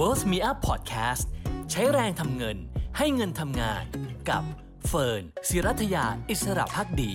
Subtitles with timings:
[0.00, 1.24] World Me Up Podcast
[1.70, 2.56] ใช้แรงทำเงิน
[2.96, 3.84] ให้เงินทำงาน
[4.28, 4.42] กับ
[4.88, 7.12] เฟิร์นศิรัทยาอิสระพักดี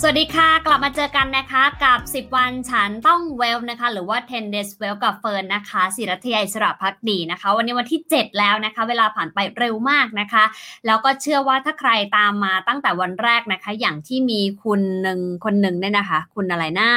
[0.00, 10.44] สวัสดีค่ะ กลับมาเจอกันนะคะกับ 10 วันฉันต้องเวลนะคะ หรือว่า 10 days well กับเฟิร์นนะคะศิรัทยาอิสระพักดีนะคะ วันนี้วันที่ 7 แล้วนะคะ เวลาผ่านไปเร็วมากนะคะ
[10.86, 16.90] แล้วก็เชื่อว่าถ้าใครตามมาตั้งแต่วันแรกนะคะ อย่างที่มีคุณหนึ่งคนหนึ่งเนี่ยนะคะ คุณอะไรนะ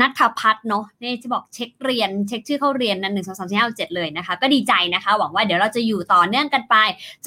[0.00, 6.76] นัทพัฒน์เนาะนี่จะบอกเช็คเรียนเช็คชื่อเข้าเรียนนั้นหนึ่งสองสามสี่ห้าเจ็ดเลยนะคะ ก็ดีใจนะคะ หวังว่าเดี๋ยวเราจะอยู่ต่อเนื่องกันไป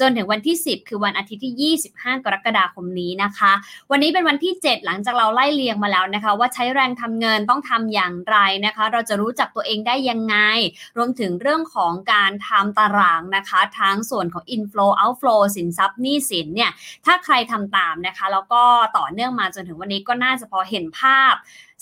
[0.00, 3.52] จนถึงวันที่ 10 คือวันอาทิตย์ที่ 25 กรกฎาคมนี้นะคะ
[3.90, 10.36] วันนี้เป็นวันที่ 7 หลังจากเราไล่เรียงมาแล้วนะคะ ว่าใช้แรงทำเงินต้องทำอย่างไรนะคะ เราจะรู้จักตัวเองได้ยังไง
[10.96, 16.70] รวมถึงเรื่องของการทำตารางนะคะทั้งส่วนของ inflow outflow สินทรัพย์หนี้สินเนี่ย
[17.06, 18.62] ถ้าใครทำตามนะคะ แล้วก็
[18.98, 21.34] ต่อเนื่องมาจนถึงวันนี้ก็น่าจะพอเห็นภาพ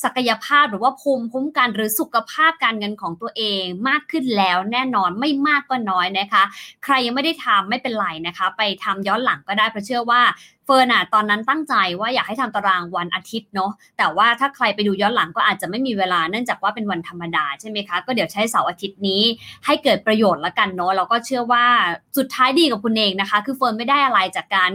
[0.02, 6.42] ศักยภาพหรือว่าภูมิคุ้มกันหรือสุขภาพการเงินของตัวเองมากขึ้นแล้วแน่นอนไม่มากก็น้อยนะคะ
[6.84, 10.22] ใครยังไม่ได้ทำไม่เป็นไรนะคะ ไปทำย้อนหลังก็ได้เพราะเชื่อว่า
[10.70, 19.22] ฟิร์นอะตอนนั้นตั้งใจว่าอยากให้ทำตารางวันอาทิตย์เนาะแต่ว่าถ้าใครไปดูย้อนหลังก็อาจจะไม่มีเวลาเนื่องจากว่าเป็นวันธรรมดาใช่ไหมคะ ก็เดี๋ยวใช้เสาร์อาทิตย์นี้
[19.66, 21.64] ให้เกิดประโยชน์ละกันเนาะแล้วก็เชื่อว่า
[22.18, 24.70] สุดท้ายดีกับคุณเองนะคะ คือเฟิร์นไม่ได้อะไรจากการ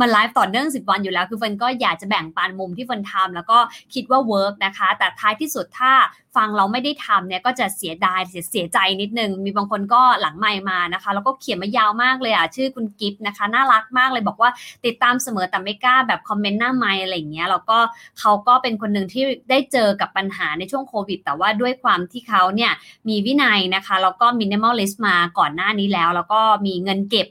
[0.00, 3.58] มาไลฟ์ต่อเนื่อง 10 วันอยู่แล้ว คือเฟิร์นก็อยากจะแบ่งปันมุมที่เฟิร์นทำแล้วก็
[3.94, 5.92] คิดว่า work นะคะ แต่ท้ายที่สุดถ้า
[6.36, 14.50] ฟังแล้วไม่ได้ทำเนี่ยก็จะเสียดายเสียเสียใจนิดนึง มีบางคนก็หลังไมค์มานะคะ แล้วก็เขียนมายาวมากเลยอะชื่อคุณกิฟต์นะคะ น่ารักมากเลยบอกว่า
[14.86, 17.78] ติดตามเสมอแต่ไม่กล้าแบบ comment หน้าไมค์อะไรอย่างเงี้ยแล้วก็
[18.20, 22.72] เขาก็เป็นคนหนึ่งที่ได้เจอกับปัญหาในช่วงโควิด แต่ว่าด้วยความที่เขาเนี่ย
[23.08, 27.28] มีวินัยนะคะแล้วก็ minimalist มาก่อนหน้านี้แล้ว แล้วก็มีเงินเก็บ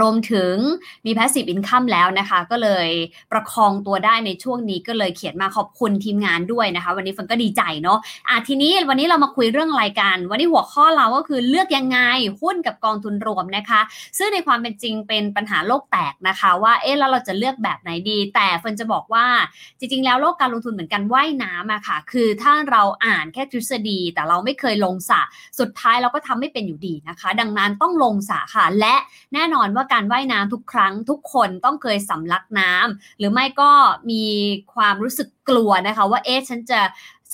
[0.00, 0.54] รวมถึง
[1.06, 2.88] มี passive income แล้วนะคะ ก็เลย
[3.32, 11.98] ประคองตัวได้ในช่วงนี้ก็เลยเขียนมาขอบคุณทีมงานด้วยนะคะ วันนี้เฟิร์นก็ดีใจเนาะอะทีนี้วันนี้เรามาคุยเรื่องอะไรกันวันนี้หัวข้อเราก็คือเลือกยังไง
[12.40, 13.80] หุ้นกับกองทุนรวมนะคะ
[14.18, 19.26] ซึ่งในความเป็นจริงเป็นปัญหาโลกแตกนะคะ ว่าเอ๊ะแล้วเราจะเลือกแบบไหนดี แต่เฟิร์นจะบอกว่า
[19.78, 25.20] จริง ๆ แล้วโลกการลงทุนเหมือนกับว่ายน้ำอะค่ะ คือถ้าเราอ่านแค่ทฤษฎี แต่เราไม่เคยลงสระ
[25.58, 28.94] สุดท้ายเราก็ทำไม่เป็นอยู่ดีนะคะ ดังนั้นต้องลงสระค่ะ และ
[29.34, 33.72] แน่นอนว่าการว่ายน้ำทุกครั้งทุกคนต้องเคยสำลักน้ำหรือไม่ก็
[34.10, 34.24] มี
[34.74, 36.80] ความรู้สึกกลัวนะคะ ว่าเอ๊ะฉันจะ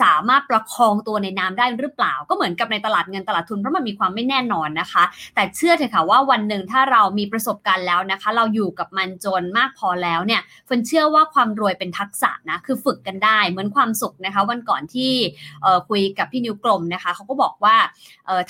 [0.03, 15.13] สามารถประคองตัวในน้ำได้หรือเปล่า ก็เหมือนกับในตลาดเงินตลาดทุนเพราะมันมีความไม่แน่นอนนะคะ แต่เชื่อเถอะค่ะว่าวันหนึ่งถ้าเรามีประสบการณ์แล้วนะคะ เราอยู่กับมันจนมากพอแล้วเนี่ยฝนเชื่อว่าความรวยเป็นทักษะนะคือฝึกกันได้เหมือนความสุขนะคะ วันก่อนที่
[15.89, 17.77] คุยกับพี่นิ้วกลมนะคะเขาก็บอกว่า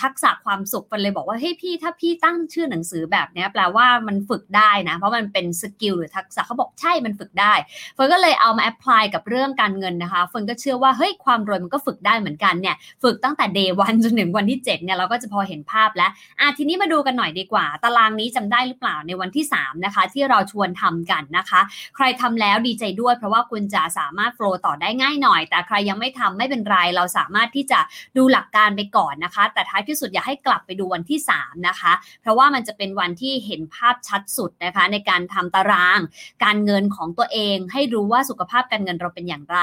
[0.03, 7.55] ทักษะความสุขเฟิร์นเลยบอกว่าเฮ้ยพี่ถ้าพี่ตั้งชื่อหนังสือแบบนี้แปลว่ามันฝึกได้นะเพราะมันเป็น skill หรือทักษะเขาบอกใช่มันฝึกได้
[7.97, 16.11] เฟิร์นก็เลยเอามา apply กับเรื่องการเงินนะคะเฟิร์นก็เชื่อว่าเฮ้ยความรวยมันก็ฝึกได้เหมือนกันเนี่ยฝึกตั้งแต่ day one จนถึงวันที่7เนี่ยเราก็จะพอเห็นภาพแล้ว
[16.41, 21.61] อะทีนี้มาดูกันหน่อยดีกว่า ตารางนี้จำได้หรือเปล่าในวันที่ 3 นะคะ ที่เราชวนทำกันนะคะ
[21.97, 27.81] ใครทำแล้วดีใจด้วย เพราะว่าคุณจะสามารถ follow ต่อได้ง่ายหน่อย แต่ใครยังไม่ทำไม่เป็นไรเราสามารถที่จะ
[28.17, 31.93] ดูหลักการไปก่อนนะคะ แต่ท้ายที่สุดอยากให้กลับไปดูวันที่ 3 นะคะ
[32.23, 36.01] เพราะว่ามันจะเป็นวันที่เห็นภาพชัดสุดนะคะ ในการทำตาราง
[36.45, 39.61] การเงินของตัวเอง ให้รู้ว่าสุขภาพการเงินเราเป็นอย่างไร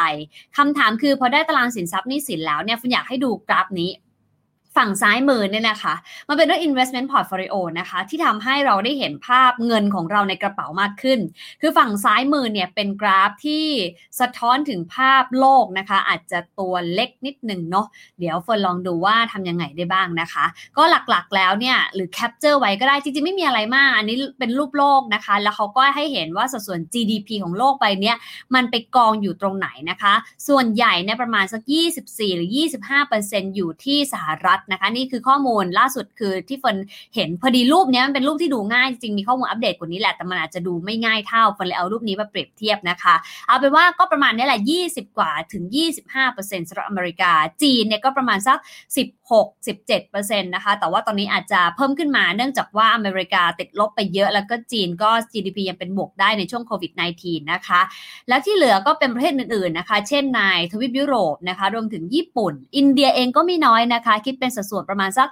[0.58, 3.90] คำถามคือพอได้ตารางสินทรัพย์นี้สินแล้วเนี่ยฟุนอยากให้ดูกราฟนี้
[4.78, 5.94] ฝั่งซ้ายมือเนี่ยนะคะ
[6.28, 11.20] มันเป็นเรื่อง investment portfolio นะคะ ที่ทำให้เราได้เห็นภาพเงินของเราในกระเป๋ามากขึ้น
[11.62, 13.66] คือฝั่งซ้ายมือเนี่ยเป็นกราฟที่
[14.20, 17.88] สะท้อนถึงภาพโลกนะคะ อาจจะตัวเล็กนิดหนึ่งเนาะ
[18.20, 20.46] เดี๋ยวเฟิร์นลองดูว่าทำยังไงได้บ้างนะคะ
[20.78, 28.18] ก็หลักๆแล้วเนี่ย หรือ capture ไว้ก็ได้ จริงๆ ไม่มีอะไรมาก อันนี้เป็นรูปโลกนะคะ แล้วเขาก็ให้เห็นว่าสัดส่วน GDP ของโลกไปเนี่ย
[28.56, 30.14] มันไปกองอยู่ตรงไหนนะคะ
[30.48, 31.62] ส่วนใหญ่เนี่ยประมาณสัก
[32.00, 32.50] 24 หรือ
[33.02, 36.78] 25%อยู่ที่สหรัฐนะคะ นี่คือข้อมูลล่าสุดคือที่เฟิร์น
[37.16, 43.16] เห็นพอดีรูปนี้มันเป็นรูปที่ดูง่ายจริงมีข้อมูลอัปเดตกว่านี้แหละแต่มันอาจจะดูไม่ง่ายเท่าเฟิร์นเลยเอารูปนี้มาเปรียบเทียบนะคะ
[43.48, 44.60] เอาเป็นว่าก็ประมาณนี้แหละ
[44.90, 45.64] 20 กว่าถึง
[46.18, 47.32] 25%สำหรับอเมริกา
[47.62, 48.58] จีนเนี่ยก็ประมาณสัก
[49.42, 56.92] 67%นะคะ แต่ว่าตอนนี้อาจจะเพิ่มขึ้นมาเนื่องจากว่าอเมริกาติดลบไปเยอะ แล้วก็จีนก็ GDP ยังเป็นบวกได้ในช่วงโควิด
[57.22, 57.82] -19 นะคะ
[58.28, 60.42] แล้วที่เหลือก็เป็นประเทศอื่นๆนะคะ เช่นใน
[60.72, 65.30] ทวีปยุโรปนะคะ รวมถึงญี่ปุ่น อินเดียเองก็ไม่น้อยนะคะ คิดเป็นสัดส่วนประมาณสัก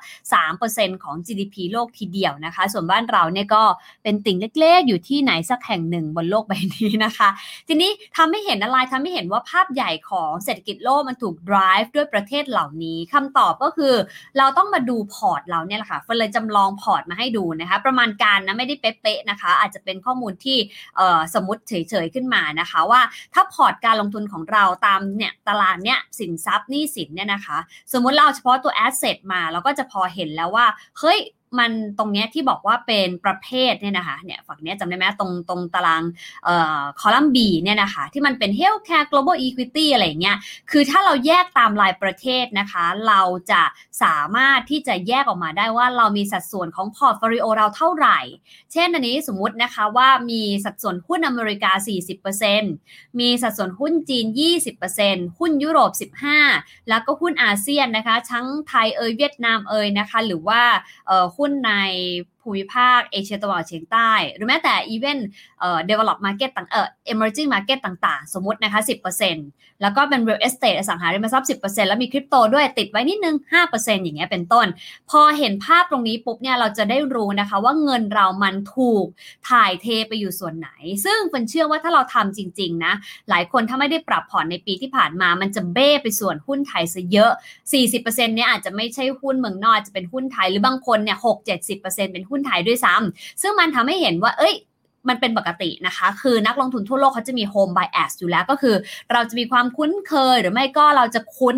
[0.51, 3.63] 3%ของ GDP โลกทีเดียวนะคะ ส่วนบ้านเราเนี่ยก็
[4.03, 7.29] เป็นติ่งเล็กๆ อยู่ที่ไหนสักแห่งหนึ่งบนโลกใบนี้นะคะ
[7.67, 14.05] ทีนี้ทำให้เห็นอะไรทำให้เห็นว่าภาพใหญ่ของเศรษฐกิจโลกมันถูก drive ด้วยประเทศเหล่านี้คำตอบก็คือคือ
[14.37, 20.57] เราต้องมาดูพอร์ตเราเนี่ยแหละค่ะเฟิร์นเลยจำลองพอร์ตมาให้ดูนะคะ ประมาณการนะไม่ได้เป๊ะๆนะคะ อาจจะเป็นข้อมูลที่
[21.33, 21.73] สมมติเฉ
[22.03, 23.01] ยๆขึ้นมานะคะ ว่า
[23.33, 27.57] ถ้าพอร์ตการลงทุนของเราตามเนี่ยตารางเนี่ยสินทรัพย์หนี้สินเนี่ยนะคะ
[27.93, 30.65] สมมติเราเฉพาะตัว asset มาเราก็จะพอเห็นแล้วว่า
[30.99, 31.19] เฮ้ย
[31.59, 36.03] มันตรงเนี้ยที่บอกว่าเป็นประเภทเนี่ยนะคะเนี่ยฝั่งเนี้ยจำได้ไหมตรงตรงตาราง
[36.45, 40.37] เอ่อคอลัมน์ B เนี่ยนะคะที่มันเป็น healthcare global equity อะไรเงี้ย
[40.71, 43.21] คือถ้าเราแยกตามรายประเทศนะคะ เรา
[43.51, 43.63] จะ
[44.03, 48.19] สามารถที่จะแยกออกมาได้ว่าเรามีสัดส่วนของพอร์ตโฟลิโอเราเท่าไหร่
[48.73, 51.71] เช่นอันนี้สมมุตินะคะว่ามีสัดส่วนหุ้นอเมริกา
[52.45, 54.25] 40%มีสัดส่วนหุ้นจีน
[54.81, 55.91] 20%หุ้นยุโรป
[56.41, 60.61] 15 แล้วก็หุ้นอาเซียนนะคะ ทั้งไทยเอยเวียดนามเอยนะคะ หรือว่า
[61.07, 61.71] เอ่อหุ้นใน
[62.51, 65.27] ภูมิภาคเอเชียตะวันออกเฉียงใต้ หรือแม้แต่อีเวนต์
[65.59, 68.79] เอ่อ develop market ต่างเอ่อ emerging market ต่างๆ สมมตินะคะ
[69.31, 73.35] 10%แล้วก็เป็น real estate อสังหาริมทรัพย์ 10%แล้วมีคริปโตด้วยติดไว้นิดนึง
[73.69, 74.67] 5%อย่างเงี้ยเป็นต้น
[75.09, 79.05] พอเห็นภาพตรงนี้ปุ๊บเนี่ยเราจะได้รู้นะคะว่าเงินเรามันถูก
[79.49, 80.69] ถ่ายเทไปอยู่ส่วนไหน
[81.05, 82.93] ซึ่งเป็นเชื่อว่าถ้าเราทำจริง ๆ นะ
[83.29, 87.31] หลายคนถ้าไม่ได้ปรับผ่อนในปีที่ผ่านมา มันจะเบ้ไปส่วนหุ้นไทยซะเยอะ
[87.81, 91.17] 40%เนี่ยอาจจะไม่ใช่หุ้นเมืองนอกจะเป็นหุ้นไทยหรือบางคนเนี่ย
[91.65, 91.81] 6-70%
[92.13, 94.55] เป็นหุ้นไทยด้วยซ้ำซึ่งมันทำให้เห็นว่า เอ้ย
[95.09, 98.75] มันเป็นปกตินะคะ คือนักลงทุนทั่วโลกเขาจะมี home bias อยู่แล้วก็คือ
[99.13, 101.57] เราจะมีความคุ้นเคยหรือไม่ก็เราจะคุ้น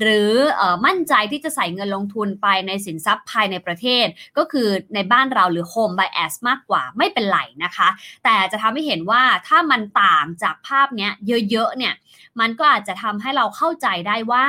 [0.00, 4.06] หรืออมั่นใจที่จะใส่เงินลงทุนไปในสินทรัพย์ภายในประเทศ
[4.38, 7.88] ก็คือในบ้านเราหรือ home bias มากกว่าไม่เป็นไรนะคะ
[8.24, 11.12] แต่จะทำให้เห็นว่าถ้ามันต่างจากภาพเนี้ย
[11.50, 11.94] เยอะๆเนี่ย
[12.40, 14.46] มันก็อาจจะทำให้เราเข้าใจได้ว่า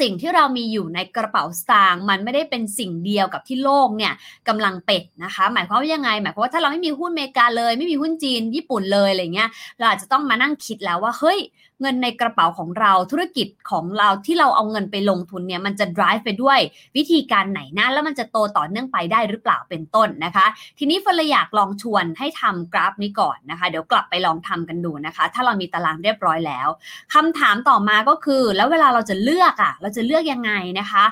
[0.00, 4.12] สิ่งที่เรามีอยู่ในกระเป๋าสตางค์มันไม่ได้เป็นสิ่งเดียวกับที่โลกเนี่ย
[4.48, 9.48] กำลังเป็ดนะคะ หมายความว่ายังไง หมายความว่าถ้าเราไม่มีหุ้นอเมริกาเลย ไม่มีหุ้นจีนญี่ปุ่นเลยอะไรเงี้ย
[9.78, 11.38] เราอาจจะต้องมานั่งคิดแล้วว่าเฮ้ย
[11.80, 16.58] เงินในกระเป๋าของเราธุรกิจของเราที่เราเอาเงินไปลงทุนเนี่ยมันจะ drive ไปด้วย
[16.96, 20.46] วิธีการไหนนะแล้วมันจะโตต่อเนื่องไปได้หรือเปล่าเป็นต้นนะคะ
[20.78, 26.68] ทีนี้เฟิร์นอยากลองชวนให้ทำกราฟนี้ก่อนนะคะ เดี๋ยวกลับไปลองทำกันดูนะคะ ถ้าเรามีตารางเรียบร้อยแล้ว
[27.14, 31.04] คำถามต่อมาก็คือ แล้วเวลาเราจะเลือกอะ่ะเราจะเลือกยังไงนะคะ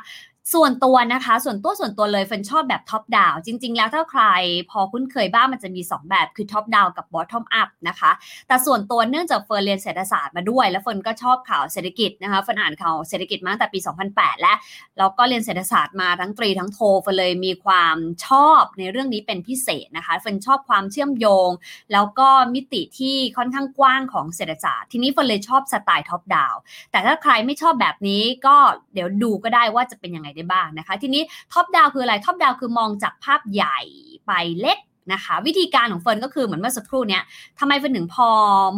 [0.52, 4.22] ส่วนตัวนะคะ ส่วนตัวส่วนตัวเลยเฟิร์นชอบแบบ top down จริง ๆ แล้วถ้าใคร
[4.70, 8.10] พอคุ้นเคยบ้างมันจะมี 2 แบบคือ top down กับ bottom up นะคะ
[8.48, 13.78] แต่ส่วนตัวเนื่องจากเฟิร์นเรียนเศรษฐศาสตร์มาด้วย แล้วเฟิร์นก็ชอบข่าวเศรษฐกิจนะคะเฟิร์นอ่านข่าวเศรษฐกิจมาตั้งแต่ปี
[14.10, 14.54] 2008 และ
[14.98, 21.50] แล้วก็เรียนเศรษฐศาสตร์มาทั้งตรีทั้งโทเฟิร์นเลยมีความชอบในเรื่องนี้เป็นพิเศษนะคะเฟิร์นชอบความเชื่อมโยง
[21.92, 26.54] แล้วก็มิติที่ค่อนข้างกว้างของเศรษฐศาสตร์ทีนี้เฟิร์นเลยชอบสไตล์ top down
[26.90, 28.56] แต่ถ้าใครไม่ชอบแบบนี้ก็
[28.94, 31.22] เดี๋ยวดูก็ได้ว่าจะเป็นยังไงได้บ้างนะคะ ทีนี้
[31.52, 33.78] top down คืออะไร top down คือมองจากภาพใหญ่
[34.26, 34.78] ไปเล็ก
[35.12, 37.22] นะคะวิธีการของเฟิร์นก็คือเหมือนเมื่อสักครู่เนี้ย
[37.58, 38.28] ทำไมเฟิร์นถึงพอ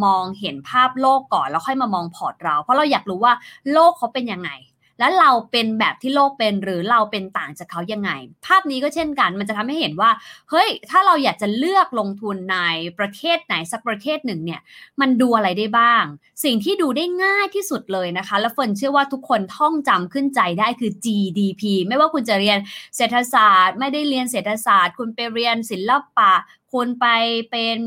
[0.04, 3.32] มองเห็นภาพโลกก่อนแล้วค่อยมามองพอร์ตเรา เพราะเราอยากรู้ว่า
[3.72, 4.50] โลกเขาเป็นยังไง
[4.98, 8.10] แล้วเราเป็นแบบที่โลกเป็นหรือเราเป็นต่างจากเขายังไง
[8.46, 10.10] ภาพนี้ก็เช่นกัน มันจะทำให้เห็นว่า
[10.50, 12.58] เฮ้ย ถ้าเราอยากจะเลือกลงทุนใน
[12.98, 14.60] ประเทศไหนสักประเทศหนึ่งเนี่ย
[15.00, 16.04] มันดูอะไรได้บ้าง
[16.44, 22.58] สิ่งที่ดูได้ง่ายที่สุดเลยนะคะ แล้วเฟิร์นเชื่อว่าทุกคนท่องจำขึ้นใจได้คือ GDP ไม่ว่าคุณจะเรียน
[22.96, 26.32] เศรษฐศาสตร์ ไม่ได้เรียนเศรษฐศาสตร์ คุณไปเรียนศิลปะ
[26.76, 27.08] คุณไป
[27.50, 27.78] เป็น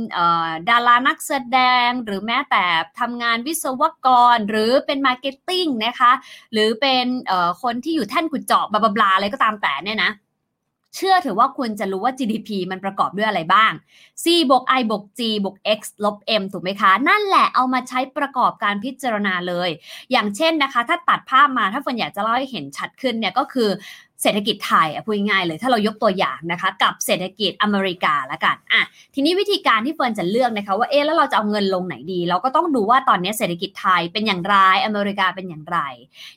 [0.70, 2.66] ดารานักแสดง หรือแม้แต่
[3.00, 6.12] ทำงานวิศวกร หรือเป็น marketing นะคะ
[6.54, 7.06] หรือเป็น
[7.64, 10.12] คนที่อยู่แท่นขุดเจาะ blah blah อะไรก็ตามแต่เนี่ยนะ
[10.96, 13.72] เชื่อถือว่าคุณจะรู้ว่า GDP มันประกอบด้วยอะไรบ้าง
[14.24, 19.70] C บวก I บวก G บวก X ลบ M ถูกไหมคะ นั่นแหละเอามาใช้ประกอบการพิจารณาเลย
[20.12, 23.70] อย่างเช่นนะคะ ถ้าตัดภาพมาถ้าเฟิร์นอยากจะเล่าให้เห็นชัดขึ้นเนี่ยก็คือ
[24.24, 28.84] เศรษฐกิจไทยอะพูดง่ายเลย ถ้าเรายกตัวอย่างนะคะ กับเศรษฐกิจอเมริกาละกันอะ
[29.16, 35.80] ทีนี้วิธีการที่เฟิร์นจะเลือกนะคะว่าเอ๊ะแล้วเราจะเอาเงินลงไหนดี เราก็ต้องดูว่าตอนนี้เศรษฐกิจไทยเป็นอย่างไรอเมริกาเป็นอย่างไร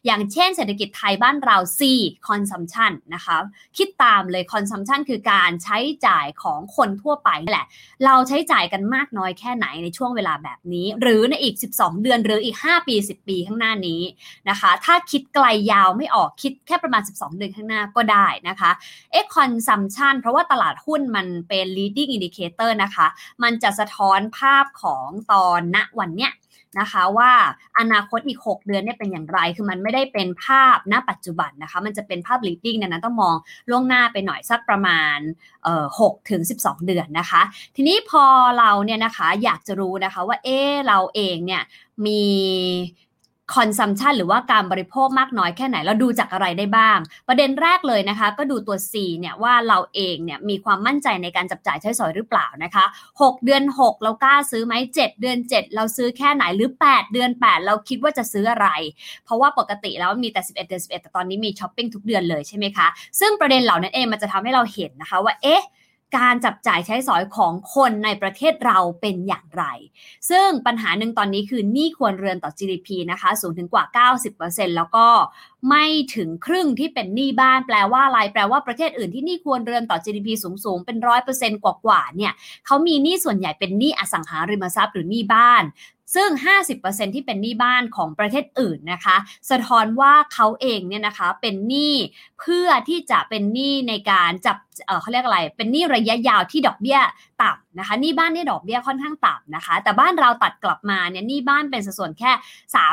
[0.07, 1.81] อย่างเช่น เศรษฐกิจไทยบ้านเรา C
[2.29, 3.37] consumption นะคะ
[3.77, 7.67] คิดตามเลย consumption คือการใช้จ่ายของคนทั่วไปแหละ
[8.05, 14.01] เราใช้จ่ายกันมากน้อยแค่ไหนในช่วงเวลาแบบนี้ หรือในอีก 12 เดือนหรืออีก 5 ปี 10 ปีข้างหน้านี้
[14.49, 18.71] นะคะ ถ้าคิดไกลยาวไม่ออกคิดแค่ประมาณ 12 เดือนข้างหน้าก็ได้นะคะ
[19.13, 23.07] เอ็ก consumption เพราะว่าตลาดหุ้นมันเป็น leading indicator นะคะ
[23.43, 26.33] มันจะสะท้อนภาพของตอนณวันเนี้ย
[26.81, 27.33] นะคะว่า
[27.79, 33.37] อนาคตอีก 6 เดือนเนี่ยเป็นอย่างไร คือมันไม่ได้เป็นภาพณปัจจุบันนะคะ มันจะเป็นภาพ leading นี่ยนะต้องมอง
[33.71, 35.19] ล่วงหน้าไปหน่อยสักประมาณ
[35.65, 37.43] เอ่อ6ถึง12เดือนนะคะ
[37.77, 38.25] ทีนี้พอ
[38.59, 41.63] เราเนี่ยนะคะอยากจะรู้นะคะว่าเออเราเองเนี่ย
[42.07, 42.23] มี
[43.55, 52.85] consumption หรือว่าการบริโภคมากน้อยแค่ไหนเราดูจากอะไรได้บ้าง ประเด็นแรกเลยนะคะ ก็ดูตัว C เนี่ยว่าเราเองเนี่ยมีความมั่นใจในการจับจ่ายใช้สอยหรือเปล่านะคะ
[53.21, 58.69] 6 เดือน 6 เรากล้าซื้อไหม7 เดือน 7 เราซื้อแค่ไหนหรือ 8 เดือน 8 เราคิดว่าจะซื้ออะไร
[59.25, 62.87] เพราะว่าปกติแล้วมีแต่ 11 เดือน 11 แต่ตอนนี้มีช้อปปิ้งทุกเดือนเลยใช่ไหมคะ
[63.21, 65.63] ซึ่งประเด็นเหล่านั้นเองมันจะทำให้เราเห็นนะคะว่าเอ๊ะ
[66.17, 69.65] การจับจ่ายใช้สอยของคนในประเทศเราเป็นอย่างไร
[70.31, 73.85] ซึ่งปัญหาหนึ่งตอนนี้คือหนี้ควรเรือนต่อ GDP นะคะ สูงถึงกว่า
[74.31, 75.07] 90%แล้วก็
[75.69, 75.85] ไม่
[76.17, 80.29] ถึงครึ่งที่เป็นหนี้บ้าน แปลว่าอะไร แปลว่าประเทศอื่นที่หนี้ควรเรือนต่อ GDP
[80.65, 82.33] สูงๆ เป็นร้อยเปอร์เซ็นต์กว่าๆ เนี่ย
[82.67, 85.63] เขามีหนี้ส่วนใหญ่เป็นหนี้อสังหาริมทรัพย์หรือหนี้บ้าน
[86.15, 86.29] ซึ่ง
[86.73, 89.17] 50%ที่เป็นหนี้บ้านของประเทศอื่นนะคะ
[89.51, 91.95] สะท้อนว่าเขาเองเนี่ยนะคะเป็นหนี้
[92.41, 96.99] เพื่อที่จะเป็นหนี้ในการจับเเขาเรียกอะไร เป็นหนี้ระยะยาวที่ดอกเบี้ย
[97.43, 102.33] ต่ำนะคะหนี้บ้านนี่ดอกเบี้ยค่อนข้างต่ำนะคะ แต่บ้านเราตัดกลับมาเนี่ยหนี้บ้านเป็นสัดส่วนแค่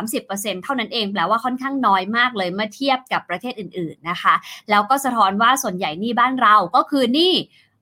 [0.02, 4.34] 30%เท่านั้นเองแปลว่าค่อนข้างน้อยมากเลยเมื่อเทียบกับประเทศอื่น ๆนะคะ
[4.70, 7.34] แล้วก็สะท้อนว่าส่วนใหญ่หนี้บ้านเราก็คือหนี้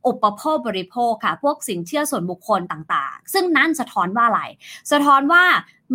[0.08, 4.42] อุปโภคบริโภคค่ะ พวกสินเชื่อส่วนบุคคลต่างๆ ซึ่งนั่นสะท้อนว่าอะไร
[4.92, 5.44] สะท้อนว่า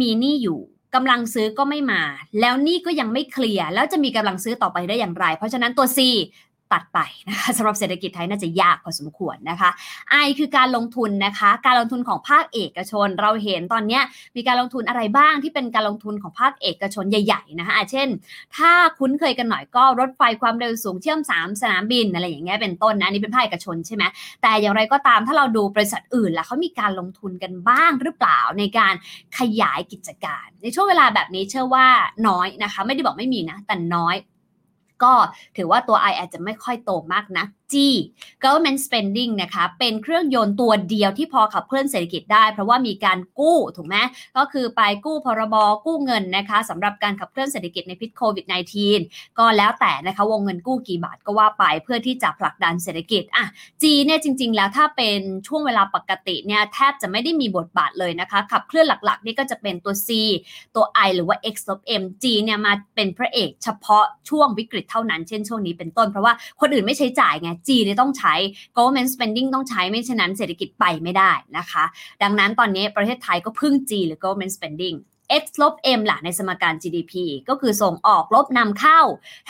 [0.01, 0.61] มีหนี้อยู่
[0.95, 2.03] กำลังซื้อก็ไม่มา
[2.41, 5.99] แล้วหนี้ก็ยังไม่เคลียร์แล้วจะมีกำลังซื้อต่อไปได้อย่างไร เพราะฉะนั้นตัว C
[6.73, 6.99] ตัดไป
[7.29, 9.71] นะคะสำหรับเศรษฐกิจไทยน่าจะยากพอสมควรนะคะ
[10.25, 14.01] I คือการลงทุนนะคะ การลงทุนของภาคเอกชน เราเห็นตอนนี้
[14.37, 18.09] มีการลงทุนอะไรบ้างที่เป็นการลงทุนของภาคเอกชนใหญ่ๆนะคะเช่น
[18.57, 24.05] ถ้าคุ้นเคยกันหน่อยก็รถไฟความเร็วสูงเชื่อม 3 สนามบินอะไรอย่างเงี้ยเป็นต้นนะนี่เป็นภาคเอกชนใช่ไหม
[24.43, 28.95] แต่อย่างไรก็ตามถ้าเราดูบริษัทอื่นแล้วเขามีการลงทุนกันบ้างหรือเปล่าในการ
[29.39, 31.87] ขยายกิจการ ในช่วงเวลาแบบนี้เชื่อว่า
[32.29, 34.17] น้อยนะคะ ไม่ได้บอกไม่มีนะแต่น้อย
[35.05, 35.13] ก็
[35.57, 37.75] ถือว่าตัว I อาจจะไม่ค่อยโตมากนะ G
[38.43, 43.97] government spending นะคะเป็นเครื่องยนต์ตัวเดียวที่พอขับเคลื่อนเศรษฐกิจได้ เพราะว่ามีการกู้ถูกไหม
[44.37, 45.55] ก็คือไปกู้พรบ
[45.87, 48.47] กู้เงินนะคะสำหรับการขับเคลื่อนเศรษฐกิจในพิษโควิด
[48.93, 53.45] -19 ก็แล้วแต่นะคะวงเงินกู้กี่บาทก็ว่าไปเพื่อที่จะผลักดันเศรษฐกิจอะ
[53.83, 60.09] G เนี่ยจริง ๆ แล้วถ้าเป็นช่วงเวลาปกติเนี่ยแทบจะไม่ได้มีบทบาทเลยนะคะ ขับเคลื่อนหลักๆ นี่ก็จะเป็นตัว C
[60.75, 68.35] ตัว I หรือว่า X ลบ M G เนี่ยมาเป็นพระเอกเฉพาะช่วงวิกฤตเท่านั้นเช่นช่วงนี้เป็นต้นเพราะว่าคนอื่นไม่ใช้จ่ายไง G เนี่ยต้องใช้
[68.77, 71.85] government spending ต้องใช้ไม่เช่นนั้นเศรษฐกิจไปไม่ได้นะคะ
[72.23, 74.99] ดังนั้นตอนนี้ประเทศไทยก็พึ่ง G หรือ government spending
[75.43, 77.13] x ลบ m ล่ะในสมการ GDP
[77.49, 79.01] ก็คือส่งออกลบนำเข้า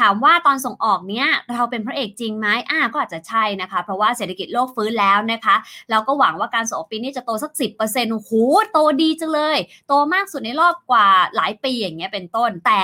[0.00, 5.56] ถามว่าตอนส่งออกเนี้ยเราเป็นพระเอกจริงไหมอ่าก็อาจจะใช่นะคะ เพราะว่าเศรษฐกิจโลกฟื้นแล้วนะคะ
[5.90, 7.52] เราก็หวังว่าการส่งออกปีนี้จะโตสัก
[7.82, 8.32] 10%โอ้โห
[8.72, 12.82] โตดีจังเลย โตมากสุดในรอบกว่าหลายปีอย่างเงี้ยเป็นต้นแต่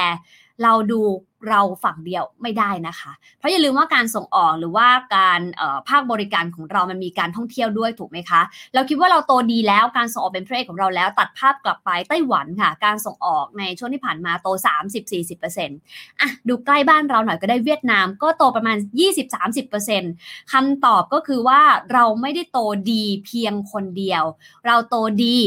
[0.63, 1.01] เราดู
[1.49, 5.41] เราฝั่งเดียวไม่ได้นะคะ เพราะอย่าลืมว่าการส่งออกหรือว่าการ
[5.89, 8.41] ภาคบริการของเรามันมีการท่องเที่ยวด้วยถูกไหมคะ
[8.75, 14.49] เราคิดว่าเราโตดีแล้วการส่งออกเป็นพระเอกของเราแล้วตัดภาพกลับไปไต้หวันค่ะ การส่งออกในช่วงที่ผ่านมาโต
[15.17, 18.77] 30-40%อะดูใกล้บ้านเราหน่อยก็ได้เวียดนามก็โตประมาณ
[19.85, 21.61] 20-30%คำตอบก็คือว่า
[21.93, 22.59] เราไม่ได้โต
[22.93, 24.23] ดีเพียงคนเดียว
[24.67, 25.39] เราโตดี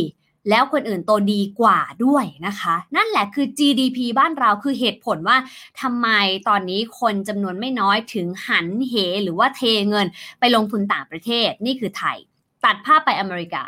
[0.50, 5.38] แล้วคนอื่นโตดีกว่าด้วยนะคะ นั่นแหละคือ GDP บ้านเราคือเหตุผลว่า
[5.82, 6.08] ทำไม
[6.48, 8.94] ตอนนี้คนจำนวนไม่น้อยถึงหันเห
[9.24, 10.08] หรือว่าเทเงิน
[10.40, 12.18] ไปลงทุนต่างประเทศนี่คือไทย
[12.66, 13.64] ตัดภาพไปอเมริกา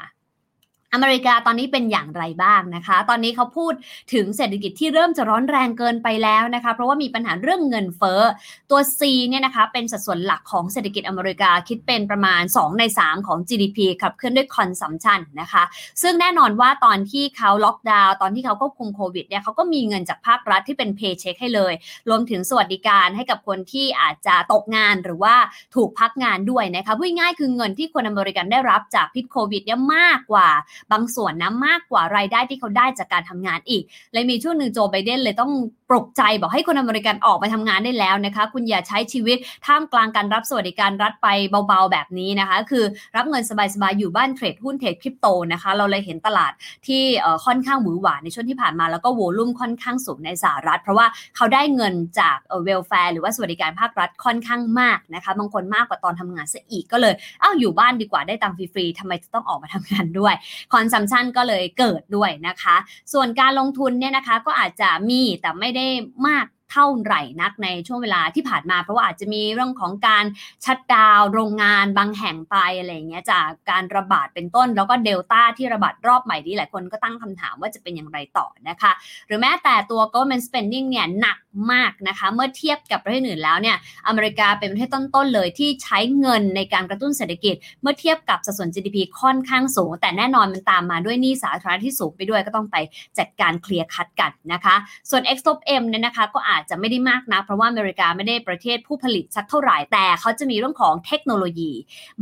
[0.94, 3.74] อเมริกาตอนนี้เป็นอย่างไรบ้างนะคะ ตอนนี้เขาพูด
[4.14, 8.22] ถึงเศรษฐกิจที่เริ่มจะร้อนแรงเกินไปแล้วนะคะ เพราะว่ามีปัญหาเรื่องเงินเฟ้อ
[8.70, 15.64] ตัว C เนี่ยนะคะ เป็นสัดส่วนหลักของเศรษฐกิจอเมริกาคิดเป็นประมาณ 2 ใน 3 ของ GDP ขับเคลื่อนด้วย consumption นะคะ
[16.02, 21.74] ซึ่งแน่นอนว่าตอนที่เขาล็อกดาวน์ตอนที่เขาควบคุมโควิดเนี่ยเขาก็มีเงินจากภาครัฐที่เป็น paycheck ให้เลย
[22.10, 25.36] รวมถึงสวัสดิการให้กับคนที่อาจจะตกงานหรือว่า
[25.76, 30.50] ถูกพักงานด้วยนะคะพูดง่ายคือเงินที่คนอเมริกันได้รับจากพิษโควิดเนี่ยมากกว่า
[30.92, 35.52] บางส่วนนะมากกว่ารายได้ที่เขาได้จากการทำงานอีกเลยมีช่วงหนึ่งโจไบเดนเลยต้อง
[35.96, 41.28] ปลุกใจบอกให้คนอเมริกันออกไปทำงานได้แล้วนะคะ คุณอย่าใช้ชีวิตท่ามกลางการรับสวัสดิการรัฐไป
[41.68, 42.84] เบาๆแบบนี้นะคะ คือ
[43.16, 46.52] รับเงินสบายๆอยู่บ้านเทรดหุ้นเทรดคริปโตนะคะ เราเลยเห็นตลาด
[46.88, 47.04] ที่
[47.46, 60.34] ค่อนข้างหวือหวาในช่วงที่ผ่านมาแล้วก็ volume ค่อนข้างสูงในสหรัฐ เพราะว่าเขาได้เงินจาก welfare หรือว่าสวัสดิการภาครัฐค่อนข้างมากนะคะ บางคนมากกว่าตอนทำงานซะอีกก็เลยเอ้าอยู่บ้านดีกว่าได้ตังฟรีๆทำไมจะต้องออกมาทำงานด้วย
[60.74, 62.76] consumption ก็เลยเกิดด้วยนะคะ
[63.14, 65.83] ส่วนการลงทุนเนี่ยนะคะก็อาจจะมีแต่ไม่ได้
[66.28, 70.26] มาก เท่าไหร่นักในช่วงเวลาที่ผ่านมา เพราะว่าอาจจะมีเรื่องของการ
[70.66, 78.92] shutdown โรงงานบางแห่งไปอะไรเงี้ยจากการระบาดเป็นต้น แล้วก็เดลต้าที่ระบาดรอบใหม่นี้หลายคนก็ตั้งคำถามว่าจะเป็นอย่างไรต่อนะคะ
[79.28, 81.38] หรือแม้แต่ตัว government spending เนี่ยหนัก
[81.72, 83.78] มากนะคะเมื่อเทียบกับประเทศอื่นแล้วเนี่ย
[84.08, 92.78] อเมริกาเป็นประเทศต้นๆเลยที่ใช้เงินในการกระตุ้นเศรษฐกิจ เมื่อเทียบกับสัดส่วน GDP ค่อนข้างสูง แต่แน่นอนมันตามมาด้วยหนี้สาธารณะที่สูงไปด้วยก็ต้องไป
[93.18, 94.76] จัดการเคลียร์คัดกันนะคะ
[95.10, 101.72] ส่วน X top M เนี่ยนะคะก็อาจจะไม่ได้มากนะเพราะว่าอเมริกาไม่ได้ประเทศผู้ผลิตสักเท่าไหร่ แต่เขาจะมีเรื่องของเทคโนโลยี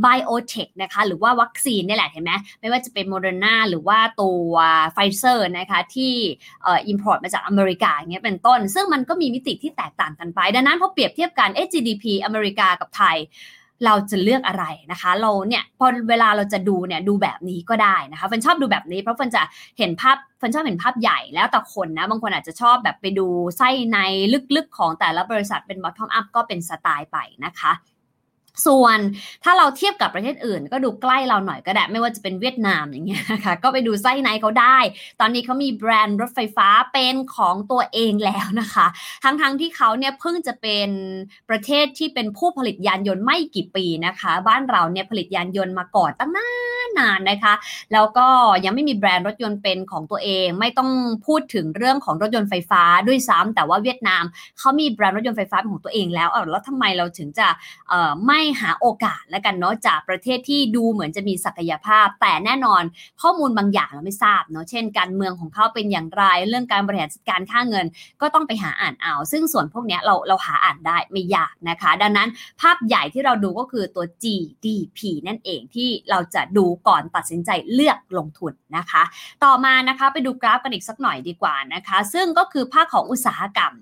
[0.00, 4.52] ไบโอเทคนะคะหรือว่าวัคซีนนี่แหละเห็นไหมไม่ว่าจะเป็นโมเดอร์นาหรือว่าตัว
[4.92, 6.12] ไฟเซอร์นะคะที่
[6.64, 13.16] import มาจากอเมริกาอย่างเงี้ยเป็นต้น ซึ่งมันก็มีมิติที่แตกต่างกันไป ดังนั้นพอเปรียบเทียบกันเอ GDP อเมริกากับไทย
[13.84, 19.42] เราจะเลือกอะไรนะคะ เราเนี่ยพอเวลาเราจะดูเนี่ยดูแบบนี้ก็ได้นะคะเฟิร์นชอบดูแบบนี้เพราะเฟิร์นจะ
[19.78, 23.26] เห็นภาพเฟิร์นชอบเห็นภาพใหญ่แล้วแต่คนนะบางคนอาจจะชอบแบบไปดู
[23.58, 23.98] ไส้ใน
[24.56, 27.72] ลึกๆของแต่ละบริษัทเป็น bottom up ก็เป็นสไตล์ไปนะคะ
[28.66, 28.98] ส่วน
[29.44, 34.78] ถ้าเราเทียบกับประเทศอื่น ก็ดูใกล้เราหน่อยก็ได้ ไม่ว่าจะเป็นเวียดนามอย่างเงี้ยนะคะก็ไปดูไส้ในเขาได้
[35.20, 38.86] ตอนนี้เขามีแบรนด์รถไฟฟ้าเป็นของตัวเองแล้วนะคะ
[39.24, 40.88] ทั้งๆทที่เขาเนี่ยเพิ่งจะเป็น
[41.50, 46.48] ประเทศที่เป็นผู้ผลิตยานยนต์ไม่กี่ปีนะคะ บ้านเราเนี่ยผลิตยานยนต์มาก่อนตั้งนา
[46.86, 47.54] นนานนะคะ
[47.92, 48.26] แล้วก็
[48.64, 50.90] ยังไม่มีแบรนด์รถยนต์เป็นของตัวเอง ไม่ต้อง
[51.26, 54.24] พูดถึงเรื่องของรถยนต์ไฟฟ้าด้วยซ้ำแต่ว่าเวียดนาม
[54.58, 57.48] เขามีแบรนด์รถยนต์ไฟฟ้าเป็นของตัวเองแล้วเออแล้วทำไมเราถึงจะ
[58.26, 62.82] ไม่หาโอกาสแล้วกันเนาะจากประเทศที่ดูเหมือนจะมีศักยภาพ แต่แน่นอน
[63.22, 67.86] ข้อมูลบางอย่างเราไม่ทราบเนาะเช่น การเมืองของเขาเป็นอย่างไร เรื่องการบริหารจัดการค่าเงิน
[68.20, 72.28] ก็ต้องไปหาอ่านเอาซึ่งส่วนพวกนี้เราเราหาอ่านได้ไม่ยากนะคะ ดังนั้น
[72.60, 79.02] ภาพใหญ่ที่เราดูก็คือตัว GDP นั่นเองที่เราจะดูก่อนตัดสินใจเลือกลงทุนนะคะ
[79.44, 83.72] ต่อมานะคะไปดูกราฟกันอีกสักหน่อยดีกว่านะคะ ซึ่งก็คือภาคของอุตสาหกรรม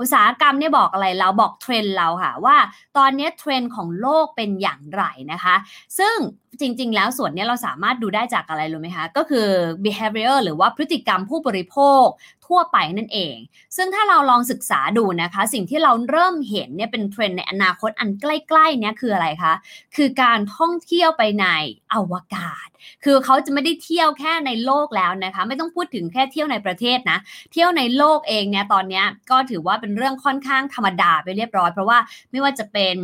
[0.00, 2.56] อุตสาหกรรมเนี่ยบอกอะไรเราบอกเทรนเราค่ะว่า
[2.96, 5.54] ตอนนี้เทรนของโลกเป็นอย่างไรนะคะ
[5.98, 6.16] ซึ่ง
[6.60, 9.46] จริง ๆ แล้วส่วนนี้เราสามารถดูได้จากอะไรรู้ไหมคะ ก็คือ
[9.84, 12.04] behavior หรือว่าพฤติกรรมผู้บริโภค
[12.46, 13.36] ทั่วไปนั่นเอง
[13.76, 19.54] ซึ่งถ้าเราลองศึกษาดูนะคะ สิ่งที่เราเริ่มเห็นเนี่ยเป็นเทรนในอนาคตอันใกล้ๆเนี่ยคืออะไรคะ
[19.96, 21.46] คือการท่องเที่ยวไปใน
[21.94, 22.68] อวกาศ
[23.04, 27.18] คือเขาจะไม่ได้เที่ยวแค่ในโลกแล้วนะคะ ไม่ต้องพูดถึงแค่เที่ยวในประเทศนะ
[27.52, 31.98] เที่ยวในโลกเองเนี่ยตอนนี้ก็ถือว่าเป็นเรื่องค่อนข้างธรรมดาไปเรียบร้อย เพราะว่า
[32.30, 32.96] ไม่ว่าจะเป็น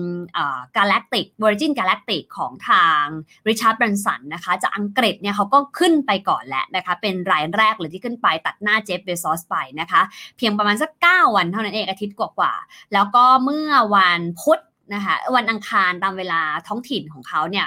[0.77, 3.05] Galactic Virgin Galactic ของทาง
[3.49, 10.03] ริชาร์ด แบรนสันนะคะจากอังกฤษเนี่ยเขาก็ขึ้นไปก่อนแล้วนะคะเป็นรายแรกเลยที่ขึ้นไปตัดหน้าเจฟฟ์ เบซอสไปนะคะ
[10.37, 14.61] เพียงประมาณสัก 9 วันเท่านั้นเองอาทิตย์กว่าๆแล้วก็เมื่อวันพุธ
[14.95, 17.67] นะคะวันอังคารตามเวลาท้องถิ่นของเขาเนี่ย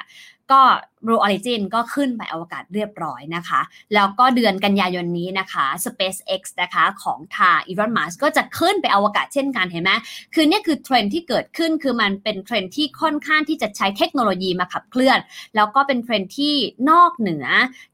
[0.51, 0.61] ก็
[1.05, 3.61] Blue Origin ก็ขึ้นไปอวกาศเรียบร้อยนะคะ
[3.93, 9.91] แล้วก็เดือนกันยายนนี้นะคะ SpaceX นะคะของทาง Elon Musk ก็จะขึ้นไปอวกาศเช่นกันเห็นไหม
[10.33, 15.19] คือเนี่ยคือเทรนด์ที่เกิดขึ้นคือมันเป็นเทรนด์ที่ค่อนข้างที่จะใช้เทคโนโลยีมาขับเคลื่อน
[15.55, 16.55] แล้วก็เป็นเทรนด์ที่
[16.89, 17.45] นอกเหนือ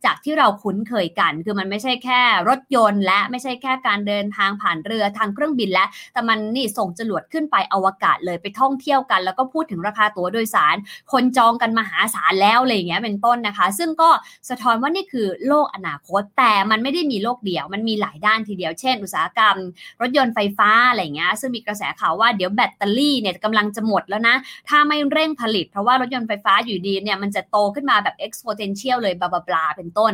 [0.05, 10.75] จากที่เราคุ้นเคยกัน คือมันไม่ใช่แค่รถยนต์ และไม่ใช่แค่การเดินทางผ่านเรือทางเครื่องบินและ แต่มันนี่ส่งจรวดขึ้นไปอวกาศเลยไปท่องเที่ยวกัน แล้วก็พูดถึงราคาตั๋วโดยสาร
[11.11, 14.09] คนจองกันมหาศาลแล้วอะไรอย่างเงี้ยเป็นต้นนะคะ ซึ่งก็
[14.49, 19.57] สะท้อนว่านี่คือโลกอนาคต แต่มันไม่ได้มีโลกเดียว มันมีหลายด้านทีเดียว เช่น อุตสาหกรรม
[20.01, 24.35] รถยนต์ไฟฟ้าอะไรเงี้ย ซึ่งมีกระแสข่าวว่าเดี๋ยวแบตเตอรี่เนี่ยกำลังจะหมดแล้วนะ
[24.69, 30.13] ถ้าไม่เร่งผลิต เพราะว่ารถยนต์ไฟฟ้าอยู่ดีเนี่ยมันจะโตขึ้นมาแบบ exponential เลยบลาบลาเป็นต้น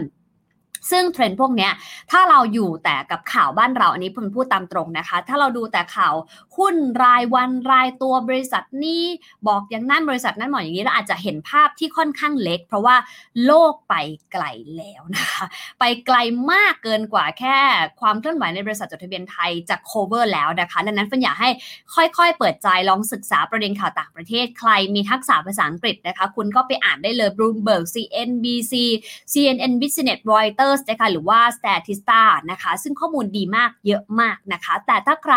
[0.91, 1.69] ซึ่งเทรนด์พวกนี้
[2.11, 6.13] ถ้าเราอยู่แต่กับข่าวบ้านเราอันนี้ผมพูดตามตรงนะคะ ถ้าเราดูแต่ข่าว
[6.57, 9.03] หุ้นรายวันรายตัวบริษัทนี้
[9.47, 12.95] บอกอย่างนั้นบริษัทนั้นหมออย่างนี้เราอาจจะเห็นภาพที่ค่อนข้างเล็ก เพราะว่า
[13.45, 13.93] โลกไป
[14.31, 14.43] ไกล
[14.77, 15.45] แล้วนะคะ
[15.79, 16.17] ไปไกล
[16.51, 17.57] มากเกินกว่าแค่
[18.01, 21.49] ความเคลื่อนไหวในบริษัทจดทะเบียนไทยจะ cover แล้วนะคะดังนั้นฟันอยากให้
[21.95, 28.73] ค่อยๆ เปิดใจลองศึกษาประเด็นข่าวต่างประเทศ ใครมีทักษะภาษาอังกฤษนะคะ คุณก็ไปอ่านได้เลย Bloomberg CNBC
[29.31, 35.35] CNN Business Reuters Reuters นะคะหรือว่า Statista นะคะซึ่งข้อมูลดีมากเยอะมากนะคะ แต่ถ้าใคร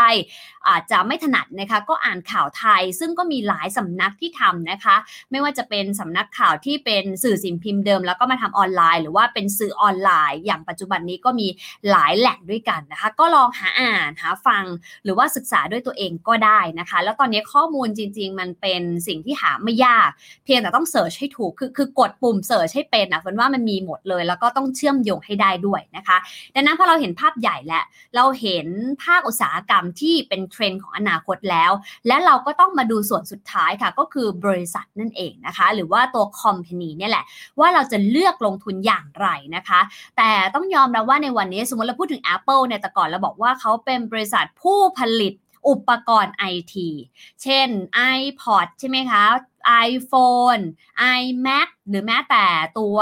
[0.68, 4.96] อาจจะไม่ถนัดนะคะก็อ่านข่าวไทย ซึ่งก็มีหลายสำนักที่ทำนะคะ
[5.30, 11.48] ไม่ว่าจะเป็นสำนักข่าวที่เป็นสื่อสิ่งพิมพ์เดิม แล้วก็มาทำออนไลน์ หรือว่าเป็นสื่อออนไลน์ อย่างปัจจุบันนี้ก็มี
[11.90, 14.64] หลายแหล่งด้วยกันนะคะ ก็ลองหาอ่านหาฟัง
[15.04, 20.08] หรือว่าศึกษาด้วยตัวเองก็ได้นะคะ แล้วตอนนี้ข้อมูลจริง ๆ มันเป็นสิ่งที่หาไม่ยาก
[20.44, 26.16] เพียงแต่ต้องเสิร์ชให้ถูกคือคือกดปุ่มเสิร์ชให้เป็นนะฝนว่ามันมีหมดเลย แล้วก็ต้องเชื่อมโยงให้ได้ด้วยนะคะ
[26.54, 27.84] ดังนั้นพอเราเห็นภาพใหญ่แล้ว
[28.16, 28.66] เราเห็น
[29.04, 31.72] ภาคอุตสาหกรรมที่เป็นเทรนด์ของอนาคตแล้ว
[32.06, 37.24] และเราก็ต้องมาดูส่วนสุดท้ายค่ะ ก็คือบริษัทนั่นเองนะคะ หรือว่าตัวคอมพานีเนี่ยแหละ
[37.60, 39.80] ว่าเราจะเลือกลงทุนอย่างไรนะคะ
[40.16, 45.34] แต่ต้องยอมรับว่าในวันนี้สมมติเราพูดถึง Apple เนี่ยแต่ก่อนเราบอกว่าเขาเป็นบริษัทผู้ผลิต
[45.68, 46.88] อุปกรณ์ไอที
[47.42, 47.68] เช่น
[48.18, 49.24] iPod ใช่ไหมคะ
[49.88, 50.62] iPhone
[51.18, 52.44] iMac หรือแม้แต่
[52.78, 52.96] ตัว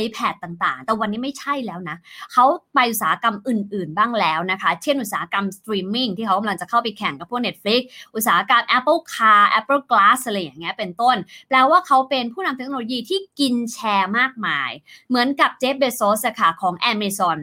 [0.00, 1.96] iPad ต่างๆ แต่วันนี้ไม่ใช่แล้วนะ
[2.32, 7.80] เขาไปอุตสาหกรรมอื่นๆบ้างแล้วนะคะ เช่นอุตสาหกรรมสตรีมมิ่งที่เขากำลังจะเข้าไปแข่งกับพวก Netflix
[8.14, 11.16] อุตสาหกรรม Apple Car Apple Glass อะไรอย่างเงี้ยเป็นต้น
[11.48, 14.70] แปลว่าเขาเป็นผู้นำเทคโนโลยีที่กินแชร์มากมาย
[15.08, 17.40] เหมือนกับเจฟฟ์ เบโซสค่ะของ Amazon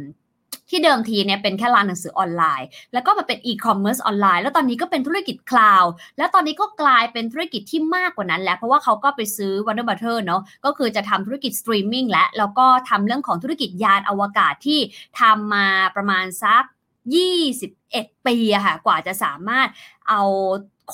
[0.72, 14.80] ที่เดิมทีเนี่ยเป็นแค่ร้านหนังสือออนไลน์ แล้วก็มาเป็นอีคอมเมิร์ซออนไลน์แล้วตอนนี้ก็เป็นธุรกิจคลาวด์แล้วตอนนี้ก็กลายเป็นธุรกิจที่มากกว่านั้นแล้ว เพราะว่าเขาก็ไปซื้อ Warner Brothers เนาะก็คือจะทำธุรกิจสตรีมมิ่งและแล้วก็ทำเรื่องของธุรกิจยานอวกาศที่
[15.20, 16.64] ทำมาประมาณสัก
[17.92, 19.68] 21ปีอะค่ะกว่าจะสามารถ
[20.10, 20.22] เอา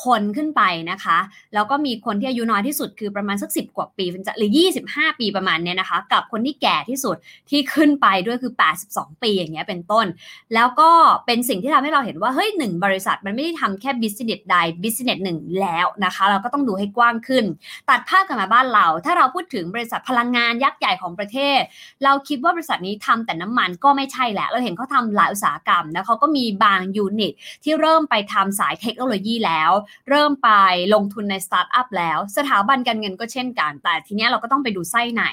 [0.06, 1.18] คนขึ้นไปนะคะ
[1.54, 4.06] แล้วก็มีคนที่อายุน้อยที่สุดคือประมาณสัก 10 กว่าปี
[4.38, 4.52] หรือ
[4.84, 7.16] 25 ปีประมาณเนี้ยนะคะ กับคนที่แก่ที่สุด
[7.50, 8.54] ที่ขึ้นไปด้วยคือ
[8.88, 10.06] 82 ปีอย่างเงี้ยเป็นต้น
[10.54, 10.90] แล้วก็
[11.26, 17.46] เป็นสิ่งที่ทำให้เราเห็นว่า เฮ้ยหนึ่งบริษัทมันไม่ได้ทำแค่ business ใด business หนึ่งแล้วนะคะ เราก็ต้องดูให้กว้างขึ้น
[17.90, 21.60] ตัดภาพกันมาบ้านเรา ถ้าเราพูดถึงบริษัทพลังงานยักษ์ใหญ่ของประเทศ
[22.04, 29.71] เราคิดว่าบริษัทนี้ทำแต่น้ำมันก็ไม่ใช่แหละ เราเห็นเขาทำหลายอุตสาหกรรม แล้วเขาก็มีบาง unit ที่เริ่มไปทำสายเทคโนโลยีแล้ว
[30.10, 30.50] เริ่มไป
[30.93, 35.23] ลงทุนในสตาร์ทอัพแล้ว สถาบันการเงินก็เช่นกัน แต่ทีนี้เราก็ต้องไปดูไส้ใน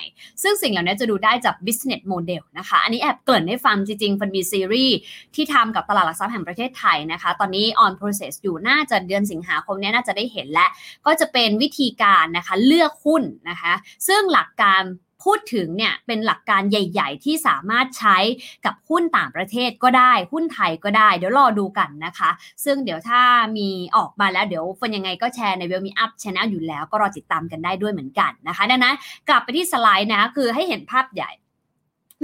[0.42, 4.96] ซึ่งสิ่งเหล่านี้จะดูได้จาก business model นะคะ อันนี้แอบเกริ่นให้ฟังจริงๆเฟิร์นมีซีรีส์
[5.34, 10.66] ที่ทำกับตลาดหลักทรัพย์แห่งประเทศไทยนะคะ ตอนนี้ on process อยู่น่าจะเดือนสิงหาคมนี้น่าจะได้เห็นและ
[11.06, 13.72] ก็จะเป็นวิธีการนะคะเลือกหุ้นนะคะ
[14.08, 14.82] ซึ่งหลักการ
[15.24, 18.16] พูดถึงเนี่ยเป็นหลักการใหญ่ ๆ ที่สามารถใช้
[18.66, 22.30] กับหุ้นต่างประเทศก็ได้ หุ้นไทยก็ได้ เดี๋ยวรอดูกันนะคะ
[22.64, 23.22] ซึ่งเดี๋ยวถ้า
[23.58, 28.94] มีออกมาแล้วเดี๋ยวฟันยังไงก็แชร์ในเวลมีอัพชแนลอยู่แล้วก็รอติดตามกันได้ด้วยเหมือนกันนะคะ ดังนั้น
[29.28, 31.30] กลับไปที่สไลด์นะคะคือให้เห็นภาพใหญ่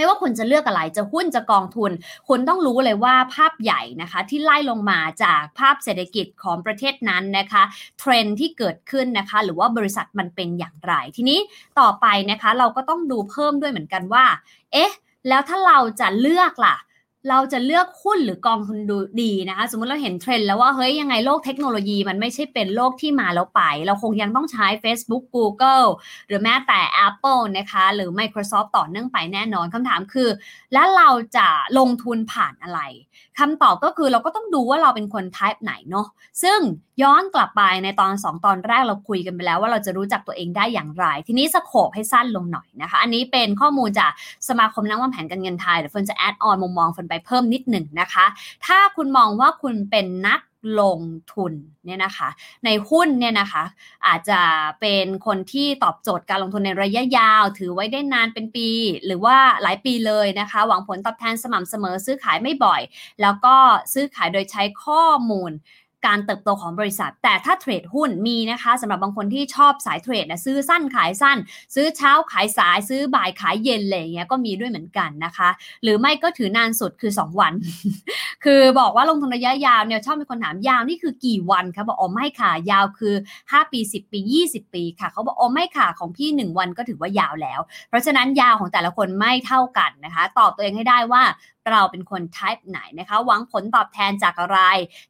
[0.00, 1.90] ไม่ว่าคุณจะเลือกอะไรจะหุ้นจะกองทุน
[2.28, 7.62] คุณต้องรู้เลยว่าภาพใหญ่นะคะที่ไล่ลงมาจากภาพเศรษฐกิจของประเทศนั้นนะคะ
[7.98, 11.38] เทรนที่เกิดขึ้นนะคะ หรือว่าบริษัทมันเป็นอย่างไร ทีนี้
[11.80, 14.24] ต่อไปนะคะ เราก็ต้องดูเพิ่มด้วยเหมือนกันว่า
[14.72, 14.92] เอ๊ะ
[15.28, 16.76] แล้วถ้าเราจะเลือกล่ะ
[17.28, 25.88] เราจะเลือกหุ้นหรือกองทุนดูดีนะคะ สมมติเราเห็นเทรนด์แล้วว่าเฮ้ยยังไงโลกเทคโนโลยีมันไม่ใช่เป็นโลกที่มาแล้วไป เราคงยังต้องใช้ Facebook Google
[26.26, 30.28] หรือแม้แต่ Apple นะคะ หรือ Microsoft ต่อเนื่องไปแน่นอนคำถามคือ
[30.72, 32.80] แล้วเราจะลงทุนผ่านอะไร
[33.38, 36.06] คำตอบก็คือเราก็ต้องดูว่าเราเป็นคน type ไหนเนาะ
[36.42, 36.58] ซึ่ง
[37.02, 44.10] ย้อนกลับไปในตอน 2 ตอนแรกเราคุยกันไปแล้วว่าเราจะรู้จักตัวเองได้อย่างไร ทีนี้สโคบให้สั้นลงหน่อยนะคะ อันนี้เป็นข้อมูลจาก
[44.48, 48.26] สมาคมนักวางแผนการเงินไทยเดี๋ยวเฟิร์นจะแอดออนมุมมองเฟิร์นไปเพิ่มนิดหนึ่งนะคะ
[48.66, 50.40] ถ้าคุณมองว่าคุณเป็นนัก
[50.80, 51.00] ลง
[51.32, 51.52] ทุน
[51.86, 52.28] เนี่ยนะคะ
[52.64, 53.64] ในหุ้นเนี่ยนะคะ
[54.06, 54.40] อาจจะ
[54.80, 58.68] เป็นคนที่ตอบโจทย์การลงทุนในระยะยาว ถือไว้ได้นานเป็นปี
[59.06, 62.82] หรือว่าหลายปีเลยนะคะ หวังผลตอบแทนสม่ำเสมอซื้อขายไม่บ่อย
[63.22, 63.56] แล้วก็
[63.92, 65.52] ซื้อขายโดยใช้ข้อมูล
[66.06, 71.38] การเติบโตของบริษัท แต่ถ้าเทรดหุ้นมีนะคะสำหรับบางคนที่ชอบสายเทรดนะซื้อสั้นขายสั้น
[71.74, 75.48] ซื้อเช้าขายสายซื้อบ่ายขายเย็นอะไรอย่างเงี้ยก็มีด้วยเหมือนกันนะคะ
[75.82, 77.52] หรือไม่ก็ถือนานสุดคือ 2 วัน
[78.44, 91.22] คือบอกว่าลงทุนระยะยาวเนี่ยชอบมีคนถามยาวนี่คือกี่วันคะบอกอ๋อไม่ค่ะยาวคือ 5 ปี 10 ปี 20 ปีค่ะเขาบอกอ๋อไม่ค่ะของพี่ 1 วันก็ถือว่ายาวแล้ว เพราะฉะนั้นยาวของแต่ละคนไม่เท่ากันนะคะ ตอบตัวเองให้ได้ว่า
[91.70, 94.58] เราเป็นคน type ไหนนะคะ หวังผลตอบแทนจากอะไร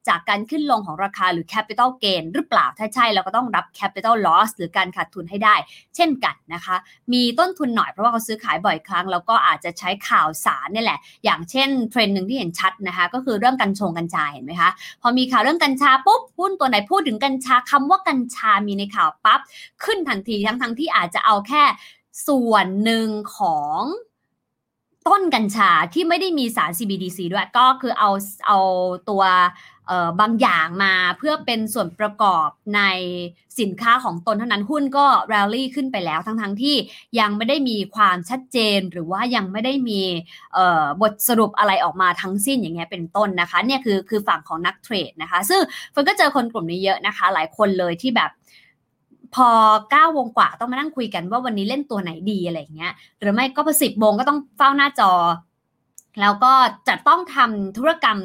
[0.08, 5.54] จากการขึ้นลงของราคาหรือ capital gain หรือเปล่า ถ้าใช่เราก็ต้องรับ capital loss หรือการขาดทุนให้ได้
[5.96, 6.76] เช่นกันนะคะ
[7.12, 14.70] มีต้นทุนหน่อยเพราะว่าเขาซื้อขายบ่อยครั้ง แล้วก็อาจจะใช้ข่าวสารนี่แหละ อย่างเช่นเทรนด์หนึ่งที่เห็นชัดนะคะ ก็คือเรื่องกัญชงกัญชาเห็นไหมคะ
[15.02, 19.40] พอมีข่าวเรื่องกัญชาปุ๊บหุ้นตัวไหนพูดถึงกัญชาคำว่ากัญชามีในข่าวปั๊บ
[19.84, 21.64] ขึ้นทันทีทั้งทั้งที่อาจจะเอาแค่
[22.28, 23.80] ส่วนหนึ่งของ
[25.10, 28.10] ต้นกัญชาที่ไม่ได้มีสาร CBDC ด้วยก็คือเอา
[28.46, 28.58] เอา
[29.08, 29.22] ตัว
[30.20, 32.82] บางอย่างมาเพื่อเป็นส่วนประกอบใน
[33.60, 36.76] สินค้าของตนเท่านั้นหุ้นก็แรลลี่ขึ้นไปแล้วทั้งทั้งที่
[37.20, 40.00] ยังไม่ได้มีความชัดเจนหรือว่ายังไม่ได้มี
[41.02, 48.30] บทสรุปอะไรออกมาทั้งสิ้นอย่างเงี้ยเป็นต้นนะคะเนี่ยคือคือฝั่งของนักเทรดนะคะ ซึ่งเฟิร์นก็เจอคนกลุ่มนี้เยอะนะคะ หลายคนเลยที่แบบ
[49.34, 49.48] พอ
[49.90, 55.12] เก้าโมงกว่าต้องมานั่งคุยกันว่าวันนี้เล่นตัวไหนดีอะไรเงี้ยหรือไม่ก็พอสิบโมงก็ต้องเฝ้าหน้าจอ
[56.20, 56.52] แล้วก็
[56.88, 58.18] จะต้องทำธุรกรรม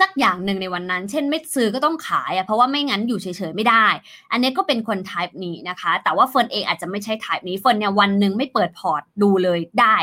[0.00, 3.86] สักอย่างหนึ่งในวันนั้น เช่นไม่ซื้อก็ต้องขายอะเพราะว่าไม่งั้นอยู่เฉยๆไม่ได้
[4.32, 9.96] อันนี้ก็เป็นคน type นี้นะคะ แต่ว่าเฟิร์นเองอาจจะไม่ใช่ type นี้เฟิร์นเนี่ยวันหนึ่งไม่เปิดพอร์ตดูเลยได้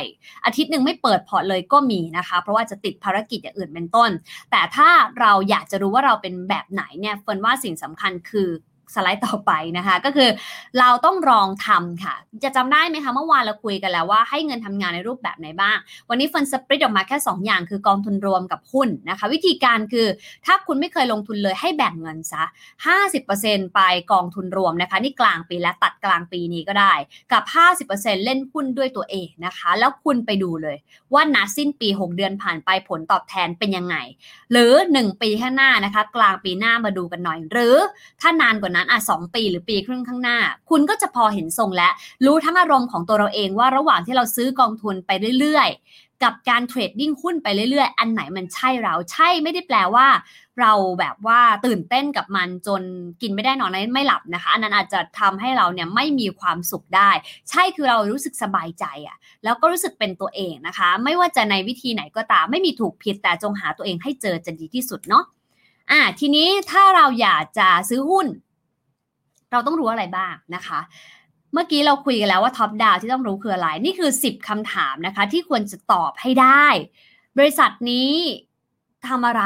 [0.45, 4.09] อาทิตย์หนึ่งไม่เปิดพอร์ตเลยก็มีนะคะ เพราะว่าจะติดภารกิจอย่างอื่นเป็นต้น
[4.51, 8.49] แต่ถ้าเราอยากจะรู้ว่าเราเป็นแบบไหนเนี่ยเฟิร์นว่าสิ่งสำคัญคือ
[8.93, 10.29] สไลด์ต่อไปนะคะ ก็คือ
[10.79, 15.77] เราต้องลองทำค่ะ จะจำได้ไหมคะ เมื่อวานเราคุยกันแล้วว่าให้เงินทำงานในรูปแบบไหนบ้าง
[16.09, 20.07] วันนี้ฟันสปริตออกมาแค่ 2 อย่าง คือกองทุนรวมกับหุ้นนะคะ วิธีการคือ
[20.45, 22.43] ถ้าคุณไม่เคยลงทุนเลยให้แบ่งเงินซะ
[23.09, 23.79] 50%ไป
[24.11, 26.93] กองทุนรวมนะคะ นี่กลางปีและตัดกลางปีนี้ก็ได้
[27.31, 27.43] กับ
[27.85, 30.77] 50%เล่นหุ้นด้วยตัวเองนะคะ แล้วคุณไปดูเลย
[31.13, 33.95] ว่านัดสิ้นปี 6 เดือนผ่านไปผลตอบแทนเป็นยังไง
[34.51, 37.77] หรือ 1 ปีข้างหน้านะคะ กลางปีหน้ามาดูกันหน่อย หรือ
[38.21, 40.37] ถ้านานกว่านั้นอะสองปีหรือปีครึ่งข้างหน้า
[40.69, 41.89] คุณก็จะพอเห็นทรงและ
[42.25, 50.07] รู้ทั้งอารมณ์ของตัวเราเองว่าระหว่างที่เราซื้อกองทุนไปเรื่อยๆ กับการเทรดดิ้งหุ้นไปเรื่อยๆ อันไหนมันใช่เราใช่ไม่ได้แปลว่า
[50.59, 52.81] เราแบบว่าตื่นเต้นกับมันจน
[53.21, 57.11] กินไม่ได้นอนไม่หลับนะคะ อันนั้นอาจจะทำให้เราเนี่ยไม่มีความสุขได้
[57.49, 65.23] ใช่คือเรารู้สึกสบายใจอะแล้วก็รู้สึกเป็นตัวเองนะคะ ไม่ว่าจะในวิธีไหนก็ตามไม่มีถูกผิดแต่จงหาตัวเองให้เจอจะดีที่สุดเนาะ
[65.91, 68.27] อ่าทีนี้ถ้าเราอยากจะซื้อหุ้น
[69.51, 70.79] เราต้องรู้อะไรบ้างนะคะ
[71.53, 76.65] เมื่อกี้เราคุยกันแล้วว่าท็อปดาวที่ต้องรู้คืออะไร นี่คือ 10คำถามนะคะ ที่ควรจะตอบให้ได้
[77.37, 78.13] บริษัทนี้
[79.07, 79.45] ทำอะไร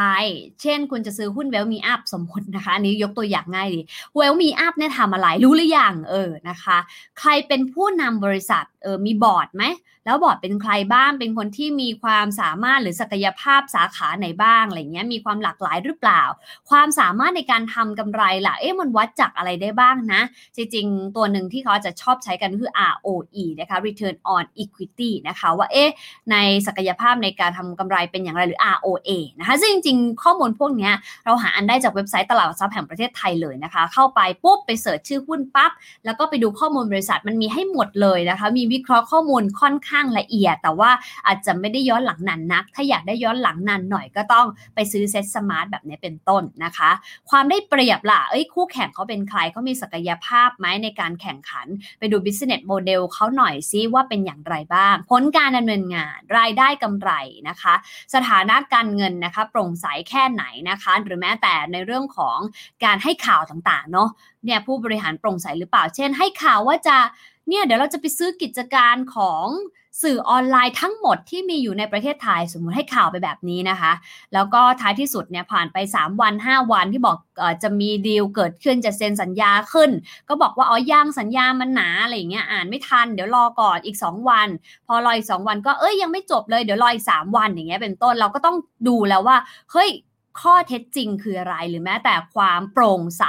[0.61, 3.81] เช่น คุณจะซื้อหุ้นเวลมีอัพสมมตินะคะ อันนี้ยกตัวอย่างง่ายดี
[4.15, 6.77] เวลมีอัพเนี่ยทำอะไร รู้หรือยังเออนะคะ
[7.19, 9.63] ใครเป็นผู้นำบริษัท เออมีบอร์ดไหม
[10.05, 16.23] แล้วบอร์ดเป็นใครบ้างเป็นคนที่มีความสามารถหรือศักยภาพสาขาไหนบ้างอะไรเงี้ยมีความหลากหลายหรือเปล่า
[16.69, 20.21] ความสามารถในการทำกำไรล่ะเอ๊ะมันวัดจากอะไรได้บ้างนะ
[20.55, 25.89] จริงๆ ตัวหนึ่งที่เขาจะชอบใช้กันคือ ROE นะคะ Return on Equity นะคะว่าเอ๊ะ
[26.31, 26.35] ใน
[26.67, 30.91] ศักยภาพในการทำกำไรเป็นอย่างไรหรือ ROA นะคะซึ่งจริงๆ ข้อมูลพวกนี้
[31.25, 35.71] เราหาอ่านได้จากเว็บไซต์ตลาดหลักทรัพย์แห่งประเทศไทยเลยนะคะ เข้าไปปุ๊บไป search ชื่อหุ้นปั๊บ
[36.05, 40.91] แล้วก็ไปดูข้อมูลบริษัทมันมีให้หมดเลยนะคะมีวิเคราะห์ข้อมูลค่อนข้างละเอียด แต่ว่า
[41.27, 46.91] อาจจะไม่ได้ย้อนหลังนานนัก ถ้าอยากได้ย้อนหลังนานหน่อยก็ต้องไปซื้อ SETSMART แบบนี้เป็นต้นนะคะ
[47.29, 51.67] ความได้เปรียบล่ะ เอ้ยคู่แข่งเขาเป็นใครเขามีศักยภาพไหมในการแข่งขัน
[51.99, 57.11] ไปดู business model เขาหน่อยซิว่าเป็นอย่างไรบ้าง ผลการดำเนินงาน รายได้กำไร
[57.49, 57.73] นะคะ
[58.13, 62.37] สถานะการเงินนะคะ โปร่งใสแค่ไหนนะคะ หรือแม้แต่ในเรื่องของ
[62.85, 64.09] การให้ข่าวต่างๆเนาะ
[64.45, 66.97] เนี่ยผู้บริหารโปร่งใสหรือเปล่า เช่น ให้ข่าวว่าจะ
[67.47, 69.45] เนี่ยเดี๋ยวเราจะไปซื้อกิจการของ
[70.03, 73.91] สื่อออนไลน์ทั้งหมดที่มีอยู่ในประเทศไทยสมมุติให้ข่าวไปแบบนี้นะคะ
[74.33, 79.91] แล้วก็ท้ายที่สุดเนี่ยผ่านไป 3 วัน 5 วันที่บอกอจะมีดีลเกิดขึ้นจะเซ็นสัญญาขึ้น
[80.29, 84.47] ก็บอกว่าอ๋อย่างสัญญามันหนาอะไรอย่างเงี้ยอ่านไม่ทันเดี๋ยวรอก่อนอีก 2 วัน
[84.87, 88.55] พอรออีก 2 วันก็เอ้ยยังไม่จบเลยเดี๋ยวรออีก 3 วันอย่างเงี้ยเป็นต้นเราก็ต้อง
[88.87, 89.37] ดูแล้วว่า
[89.71, 89.89] เฮ้ย
[90.41, 93.25] ข้อเท็จจริงคืออะไรหรือแม้แต่ความโปร่งใส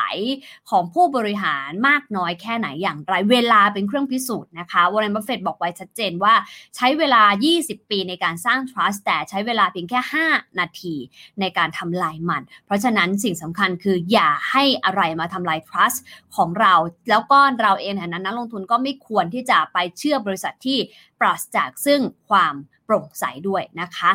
[0.70, 6.34] ของผู้บริหารมากน้อยแค่ไหนอย่างไร เวลาเป็นเครื่องพิสูจน์นะคะวอร์เรนบัฟเฟตต์บอกไว้ชัดเจนว่า
[6.76, 7.22] ใช้เวลา
[7.56, 10.94] 20 ปีในการสร้าง trust แต่ใช้เวลาเพียงแค่ 5 นาที
[11.40, 15.98] ในการทำลายมัน เพราะฉะนั้นสิ่งสำคัญคืออย่าให้อะไรมาทำลาย trust
[16.36, 16.74] ของเรา
[17.10, 20.78] แล้วก็เราเองในฐานะนักลงทุนก็ไม่ควรที่จะไปเชื่อบริษัทที่
[21.20, 24.10] ปราศจากซึ่งความ โปร่งใสด้วยนะคะ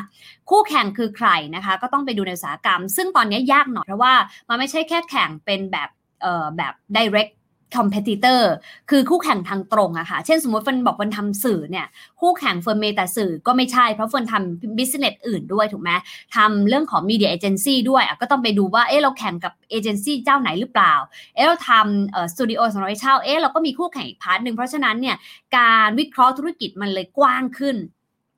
[0.49, 4.13] คู่แข่งคือใครนะคะ ก็ต้องไปดูในอุตสาหกรรม ซึ่งตอนนี้ยากหน่อยเพราะว่า
[4.49, 5.89] มันไม่ใช่แค่แข่งเป็นแบบ
[6.21, 7.33] เอ่อแบบ direct
[7.77, 8.41] competitor
[8.89, 11.87] คือคู่แข่งทางตรงอะค่ะ เช่นสมมติเฟิร์นบอกเฟิร์นทำสื่อเนี่ย
[12.19, 15.91] คู่แข่งเฟิร์นมีแต่สื่อก็ไม่ใช่ เพราะเฟิร์นทำ business อื่นด้วยถูกไหม
[16.35, 20.93] ทำเรื่องของ media agency ด้วยก็ต้องไปดูว่า เอ๊ะเราแข่งกับเอเจนซี่เจ้าไหนหรือเปล่า
[21.35, 25.15] เอ๊ะเราทำเอ่อสตูดิโอสำหรับเช่า เอ๊ะเราก็มีคู่แข่งอีก part หนึ่งเพราะฉะนั้นเนี่ย
[25.57, 27.75] การวิเคราะห์ธุรกิจมันเลยกว้างขึ้น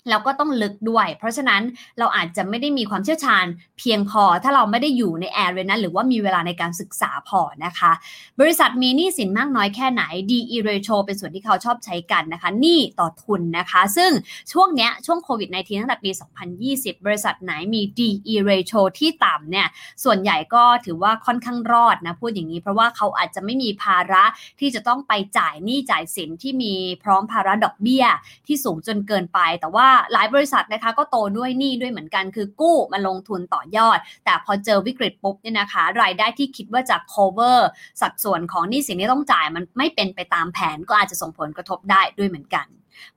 [0.10, 1.62] แล้วก็ต้องลึกด้วย เพราะฉะนั้น
[2.00, 3.46] เราอาจจะไม่ได้มีความเชี่ยวชาญ
[3.80, 7.92] เพียงพอ ถ้าเราไม่ได้อยู่ใน area นั้นหรือว่ามีเวลาในการศึกษาพอนะคะ
[8.40, 14.12] บริษัทมีหนี้สินมากน้อยแค่ไหน DE ratio เป็นส่วนที่เขาชอบใช้กันนะคะหนี้ต่อทุนนะคะ ซึ่ง
[14.52, 16.12] ช่วงเนี้ยช่วงโควิด -19 ตั้งแต่ปี
[16.58, 19.68] 2020 บริษัทไหนมี DE ratio ที่ต่ำเนี่ย
[20.04, 24.24] ส่วนใหญ่ก็ถือว่าค่อนข้างรอดนะพูดอย่างนี้ เพราะว่าเขาอาจจะไม่มีภาระ
[24.60, 28.06] ที่จะต้องไปจ่ายหนี้จ่ายสินที่มีพร้อมภาระดอกเบี้ย
[28.48, 37.60] ที่สูงจนเกินไปแต่ว่าหลายบริษัทนะคะก็โตด้วยหนี้ด้วยเหมือนกัน คือกู้มาลงทุนต่อยอด แต่พอเจอวิกฤตปุ๊บเนี่ยนะคะ รายได้ที่คิดว่าจะ cover
[38.02, 42.68] สัดส่วนของหนี้สินที่ต้องจ่ายมันไม่เป็นไปตามแผนก็อาจจะส่งผลกระทบได้ด้วยเหมือนกัน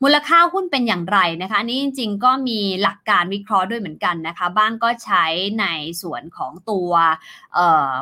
[0.02, 5.24] มูลค่าหุ้นเป็นอย่างไรนะคะนี้จริง ๆ ก็มีหลักการวิเคราะห์ด้วยเหมือนกันนะคะ บ้างก็ใช้
[5.60, 5.66] ใน
[6.02, 6.90] ส่วนของตัว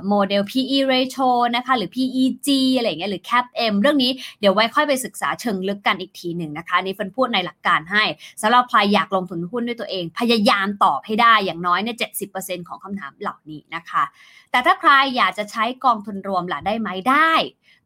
[0.08, 8.04] โมเดล PE ratio นะคะหรือ PEG อะไรเงี้ยหรือ Cap M เรื่องนี้เดี๋ยวไว้ค่อยไปศึกษาเชิงลึกกันอีกทีหนึ่งนะคะนี่เฟินพูดในหลักการให้
[8.42, 11.96] สำหรับใครอยากลงทุนหุ้นด้วยตัวเอง พยายามตอบให้ได้อย่างน้อยเนี่ย
[12.32, 14.02] 70%ของคำถามเหล่านี้นะคะ
[14.50, 17.32] แต่ถ้าใครอยากจะใช้กองทุนรวมล่ะได้ไหมได้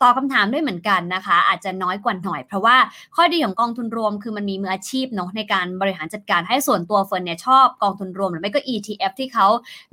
[0.03, 2.77] ตอบคาถามด้วยเหมือนกันนะคะ อาจจะน้อยกว่าหน่อย เพราะว่า
[3.17, 9.47] ข้อดีของกองทุนรวมคือมันมีมืออาชีพเนาะในการบริหารจัดการให้ส่วนตัวเฟิร์นเนี่ยชอบกองทุนรวมหรือไม่ก็ ETF ที่เขา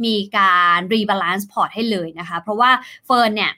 [0.06, 2.72] มีการ rebalance พอร์ตให้เลยนะคะ เพราะว่า
[3.06, 3.52] เฟิร์นเนี่ย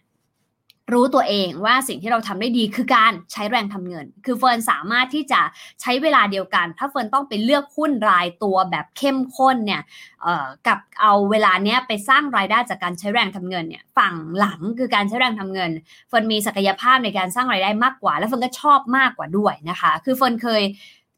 [0.93, 5.41] รู้ตัวเองว่าสิ่งที่เราทำได้ดีคือการใช้แรงทำเงิน คือเฟิร์นสามารถที่จะ
[5.81, 9.81] ใช้เวลาเดียวกัน ถ้าเฟิร์นต้องไปเลือกหุ้นรายตัวแบบเข้มข้นเนี่ย
[10.67, 15.71] กับเอาเวลาเนี้ยไปสร้างรายได้จากการใช้แรงทำเงินเนี่ยฝั่งหลังคือการใช้แรงทำเงิน
[16.09, 20.63] เฟิร์นมีศักยภาพในการสร้างรายได้มากกว่า และเฟิร์นก็ชอบมากกว่าด้วยนะคะ คือเฟิร์นเคย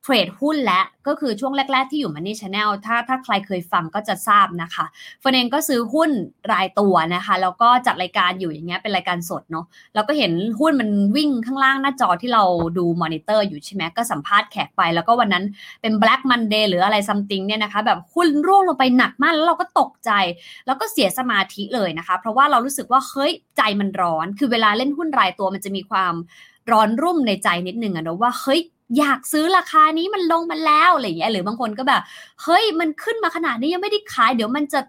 [0.08, 4.86] เทรดหุ้นและก็คือช่วงแรก ๆ ที่อยู่ Money Channel ถ้าถ้าใครเคยฟังก็จะทราบนะคะ
[5.24, 6.12] เฟิร์นเองก็ซื้อหุ้น
[6.52, 9.66] รายตัวนะคะ แล้วก็จัดรายการอยู่อย่างเงี้ยเป็นรายการสดเนาะ
[9.96, 12.44] แล้วก็เห็นหุ้นมันวิ่งข้างล่างหน้าจอที่เรา
[12.78, 15.46] ดูมอนิเตอร์อยู่ใช่ไหมก็สัมภาษณ์แขกไป แล้วก็วันนั้น
[15.82, 20.12] เป็น Black Monday หรืออะไร something เนี่ยนะคะ แบบหุ้นร่วงลงไปหนักมากแล้วเราก็ตกใจ
[20.66, 26.14] แล้วก็เสียสมาธิเลยนะคะ เพราะว่าเรารู้สึกว่าเฮ้ยใจมันร้อน คือเวลาเล่นหุ้นรายตัวมันจะมีความ
[26.72, 28.62] ร้อนรุ่มในใจนิดนึงอะนะว่าเฮ้ย
[28.98, 32.02] อยากซื้อราคานี้มันลงมาแล้วอะไรอย่างเงี้ยหรือบางคนก็แบบ
[32.44, 34.80] เฮ้ยมันขึ้นมาขนาดนี้ยังไม่ได้ขายเดี๋ยวมันจะ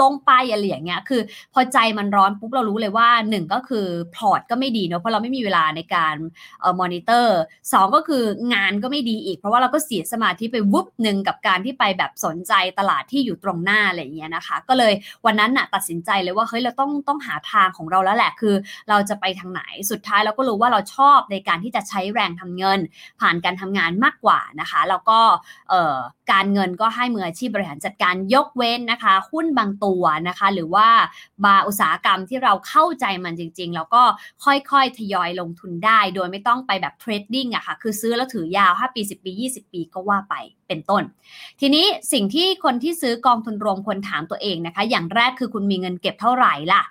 [0.00, 1.20] ลงไปอะไรอย่างเงี้ย คือ
[1.54, 6.16] พอใจมันร้อนปุ๊บเรารู้เลยว่าหนึ่งก็คือพอร์ตก็ไม่ดีเนาะเพราะเราไม่มีเวลาในการ
[6.60, 7.38] เอ่อมอนิเตอร์
[7.72, 14.92] สองก็คืองานก็ไม่ดีอีก เพราะว่าเราก็เสียสมาธิไปวุบหนึ่งกับการที่ไปแบบสนใจตลาดที่อยู่ตรงหน้าอะไรอย่างเงี้ยนะคะ ก็เลย
[15.26, 18.54] วันนั้นน่ะตัดสินใจเลยว่าเฮ้ยเราต้องต้องหาทางของเราแล้วแหละคือ
[18.88, 22.80] เราจะไปทางไหนสุดท้ายเราก็รู้ว่าเราชอบในการที่จะใช้แรงทำเงิน
[23.20, 25.18] ผ่านการทำงานมากกว่านะคะ แล้วก็
[25.70, 25.96] เอ่อ
[26.32, 30.88] การเงินก็ให้มืออาชีพบริหารจัดการยกเว้นนะคะหุ้นบางตัวนะคะ หรือว่า
[31.44, 34.02] บาอุตสาหกรรมที่เราเข้าใจมันจริง ๆ แล้วก็
[34.44, 40.34] ค่อยๆ ทยอยลงทุนได้ โดยไม่ต้องไปแบบเทรดดิ้งอะค่ะ คือซื้อแล้วถือยาว 5 ปี 10 ปี 20 ปีก็ว่าไป
[40.68, 41.02] เป็นต้น
[41.60, 46.82] ทีนี้สิ่งที่คนที่ซื้อกองทุนรวมควรถามตัวเองนะคะ อย่างแรกคือคุณมีเงินเก็บเท่าไหร่ล่ะ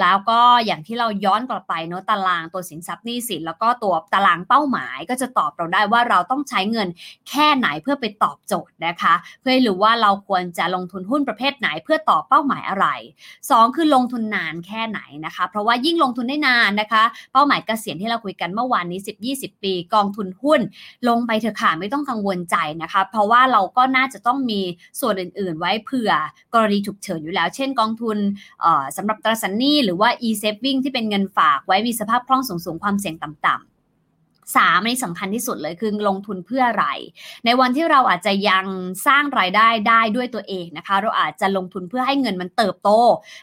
[0.00, 6.88] แล้วก็อย่างที่เราย้อนกลับไปเนาะตารางตัวสินทรัพย์หนี้สินแล้วก็ตัวตารางเป้าหมายก็จะตอบเราได้ว่าเราต้องใช้เงิน
[7.28, 12.86] แค่ไหนเพื่อไปตอบโจทย์นะคะ เพื่อให้รู้ว่าเราควรจะลงทุนหุ้นประเภทไหนเพื่อตอบเป้าหมายอะไร
[13.34, 19.00] 2 คือลงทุนนานแค่ไหนนะคะ เพราะว่ายิ่งลงทุนได้นานนะคะ เป้าหมายเกษียณที่เราคุยกันเมื่อวานนี้
[19.32, 20.60] 10-20 ปีกองทุนหุ้น
[21.08, 24.60] ลงไปเถอะค่ะไม่ต้องกังวลใจนะคะ เพราะว่าเราก็น่าจะต้องมี
[25.00, 26.10] ส่วนอื่น ๆ ไว้เผื่อ
[26.54, 28.18] กรณีฉุกเฉินอยู่แล้ว เช่น กองทุน
[28.96, 33.75] สำหรับตราสารหนี้หรือว่า e-saving ที่เป็นเงินฝากไว้มีสภาพคล่องสูงๆความเสี่ยงต่ำ
[34.56, 36.86] สามอันนี้สำคัญที่สุดเลยคือลงทุนเพื่ออะไร
[37.44, 38.66] ในวันที่เราอาจจะยัง
[39.06, 42.90] สร้างรายได้ได้ด้วยตัวเองนะคะ เราอาจจะลงทุนเพื่อให้เงินมันเติบโต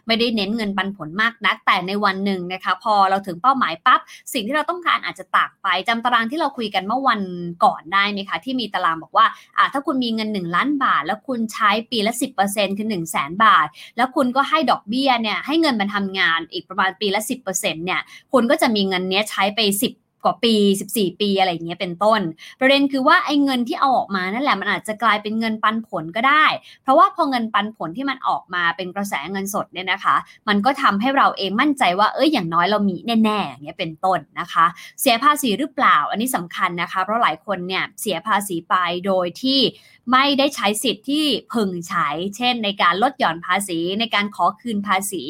[0.08, 4.00] ไม่ได้เน้นเงินปันผลมากนัก แต่ในวันหนึ่งนะคะ พอเราถึงเป้าหมายปับ๊บ
[4.34, 7.22] สิ่งที่เราต้องการอาจจะต่างไปจำตารางที่เราคุยกันเมื่อวัน
[7.66, 9.26] ก่อนได้ไหมคะที่มีตารางบอกว่า
[9.58, 12.14] อ่าถ้าคุณมีเงิน 1 ล้านบาท แล้วคุณใช้ปีละ
[12.46, 18.02] 10%คือ1 0 0 0 0แสนบาท แล้วคุณก็ให้ดอกเบี้ยเนี่ยให้เงินมันทำงานอีกประมาณปีละ 10%เนี่ย
[18.34, 20.56] คุณก็จะมีเงินเนี้ยใช้ไป 10 กว่าปี
[20.90, 22.22] 14 ปีอะไรอย่างเงี้ยเป็นต้น
[22.60, 26.46] ประเด็นคือว่าไอ้เงินที่เอาออกมานั่นแหละมันอาจจะกลายเป็นเงินปันผลก็ได้
[26.84, 30.16] เพราะว่าพอเงินปันผลที่มันออกมาเป็นกระแสเงินสดเนี่ยนะคะ
[30.48, 34.66] มันก็ทำให้เราเองมั่นใจว่าเอ้ยอย่างน้อยเรามีแน่ๆอย่างเงี้ยเป็นต้นนะคะ
[35.02, 39.62] เสียภาษีหรือเปล่าอันนี้สำคัญนะคะ เพราะหลายคนเนี่ยเสียภาษีไปโดยที่
[40.12, 42.08] ไม่ได้ใช้สิทธิ์ที่พึงใช้
[42.38, 45.24] เช่น ในการลดหย่อนภาษีในการขอคืนภาษี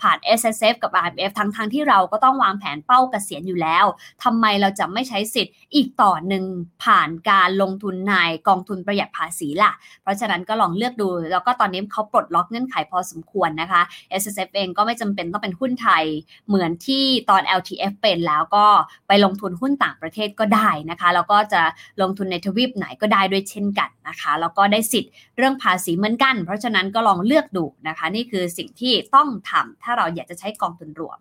[0.00, 3.84] ผ่าน S S F กับ R M F ทั้งๆทที่เราก็ต้องวางแผนเป้าเกษียณอยู่แล้ว
[4.24, 6.44] ทำไมเราจะไม่ใช้สิทธิ์อีกต่อหนึ่ง
[6.84, 8.14] ผ่านการลงทุนใน
[8.48, 9.72] กองทุนประหยัดภาษีล่ะ
[10.02, 13.82] เพราะฉะนั้นก็ลองเลือกดู แล้วก็ตอนนี้เขาปลดล็อกเงื่อนไขพอสมควรนะคะ
[14.20, 16.04] S S F เองก็ไม่จำเป็นต้องเป็นหุ้นไทย
[16.48, 18.66] เหมือนที่ตอน L T F เป็นแล้วก็
[19.08, 21.62] ไปลงทุนหุ้นต่างประเทศก็ได้นะคะ แล้วก็จะ
[22.02, 31.18] ลงทุนในทวีปไหนก็ได้ด้วยเช่นกันนะคะ แล้วก็ได้สิทธิ์เรื่องภาษีเหมือนกัน เพราะฉะนั้นก็ลองเลือกดูนะคะ นี่คือสิ่งที่ต้องทำถ้าเราอยากจะใช้กองทุนรวม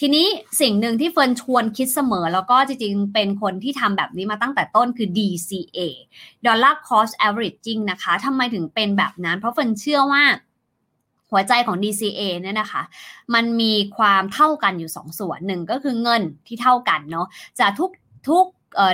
[0.00, 0.26] ทีนี้
[0.60, 5.78] สิ่งหนึ่งที่เฟิร์นชวนคิดเสมอแล้วก็จริงๆ เป็นคนที่ทำแบบนี้มาตั้งแต่ต้นคือ DCA
[6.46, 10.24] Dollar Cost Averaging นะคะทำไมถึงเป็นแบบนั้น เพราะเฟิร์นเชื่อว่า
[11.30, 12.82] หัวใจของ DCA เนี่ยนะคะ
[13.34, 17.26] มันมีความเท่ากันอยู่ 2 ส่วนหนึ่งก็คือเงินที่เท่ากันเนาะ
[17.58, 17.90] จะทุก
[18.28, 18.46] ทุก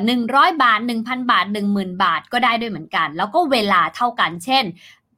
[0.06, 4.64] หนึ่งร้อยบาทหนึ่งพันบาทหนึ่งหมื่นบาทก็ได้ด้วยเหมือนกัน แล้วก็เวลาเท่ากัน เช่น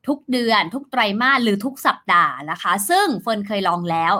[0.06, 4.12] ทุกเดือนทุกไตรมาสหรือทุกสัปดาห์นะคะ ซึ่งเฟิร์นเคยลองแล้ว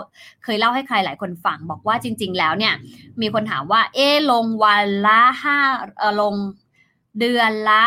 [0.43, 2.73] เคยเล่าให้ใครหลายคนฟังบอกว่าจริง ๆ แล้วเนี่ย
[3.21, 3.99] มีคนถามว่า เอ
[4.31, 5.57] ลงวันละห้า
[5.97, 6.35] เออลง
[7.19, 7.83] เดือนละ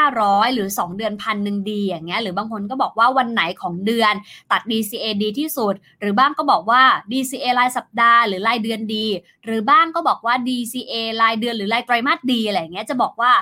[0.00, 4.12] 500 หรือ 2 เดือนพันหนึ่งดีอย่างเงี้ยหรือบางคนก็บอกว่าวันไหนของเดือน
[4.50, 9.06] ตัด DCA ดีที่สุด หรือบ้างก็บอกว่า DCA รายสัปดาห์หรือรายเดือนดี
[9.44, 13.32] หรือบ้างก็บอกว่า DCA รายเดือนหรือรายไตรมาสดีอะไรเงี้ยจะบอกว่า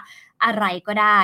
[0.44, 1.18] อะไรก็ได้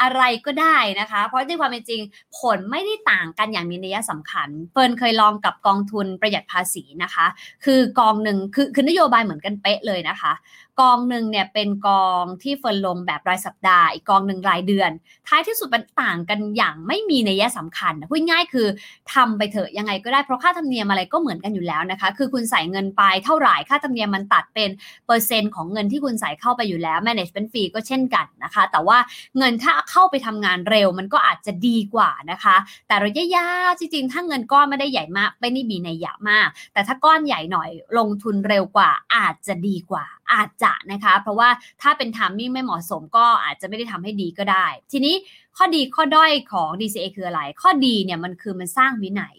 [0.00, 2.00] อะไรก็ได้นะคะ เพราะในความเป็นจริง
[2.38, 7.26] ผลไม่ได้ต่างกันอย่างมีนัยสำคัญเฟิร์นเคยลองกับกองทุนประหยัดภาษีนะคะ
[7.64, 10.32] คือกองหนึ่งคือคือนโยบายเหมือนกันเป๊ะเลยนะคะ
[10.80, 14.90] กองหนึ่งเนี่ยเป็นกองที่เฟิร์นลงแบบรายสัปดาห์อีกกองหนึ่งรายเดือน
[15.28, 18.66] ท้ายที่สุดมันต่างกันอย่างไม่มีในยะสำคัญพูดง่ายคือ
[19.14, 24.70] ทำไปเถอะยังไงก็ได้เพราะค่าธรรมเนียมอะไรก็เหมือนกันอยู่แล้วนะคะ คือคุณใส่เงินไปเท่าไหร่ค่าธรรมเนียมมันตัดเป็น
[25.06, 28.98] เปอร์เซ็นต์ของเงินที่คุณใส่เข้าไปอยู่แล้ว management fee ก็เช่นกันนะคะ แต่ว่า
[29.38, 32.56] เงินถ้าเข้าไปทำงานเร็ว มันก็อาจจะดีกว่านะคะ
[32.88, 41.48] แต่ระยะยาวจริงๆ ถ้าเงินก้อนไม่ได้ใหญ่มากไม่ได้มีในยะมาก แต่ถ้าก้อนใหญ่หน่อยลงทุนเร็วกว่า อาจจะดีกว่า อาจจะนะคะ เพราะว่า
[41.82, 45.14] ถ้าเป็นทามมิ่งไม่เหมาะสมก็อาจจะไม่ได้ทำให้ดีก็ได้ ทีนี้
[45.56, 49.36] ข้อดีข้อด้อยของ DCA คืออะไร ข้อดีเนี่ยมันคือมันสร้างวินัย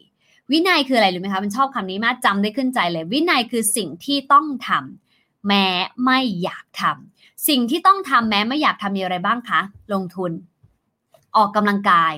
[0.51, 5.04] วินัยคืออะไรรู้ไหมคะมันชอบคำนี้มากจำได้ขึ้นใจเลย วินัยคือสิ่งที่ต้องทำ
[5.47, 5.65] แม้
[6.05, 9.61] ไม่อยากทำสิ่งที่ต้องทำแม้ไม่อยากทำมีอะไรบ้างคะ
[9.93, 10.31] ลงทุน
[11.35, 12.13] ออกกำลังกาย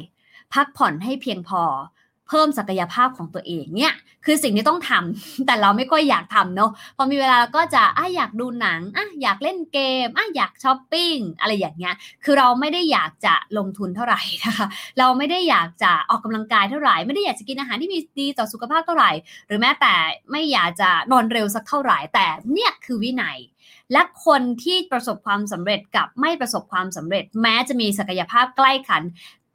[0.53, 1.63] พักผ่อนให้เพียงพอ
[2.27, 3.93] เพิ่มศักยภาพของตัวเองเนี่ย
[4.25, 14.67] คือสิ่งที่ต้องทำแต่เราไม่ค่อยอยากทำเนาะพอมีเวลาก็จะอะอยากดูหนังอะอยากเล่นเกมอะอยากช้อปปิ้งอะไรอย่างเงี้ยคือเราไม่ได้อยากจะลงทุนเท่าไหร่นะคะ
[14.99, 19.11] เราไม่ได้อยากจะออกกำลังกายเท่าไหร่ ไม่ได้อยากจะกินอาหารที่มีดีต่อสุขภาพเท่าไหร่
[19.47, 19.93] หรือแม้แต่
[20.31, 23.39] ไม่อยากจะนอนเร็วสักเท่าไหร่ แต่เนี่ยคือวินัย
[23.93, 29.03] และคนที่ประสบความสำเร็จกับไม่ประสบความสำเร็จ แม้จะมีศักยภาพใกล้ขัน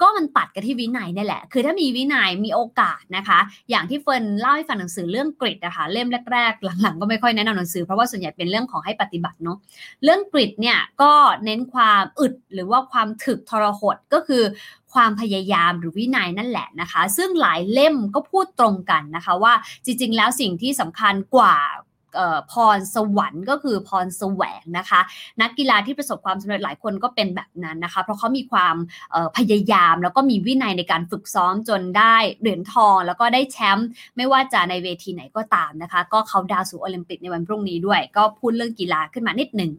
[0.03, 3.39] ก็มันตัดกันที่วินัยนี่แหละ คือถ้ามีวินัยมีโอกาสนะคะ
[3.71, 9.59] อย่างที่เฟิร์นเล่าให้ฟังหนังสือเรื่องกริดนะคะเล่มแรกๆ หลังๆ ก็ไม่ค่อยแนะนำหนังสือเพราะว่าส่วนใหญ่เป็นเรื่องของให้ปฏิบัติเนาะ
[10.05, 11.13] เรื่องกริดเนี่ยก็
[11.45, 14.43] เน้นความอึดหรือว่าความถึกทรหดก็คือ
[14.93, 21.57] ความพยายามหรือวินัยนั่นแหละนะคะ ซึ่งหลายเล่มก็พูดตรงกันนะคะว่าจริงๆ แล้วสิ่งที่สำคัญกว่า
[22.53, 25.01] พรสวรรค์ก็คือพรแสวงนะคะ
[25.41, 28.77] นักกีฬาที่ประสบความสำเร็จหลายคนก็เป็นแบบนั้นนะคะ เพราะเขามีความ
[29.37, 39.73] พยายามแล้วก็มีวินัยในการฝึกซ้อมจนได้เหรียญทอง แล้วก็ได้แชมป์ไม่ว่าจะในเวทีไหนก็ตามนะคะ ก็เขาดาวสู่โอลิมปิกในวันพรุ่งนี้ด้วย ก็พูดเรื่องกีฬาขึ้นมานิดหนึ่ง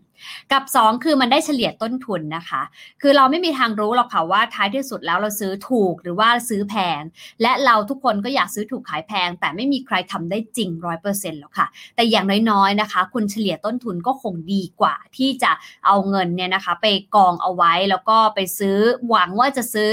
[0.51, 2.61] กับ 2 คือมันได้เฉลี่ยต้นทุนนะคะ
[3.01, 7.01] คือเราไม่มีทางรู้หรอกค่ะว่าท้ายที่สุดแล้วเราซื้อถูกหรือว่าซื้อแพง
[7.41, 15.51] และเราทุกคนก็อยากซื้อถูกขายแพง แต่ไม่มีใครทำได้จริงร้อยเปอร์เซ็นต์หรอกค่ะ แต่อย่างน้อยๆนะคะ คุณเฉลี่ยต้นทุนก็คงดีกว่าที่จะ
[15.85, 18.77] เอาเงินเนี่ยนะคะ ไปกองเอาไว้แล้วก็ไปซื้อ
[19.09, 19.91] หวังว่าจะซื้อ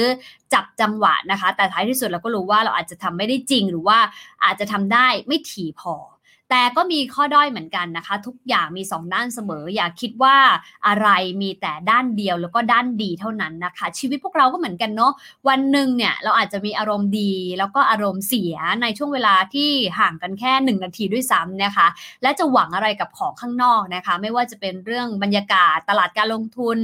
[0.55, 3.99] จับจังหวะนะคะ แต่ท้ายที่สุดเราก็รู้ว่าเราอาจจะทำไม่ได้จริงหรือว่า
[4.45, 5.95] อาจจะทำได้ไม่ถี่พอ
[6.51, 10.37] แต่ก็มีข้อด้อยเหมือนกันนะคะ ทุกอย่างมีสองด้านเสมอ อย่าคิดว่า
[10.87, 11.09] อะไร
[11.43, 15.13] มีแต่ด้านเดียวแล้วก็ด้านดีเท่านั้นนะคะ ชีวิตพวกเราก็เหมือนกันเนาะ
[15.49, 21.87] วันหนึ่งเนี่ยเราอาจจะมีอารมณ์ดี แล้วก็อารมณ์เสียในช่วงเวลาที่ห่างกันแค่หนึ่งนาทีด้วยซ้ำนะคะ
[22.23, 26.79] และจะหวังอะไรกับของข้างนอกนะคะ ไม่ว่าจะเป็นเรื่องบรรยากาศตลาดการลงทุน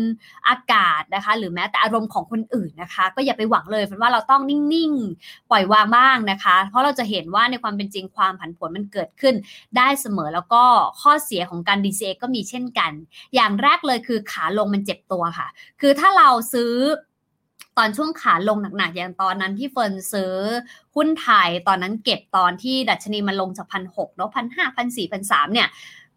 [0.49, 9.35] อากาศนะคะ หรือแม้แต่อารมณ์ของคนอื่นนะคะ ก็อย่าไปหวังเลยเพราะว่าเราต้องนิ่งๆ ปล่อยวางบ้างนะคะ เพราะเราจะเห็นว่าในความเป็นจริงความผันผวนมันเกิดขึ้น
[9.77, 10.65] ได้เสมอแล้วก็
[11.01, 12.93] ข้อเสียของการ DCA ก็มีเช่นกัน
[13.35, 15.49] อย่างแรกเลยคือขาลงมันเจ็บตัวค่ะ
[15.81, 16.73] คือถ้าเราซื้อ
[17.79, 20.35] ตอนช่วงขาลงหนักๆ อย่างตอนนั้นที่เฟิร์นซื้อ
[20.95, 25.69] หุ้นไทยตอนนั้นเก็บตอนที่ดัชนีมันลงจากพันหกเนาะพันห้าพันสี่พันสามเนี่ย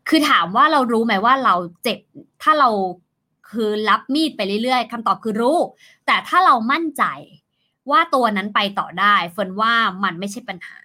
[0.09, 1.97] คือถามว่าเรารู้ไหมว่าเราเจ็บ
[2.43, 2.69] ถ้าเรา
[3.51, 5.57] คือรับมีดไปเรื่อยๆคำตอบคือรู้
[6.05, 7.03] แต่ถ้าเรามั่นใจ
[7.91, 9.73] ว่าตัวนั้นไปต่อได้เฟิร์นว่า
[10.03, 10.77] มันไม่ใช่ปัญหา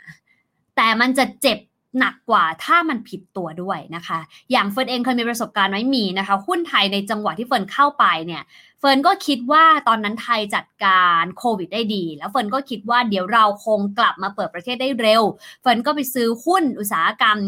[0.77, 1.59] แต่มันจะเจ็บ
[1.99, 4.19] หนักกว่าถ้ามันผิดตัวด้วยนะคะ
[4.51, 8.43] อย่างเฟิร์นเองเคยมีประสบการณ์ไว้มีนะคะ หุ้นไทยในจังหวะที่เฟิร์นเข้าไปเนี่ย
[8.81, 15.23] เฟิร์นก็คิดว่าตอนนั้นไทยจัดการโควิดได้ดี แล้วเฟิร์นก็คิดว่าเดี๋ยวเราคงกลับมาเปิดประเทศได้เร็ว
[15.61, 17.39] เฟิร์นก็ไปซื้อหุ้นอุตสาหกรรม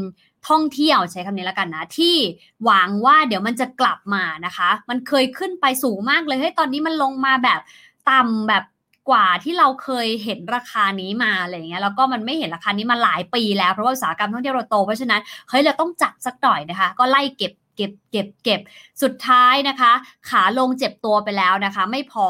[0.49, 2.17] ท่องเที่ยวใช้คำนี้แล้วกันนะ ที่
[2.65, 7.61] หวังว่าเดี๋ยวมันจะกลับมานะคะ มันเคยขึ้นไปสูงมากเลยเฮ้ยตอนนี้มันลงมาแบบ
[8.11, 8.65] ต่ำแบบ
[9.11, 18.61] กว่าที่เราเคยเห็นราคานี้มาอะไรเงี้ยแล้วก็มันไม่เห็นราคานี้มาหลายปีแล้วเพราะว่าอุตสาหกรรมท่องเที่ยวเราโตเพราะฉะนั้นเฮ้ยเราต้องจับสักหน่อยนะคะ ก็ไล่เก็บเก็บเก็บเก็บ
[19.03, 19.93] สุดท้ายนะคะ
[20.31, 22.29] ขาลงเจ็บตัวไปแล้วนะคะ ไม่พอ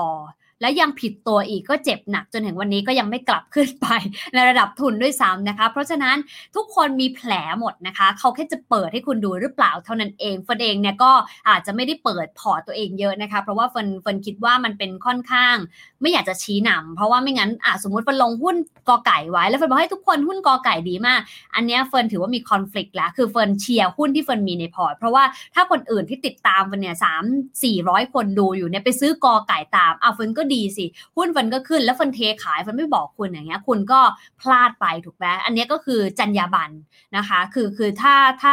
[0.61, 3.87] และยังผิดตัวอีกก็เจ็บหนักจนถึงวันนี้ก็ยังไม่กลับขึ้นไป
[4.35, 6.17] ในระดับทุนด้วยซ้ำนะคะ เพราะฉะนั้น
[6.57, 11.13] ทุกคนมีแผลหมดนะคะ เขาแค่จะเปิดให้คุณดูหรือเปล่าเท่านั้นเองเฟิร์นเองเนี่ยก็
[11.49, 15.57] อาจจะไม่ได้เปิดพอร์ตตัวเองเยอะนะคะ เพราะว่าเฟิร์นเฟิร์นคิดว่ามันเป็นค่อนข้าง
[16.01, 18.57] ไม่อยากจะชี้นำเพราะว่าไม่งั้นอะสมมติเฟิร์นลงหุ้น
[18.89, 21.21] กอไก่ไว้ แล้วเฟิร์นบอกให้ทุกคนหุ้นกอไก่ดีมาก
[21.55, 27.23] อันนี้เฟินถือว่ามีคอน FLICT แล้วคือเฟินเชียร์หุ้นที่เฟินมีในพอร์ตเพราะว่าถ้าคนอื่นที่ติดตามเฟินเนี่ยสาม
[27.65, 30.85] สี่ร้อยคนดูอยู่เนี่ยไปซื้อกอไก่ตามอะเฟินก็ดีสิ
[31.17, 34.01] หุ้นฟันก็ขึ้นแล้วฟันเทขายฟันไม่บอกคุณอย่างเงี้ย คุณก็
[34.41, 36.75] พลาดไปถูกไหมอันนี้ก็คือจรรยาบรรณ
[37.17, 38.53] นะคะ คือคือถ้าถ้า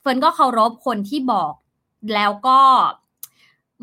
[0.00, 1.52] เฟินก็เคารพคนที่บอก
[2.14, 2.60] แล้วก็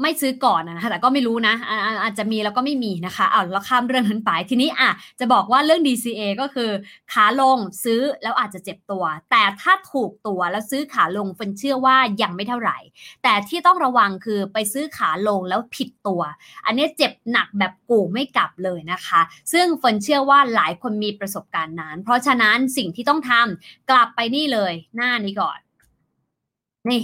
[0.02, 1.56] ไม่ซื้อก่อนนะคะแต่ก็ไม่รู้นะ
[2.04, 6.70] อาจจะมีแล้วก็ไม่มีนะคะเอาเราข้ามเรื่องนั้นไปทีนี้อะจะบอกว่าเรื่อง DCA ก็คือ
[7.14, 12.78] ขาลงซื้อแล้วอาจจะเจ็บตัว แต่ถ้าถูกตัวแล้วซื้อขาลงฟันเชื่อว่ายังไม่เท่าไหร่
[13.24, 16.22] แต่ที่ต้องระวังคือไปซื้อขาลงแล้วผิดตัว
[16.66, 19.22] อันนี้เจ็บหนักแบบกูไม่กลับเลยนะคะ
[19.54, 25.60] ซึ่งฟันเชื่อว่าหลายคนมีประสบการณ์นั้น เพราะฉะนั้นสิ่งที่ต้องทำกลับไปนี่เลยหน้านี้ก่อน
[26.92, 27.04] นี่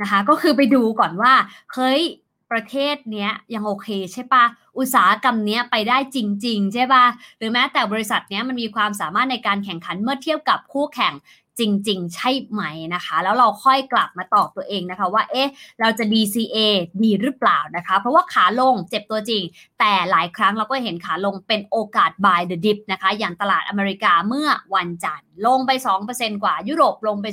[0.00, 1.32] นะคะ ก็คือไปดูก่อนว่า
[1.74, 2.02] เฮ้ย
[2.50, 4.44] ประเทศเนี้ยยังโอเคใช่ปะ
[4.78, 7.04] อุตสาหกรรมเนี้ยไปได้จริง ๆ ใช่ปะ
[7.38, 11.14] หรือแม้แต่บริษัทเนี้ยมันมีความสามารถในการแข่งขันเมื่อเทียบกับคู่แข่ง
[11.58, 12.62] จริง ๆ ใช่ไหม
[12.94, 15.50] นะคะ แล้วเราค่อยกลับมาตอบตัวเองนะคะว่าเอ๊ะ
[15.80, 16.56] เราจะ DCA
[17.02, 19.42] ดีหรือเปล่านะคะ เพราะว่าขาลงเจ็บตัวจริง
[19.78, 25.70] แต่หลายครั้งเราก็เห็นขาลงเป็นโอกาส buy the dip นะคะอย่างตลาดอเมริกาเมื่อวันจันทร์ลงไป
[26.08, 27.26] 2%กว่ายุโรปลงไป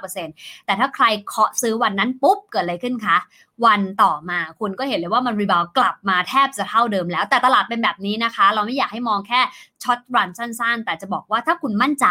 [0.00, 3.16] 2.5%แต่ถ้าใครเคาะซื้อวันนั้นปุ๊บเกิดอะไรขึ้นคะ
[3.66, 9.40] วันต่อมาคุณก็เห็นเลยว่ามัน rebound กลับมาแทบจะเท่าเดิมแล้ว แต่ตลาดเป็นแบบนี้นะคะ เราไม่อยากให้มองแค่
[9.82, 12.06] short run สั้น ๆ แต่จะบอกว่าถ้าคุณมั่นใจ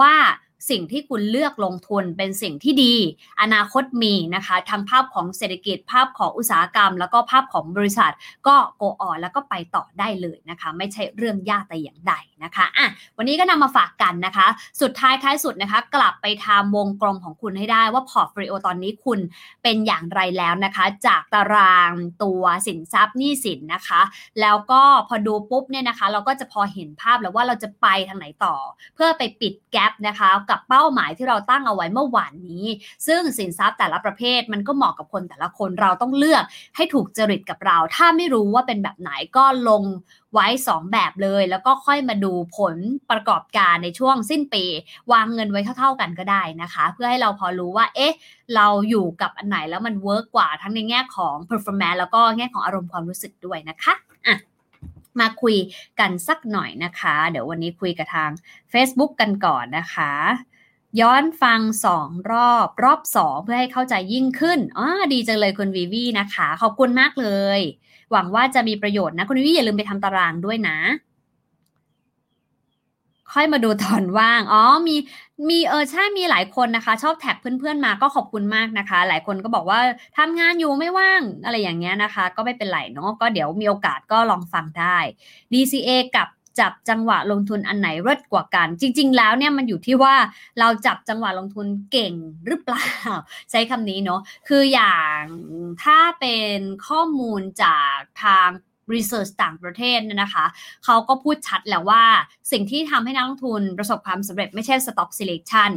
[0.00, 0.12] ว่า
[0.70, 2.94] สิ่งที่คุณเลือกลงทุนเป็นสิ่งที่ดี
[3.42, 8.12] อนาคตมีนะคะทั้งภาพของเศรษฐกิจภาพของอุตสาหกรรม แล้วก็ภาพของบริษัท
[8.46, 14.46] ก็ go on แล้วก็ไปต่อได้เลยนะคะ ไม่ใช่เรื่องยากแต่อย่างใดนะคะอะวันนี้ก็นำมาฝากกันนะคะ
[14.80, 19.18] สุดท้ายท้ายสุดนะคะ กลับไปทำวงกลมของคุณให้ได้ว่า portfolio ตอนนี้คุณ
[19.62, 21.92] เป็นอย่างไรแล้วนะคะ จากตาราง
[22.22, 24.00] ตัวสินทรัพย์หนี้สินนะคะ
[24.40, 28.56] แล้วก็พอดูปุ๊บเนี่ยนะคะ เราก็จะพอเห็นภาพแล้วว่าเราจะไปทางไหนต่อ
[28.94, 32.64] เพื่อไปปิดแกลบนะคะกับเป้าหมายที่เราตั้งเอาไว้เมื่อวานนี้
[33.06, 36.44] ซึ่งสินทรัพย์แต่ละประเภทมันก็เหมาะกับคนแต่ละคนเราต้องเลือก
[36.76, 39.82] ให้ถูกจริตกับเรา ถ้าไม่รู้ว่าเป็นแบบไหนก็ลง
[40.34, 42.76] ไว้ 2 แบบเลย แล้วก็ค่อยมาดูผล
[43.10, 44.64] ประกอบการในช่วงสิ้นปี
[45.12, 48.14] วางเงินไว้เท่า ๆกันก็ได้นะคะ เพื่อให้เราพอรู้ว่า เอ๊ะ
[48.54, 54.09] เราอยู่กับอันไหนแล้วมันเวิร์กกว่าทั้งในแง่ของ performance แล้วก็แง่ของอารมณ์ความรู้สึกด้วยนะคะอะ
[55.20, 55.56] มาคุย
[56.00, 58.30] กันสักหน่อยนะคะ เดี๋ยววันนี้คุยกับทาง
[58.72, 60.12] Facebook กันก่อนนะคะ
[61.00, 67.60] ย้อนฟังสองรอบรอบสองเพื่อให้เข้าใจยิ่งขึ้นอ๋อดีจังเลยคุณวีวีนะคะ ขอบคุณมากเลย
[68.12, 70.78] หวังว่าจะมีประโยชน์นะ คุณวีวีอย่าลืมไปทำตารางด้วยนะ
[73.34, 74.96] ค่อยมาดูตอนว่าง อ๋อ มี
[75.48, 79.80] มีเออใช่มีหลายคนนะคะ ชอบแท็กเพื่อนๆมาก็ขอบคุณมากนะคะ หลายคนก็บอกว่า
[80.18, 84.98] ทำงานอยู่ไม่ว่างอะไรอย่างเงี้ยนะคะ ก็ไม่เป็นไรเนาะ ก็เดี๋ยวมีโอกาสก็ลองฟังได้
[85.52, 86.28] DCA กับ
[86.60, 90.14] จับจังหวะลงทุนอันไหนเลิศกว่ากัน จริง ๆ แล้วเนี่ยมันอยู่ที่ว่า
[90.60, 92.14] เราจับจังหวะลงทุนเก่ง
[92.46, 92.86] หรือเปล่า
[93.50, 95.22] ใช้คำนี้เนาะคืออย่าง
[95.84, 98.48] ถ้าเป็นข้อมูลจากทาง
[98.94, 100.46] รีเสิร์ชต่างประเทศเนี่ยนะคะ
[100.84, 102.04] เขาก็พูดชัดแล้วว่า
[102.52, 105.70] สิ่งที่ทำให้นักลงทุนประสบความสำเร็จไม่ใช่ stock selection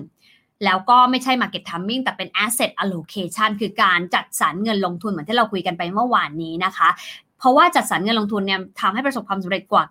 [0.66, 6.90] แล้วก็ไม่ใช่ market timing แต่เป็น asset allocation คือการจัดสรรเงินลงทุนเหมือนที่เราคุยกันไปเมื่อวานนี้นะคะ
[7.40, 9.84] เพราะว่าจัดสรรเงินลงทุนเนี่ยทำให้ประสบความสำเร็จกว่า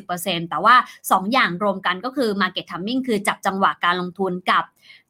[0.00, 0.74] 90%แต่ว่า
[1.04, 4.64] 2 อย่างรวมกันก็คือ market timing คือจับจังหวะการลงทุนกับ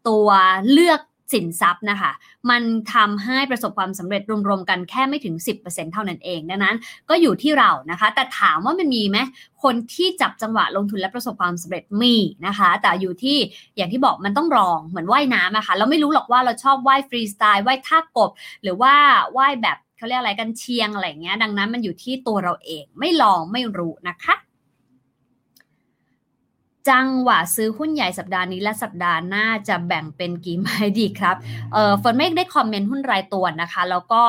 [0.09, 0.29] ตัว
[0.71, 1.01] เลือก
[1.33, 2.13] สินทรัพย์นะคะ
[2.51, 2.63] มัน
[2.95, 6.77] ทำให้ประสบความสำเร็จรวมๆกันแค่ไม่ถึง 10%เท่านั้นเองดังนั้น
[7.09, 9.19] ก็อยู่ที่เรานะคะ แต่ถามว่ามันมีไหม
[9.63, 12.17] คนที่จับจังหวะลงทุนและประสบความสำเร็จมี
[12.47, 13.39] นะคะ แต่อยู่ที่
[13.77, 18.31] อย่างที่บอกมันต้องลองเหมือนว่ายน้ำนะคะเราไม่รู้หรอกว่าเราชอบว่ายฟรีสไตล์ว่ายท่ากบ
[18.63, 18.95] หรือว่า
[19.37, 24.35] ว่ายแบบเขาเรียกอะไรกันเชียงอะไรเงี้ยดังนั้นมันอยู่ที่ตัวเราเองไม่ลองไม่รู้นะคะ
[26.89, 31.37] จังหวะซื้อหุ้นใหญ่สัปดาห์นี้และสัปดาห์หน้าจะแบ่งเป็นกี่ไม้ดีครับ
[31.73, 34.23] เออฝนไม่ได้คอมเมนต์หุ้นรายตัวนะคะ แล้วก็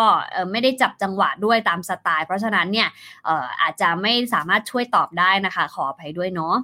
[0.52, 2.89] ไม่ได้จับจังหวะด้วยตามสไตล์ เพราะฉะนั้นเนี่ย
[3.28, 6.56] อออาจจะไม่สามารถช่วยตอบได้นะคะ ขออภัยด้วยเนาะ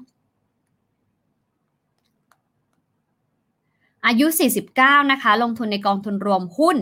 [4.06, 4.28] อายุ
[4.70, 6.78] 49 นะคะ ลงทุนในกองทุนรวมหุ้น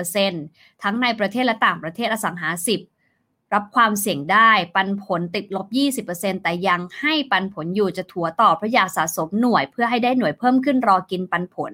[0.00, 2.89] 90%ทั้งในประเทศและต่างประเทศอสังหา 10
[3.54, 5.66] รับความเสี่ยงได้ปันผลติดลบ
[6.06, 11.72] 20%แต่ยังให้ปันผลอยู่จะถัวต่อเพราะอยากสะสมหน่วย เพื่อให้ได้หน่วยเพิ่มขึ้นรอกินปันผล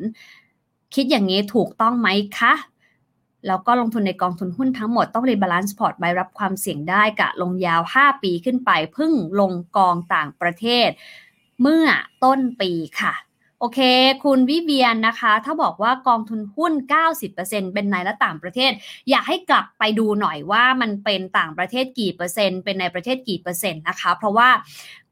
[0.94, 2.08] คิดอย่างนี้ถูกต้องไหม
[2.38, 2.54] คะ
[3.46, 10.88] แล้วก็ลงทุนในกองทุนหุ้นทั้งหมดต้อง rebalance พอร์ตไหมรับความเสี่ยงได้กะลงยาว 5 ปีขึ้นไปพึ่งลงกองต่างประเทศ
[11.60, 11.86] เมื่อ
[12.24, 12.70] ต้นปี
[13.00, 13.14] ค่ะ
[13.60, 13.80] โอเค
[14.24, 16.72] คุณวิเวียนนะคะ ถ้าบอกว่ากองทุนหุ้น
[17.22, 18.72] 90%เป็นในและต่างประเทศ
[19.10, 24.48] อยากให้กลับไปดูหน่อยว่ามันเป็นต่างประเทศกี่เปอร์เซ็นต์เป็นในประเทศกี่เปอร์เซ็นต์นะคะ เพราะว่า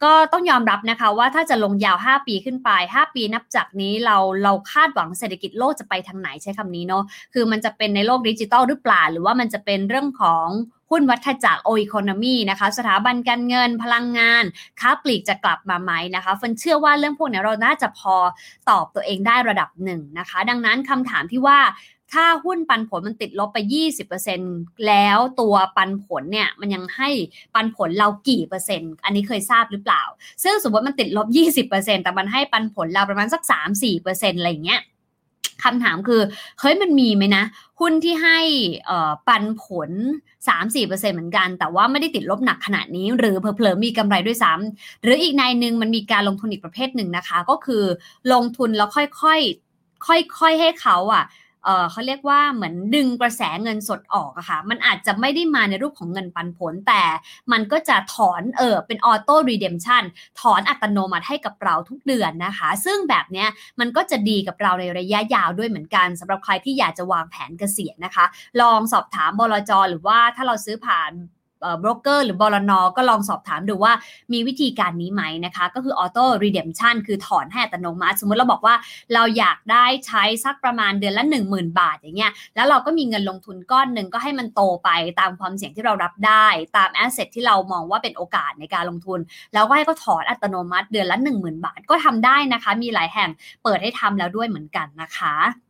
[0.04, 10.46] ก็ต้องยอมรับนะคะว่าถ้าจะลงยาว 5 ปีขึ้นไป 5 ปีนับจากนี้เราเราคาดหวังเศรษฐกิจโลกจะไปทางไหนใช้คำนี้เนาะคือมันจะเป็นในโลกดิจิตอลหรือเปล่า หรือว่ามันจะเป็นเรื่องของ
[10.90, 14.44] หุ้นวัฏจักรโออีโคโนมีนะคะสถาบันการเงินพลังงาน
[14.80, 18.14] ค้าปลีกจะกลับมาไหมนะคะฟันเชื่อว่าเรื่องพวกนี้เราน่าจะพอ
[18.70, 21.58] ตอบตัวเองได้ระดับหนึ่งนะคะ ดังนั้นคำถามที่ว่า
[22.12, 23.58] ถ้าหุ้นปันผลมันติดลบไป
[24.22, 27.10] 20%แล้วตัวปันผลเนี่ยมันยังให้
[27.54, 30.02] ปันผลเรากี่เปอร์เซ็นต์ อันนี้เคยทราบหรือเปล่า
[30.42, 31.26] ซึ่งสมมติมันติดลบ
[31.68, 33.42] 20%แต่มันให้ปันผลเราประมาณสัก
[33.90, 34.80] 3-4%อะไรอย่างเงี้ย
[35.64, 36.20] คำถามคือ
[36.60, 37.44] เฮ้ยมันมีไหมนะ
[37.80, 38.38] หุ้นที่ให้
[39.28, 39.90] ปันผล
[40.48, 47.84] 3-4%เหมือนกัน แต่ว่าไม่ได้ติดลบหนักขนาดนี้ หรือเพลอๆมีกำไรด้วยซ้ำหรืออีกในหนึ่งมันมีการลงทุนอีกประเภทหนึ่งนะคะ ก็คือ
[48.32, 51.24] ลงทุนแล้วค่อยๆค่อยๆให้เขาอะ
[51.64, 57.02] เออเขาเรียกว่าเหมือนดึงกระแสเงินสดออกอะค่ะ มันอาจจะไม่ได้มาในรูปของเงินปันผล แต่
[57.52, 60.02] มันก็จะถอนเออเป็น auto redemption
[60.40, 63.48] ถอนอัตโนมัติให้กับเราทุกเดือนนะคะ ซึ่งแบบเนี้ย
[63.80, 68.24] มันก็จะดีกับเราในระยะยาวด้วยเหมือนกันสำหรับใครที่อยากจะวางแผนเกษียณนะคะ
[68.60, 71.12] ลองสอบถามบลจหรือว่าถ้าเราซื้อผ่าน
[71.82, 73.92] โบรกเกอร์หรือบลนก็ลองสอบถามดูว่า
[74.32, 78.74] มีวิธีการนี้ไหมนะคะ ก็คือ auto redemption คือถอนให้อัตโนมัติ สมมติเราบอกว่า
[79.14, 84.90] เราอยากได้ใช้สักประมาณเดือนละ 10,000 บาทอย่างเงี้ยแล้วเราก็มีเงินลงทุนก้อนหนึ่งก็ให้มันโตไป
[85.20, 86.46] ตามความเสี่ยงที่เรารับได้
[86.76, 89.20] ตาม asset ที่เรามองว่าเป็นโอกาสในการลงทุน
[89.54, 93.30] แล้วก็ให้ก็ถอนอัตโนมัติเดือนละ 10,000 บาทก็ทำได้นะคะ มีหลายแห่ง
[93.64, 95.63] เปิดให้ทำแล้วด้วยเหมือนกันนะคะ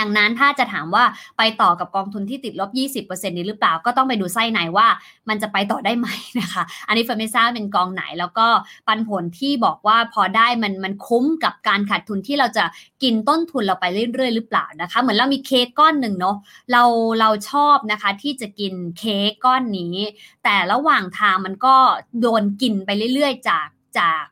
[0.00, 1.04] ดังนั้นถ้าจะถามว่า
[1.38, 2.70] ไปต่อกับกองทุนที่ติดลบ
[3.08, 4.86] 20%นี้หรือเปล่าก็ต้องไปดูไส้ในว่า
[5.28, 6.08] มันจะไปต่อได้ไหม
[6.40, 8.46] นะคะ อันนี้เฟิร์นไม่ทราบเป็นกองไหน แล้วก็
[8.86, 12.64] ปันผลที่บอกว่าพอได้มันมันคุ้มกับการขาดทุนที่เราจะ
[13.02, 13.84] กินต้นทุนเราไป
[14.14, 16.36] เรื่อยๆหรือเปล่านะคะ เหมือนเรามีเค้กก้อนหนึ่งเนาะ
[16.72, 16.82] เรา
[17.20, 19.96] เราชอบนะคะที่จะกินเค้กก้อนนี้
[20.44, 21.74] แต่ระหว่างทางมันก็
[22.20, 23.68] โดนกินไปเรื่อย ๆ จาก
[23.98, 24.24] จาก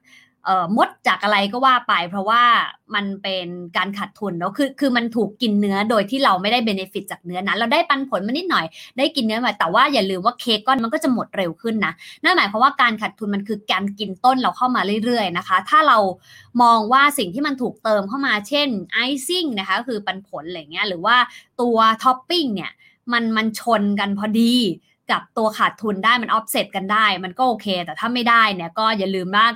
[0.76, 2.42] มดจากอะไรก็ว่าไป เพราะว่า
[2.94, 8.66] มันเป็นการขาดทุนแล้วคือคือมันถูกกินเนื้อโดยที่เราไม่ได้เบนฟิตจากเนื้อนั้น เราได้ปันผลมานิดหน่อย
[8.98, 11.92] ได้กินเนื้อมาแต่ว่าอย่าลืมว่าเค้กก้อนมันก็จะหมดเร็วขึ้นนะ
[12.22, 15.98] นั่นหมายความว่าการขาดทุนมันคือการกินต้นเราเข้ามาเรื่อยๆนะคะ ถ้าเรา
[16.62, 21.16] มองว่าสิ่งที่มันถูกเติมเข้ามาเช่น icing นะคะคือปันผลอะไรเงี้ยหรือว่า
[21.60, 22.72] ตัวท็อปปิ้งเนี่ย
[23.12, 24.54] มันมันชนกันพอดี
[25.10, 29.46] กับตัวขาดทุนได้มันออฟเซตกันได้ มันก็โอเค แต่ถ้าไม่ได้เนี่ยก็อย่าลืมว่า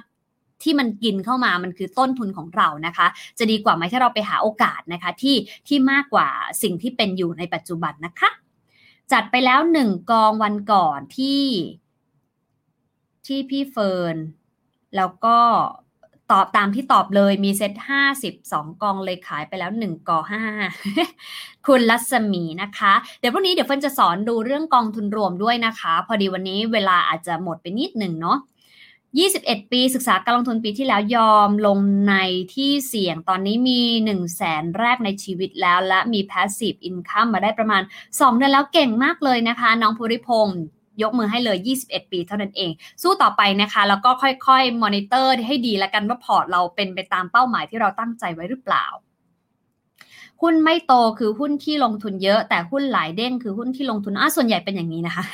[0.63, 3.07] ที่มันกินเข้ามามันคือต้นทุนของเรานะคะ
[3.39, 5.37] จะดีกว่าไหมถ้าเราไปหาโอกาสนะคะที่
[5.69, 6.29] ที่มากกว่า
[6.63, 8.31] สิ่งที่เป็นอยู่ในปัจจุบันนะคะ
[9.13, 11.43] จัดไปแล้วหนึ่งกองวันก่อนที่
[13.27, 14.17] ที่พี่เฟิร์น
[14.97, 15.39] แล้วก็
[16.33, 20.43] ตอบตามที่ตอบเลยมีเซ็ตห้าสิบสองกองเลยขายไปแล้วหนึ่งกองค่ะ
[21.67, 28.39] คุณรัศมีนะคะ เดี๋ยวพรุ่งนี้เดี๋ยวเฟิร์นจะสอนดูเรื่องกองทุนรวมด้วยนะคะ พอดีวันนี้เวลาอาจจะหมดไปนิดหนึ่งเนาะ
[29.17, 31.79] 21 ปีศึกษาการลงทุนปีที่แล้วยอมลง
[32.09, 32.15] ใน
[32.55, 40.61] ที่เสี่ยงตอนนี้มี1 0 0 0 0แสนแรกในชีวิตแล้ว และมี passive income มาได้ประมาณ 2 เดือนแล้วเก่งมากเลยนะคะ น้องภูริพงศ์
[41.03, 42.71] ยกมือให้เลย 21 ปีเท่านั้นเอง
[43.03, 48.87] สู้ต่อไปนะคะ แล้วก็ค่อยๆ มอนิเตอร์ให้ดีแล้วกันว่าพอร์ตเราเป็นไปตามเป้าหมายที่เราตั้งใจไว้หรือเปล่า
[50.43, 55.25] หุ้นไม่โตคือหุ้นที่ลงทุนเยอะ แต่หุ้นหลายเด้งคือหุ้นที่ลงทุนอะส่วนใหญ่เป็นอย่างนี้นะคะ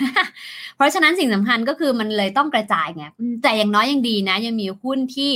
[0.77, 3.05] เพราะฉะนั้นสิ่งสำคัญก็คือมันเลยต้องกระจายไง
[3.43, 5.33] แต่อย่างน้อยยังดีนะ ยังมีหุ้นที่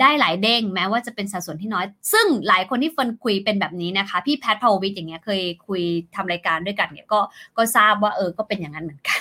[0.00, 5.82] ได้หลายเด้งแม้ว่าจะเป็นสัดส่วนที่น้อย ซึ่งหลายคนที่เฟินคุยเป็นแบบนี้นะคะ พี่แพทพาววิทอย่างเงี้ยเคยคุย
[6.14, 7.20] ทำรายการด้วยกันเนี่ยก็
[7.56, 9.20] ก็ทราบว่าเออก็เป็นอย่างนั้นเหมือนกัน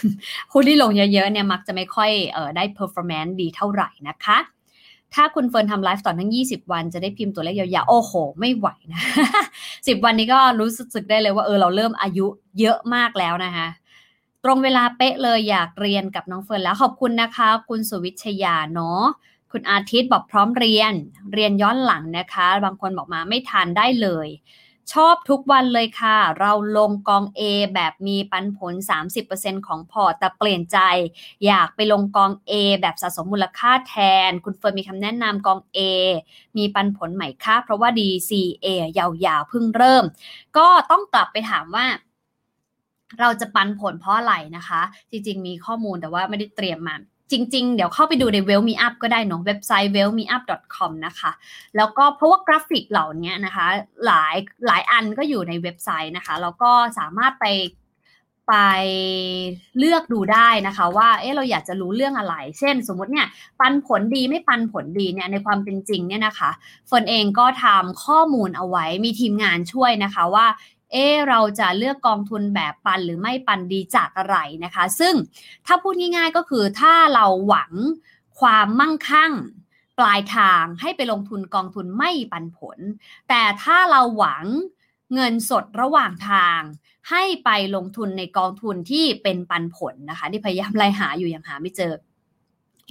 [0.53, 4.37] หุ้นที่ลงเยอะๆเนี่ยมักจะไม่ค่อยเออได้ performance ดีเท่าไหร่นะคะ
[5.13, 9.01] ถ้าคุณเฟิร์นทำไลฟ์ต่อทั้ง 20 วันจะได้พิมพ์ตัวเลขยาวๆ โอ้โห ไม่ไหวนะ
[9.57, 12.25] 10วันนี้ก็รู้สึกได้เลยว่าเออเราเริ่มอายุ
[12.59, 13.67] เยอะมากแล้วนะคะ
[14.43, 19.03] ตรงเวลาเป๊ะเลยอยากเรียนกับน้องเฟิร์นแล้วขอบคุณนะคะ คุณสุวิชยาเนาะ
[19.51, 20.93] คุณอาทิตย์บอกพร้อมเรียน
[21.33, 24.27] เรียนย้อนหลังนะคะ บางคนบอกมาไม่ทันได้เลย
[24.93, 27.41] ชอบทุกวันเลยค่ะ เราลงกอง A
[27.73, 28.73] แบบมีปันผล
[29.19, 30.79] 30%ของพอร์ตแต่เปลี่ยนใจ
[31.45, 33.95] อยากไปลงกอง A แบบสะสมมูลค่าแท
[34.29, 35.79] น คุณเฟิร์นมีคำแนะนำกอง A
[36.57, 38.67] มีปันผลใหม่ค่าเพราะว่า DCA
[38.97, 40.03] ยาวๆเพิ่งเริ่ม
[40.57, 41.85] ก็ต้องกลับไปถามว่า
[43.19, 44.81] เราจะปันผลเพราะอะไรนะคะ
[45.11, 46.95] จริงๆ มีข้อมูลแต่ว่าไม่ได้เตรียมมา
[47.31, 50.19] จริง ๆ เดี๋ยวเข้าไปดูใน w e l l Me Up ก็ได้เนาะเว็บไซต์ w e l l m
[50.21, 50.43] e u p
[50.75, 51.31] c o m นะคะ
[51.77, 53.67] แล้วก็เพราะว่ากราฟิกเหล่านี้นะคะ
[54.05, 57.45] หลายหลายอันก็อยู่ในเว็บไซต์นะคะ แล้วก็สามารถไป
[58.49, 58.55] ไป
[59.77, 63.27] เลือกดูได้นะคะว่าเอ๊ะเราอยากจะรู้เรื่องอะไร เช่น สมมติเนี่ย
[63.59, 66.51] ปันผลดีไม่ปันผลดีเนี่ยในความเป็นจริงเนี่ยนะคะ
[66.91, 70.45] ฝนเองก็ทำข้อมูลเอาไว้มีทีมงานช่วยนะคะว่า
[70.91, 75.13] เออเราจะเลือกกองทุนแบบปันหรือไม่ปันดีจากอะไรนะคะ ซึ่ง
[75.65, 77.71] ถ้าพูดง่ายๆก็คือถ้าเราหวัง
[78.39, 79.33] ความมั่งคั่ง
[79.99, 82.77] ปลายทางให้ไปลงทุนกองทุนไม่ปันผล
[83.29, 84.45] แต่ถ้าเราหวัง
[85.13, 86.59] เงินสดระหว่างทาง
[87.09, 91.93] ให้ไปลงทุนในกองทุนที่เป็นปันผลนะคะ ที่พยายามไล่หาอยู่ยังหาไม่เจอ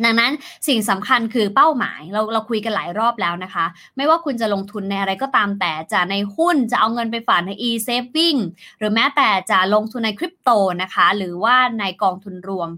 [0.05, 0.33] ดังนั้น
[0.69, 3.67] สิ่งสำคัญคือเป้าหมายเราเราคุยกันหลายรอบแล้วนะคะ
[3.97, 8.39] ไม่ว่าคุณจะลงทุนในอะไรก็ตามแต่จะในหุ้นจะเอาเงินไปฝากใน e-saving
[8.79, 10.51] หรือแม้แต่จะลงทุนในคริปโต
[10.83, 12.69] นะคะ หรือว่าในกองทุนรวม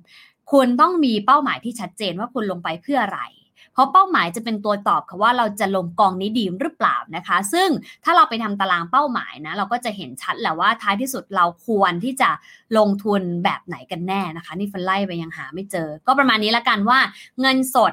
[0.53, 3.21] คุณต้องมีเป้าหมายที่ชัดเจนว่าคุณลงไปเพื่ออะไร
[3.77, 7.69] เพราะเป้าหมายจะเป็นตัวตอบค่ะว่าเราจะลงกองนี้ดีหรือเปล่านะคะ ซึ่ง
[8.05, 12.31] ถ้าเราไปทำตารางเป้าหมายนะเราก็จะเห็นชัดแหละว่าท้ายที่สุดเราควรที่จะ
[12.79, 16.99] ลงทุนแบบไหนกันแน่นะคะ นี่ฟันไล่ไปยังหาไม่เจอ ก็ประมาณนี้ละกันว่า
[17.41, 17.93] เงินสด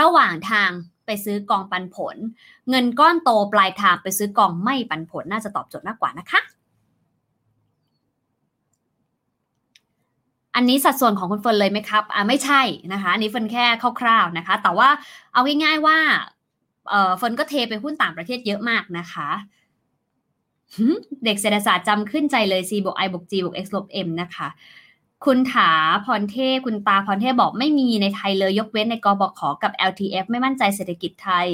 [0.00, 0.70] ระหว่างทาง
[1.06, 2.16] ไปซื้อกองปันผล
[2.70, 6.40] เงินก้อนโตปลายทางไปซื้อกองไม่ปันผลน่าจะตอบโจทย์มากกว่านะคะ
[10.54, 12.60] อันนี้สัดส่วนของคุณเฟิร์นเลยไหมครับอ่าไม่ใช่
[12.92, 13.64] นะคะ อันนี้เฟิร์นแค่
[14.00, 14.88] คร่าวๆนะคะ แต่ว่า
[15.32, 15.98] เอาง่ายๆว่า
[16.90, 19.28] เออเฟิร์นก็เทไปหุ้นต่างประเทศเยอะมากนะคะ
[21.24, 24.48] เด็กเศรษฐศาสตร์จำขึ้นใจเลย C บวก I บวก G บวก X ลบ M นะคะ
[25.26, 25.70] คุณถา
[26.04, 31.46] พรเทพคุณตาพรเทพบอกไม่มีในไทยเลยยกเว้นในกบขกับ LTF ไม่มั่นใจเศรษฐกิจไทย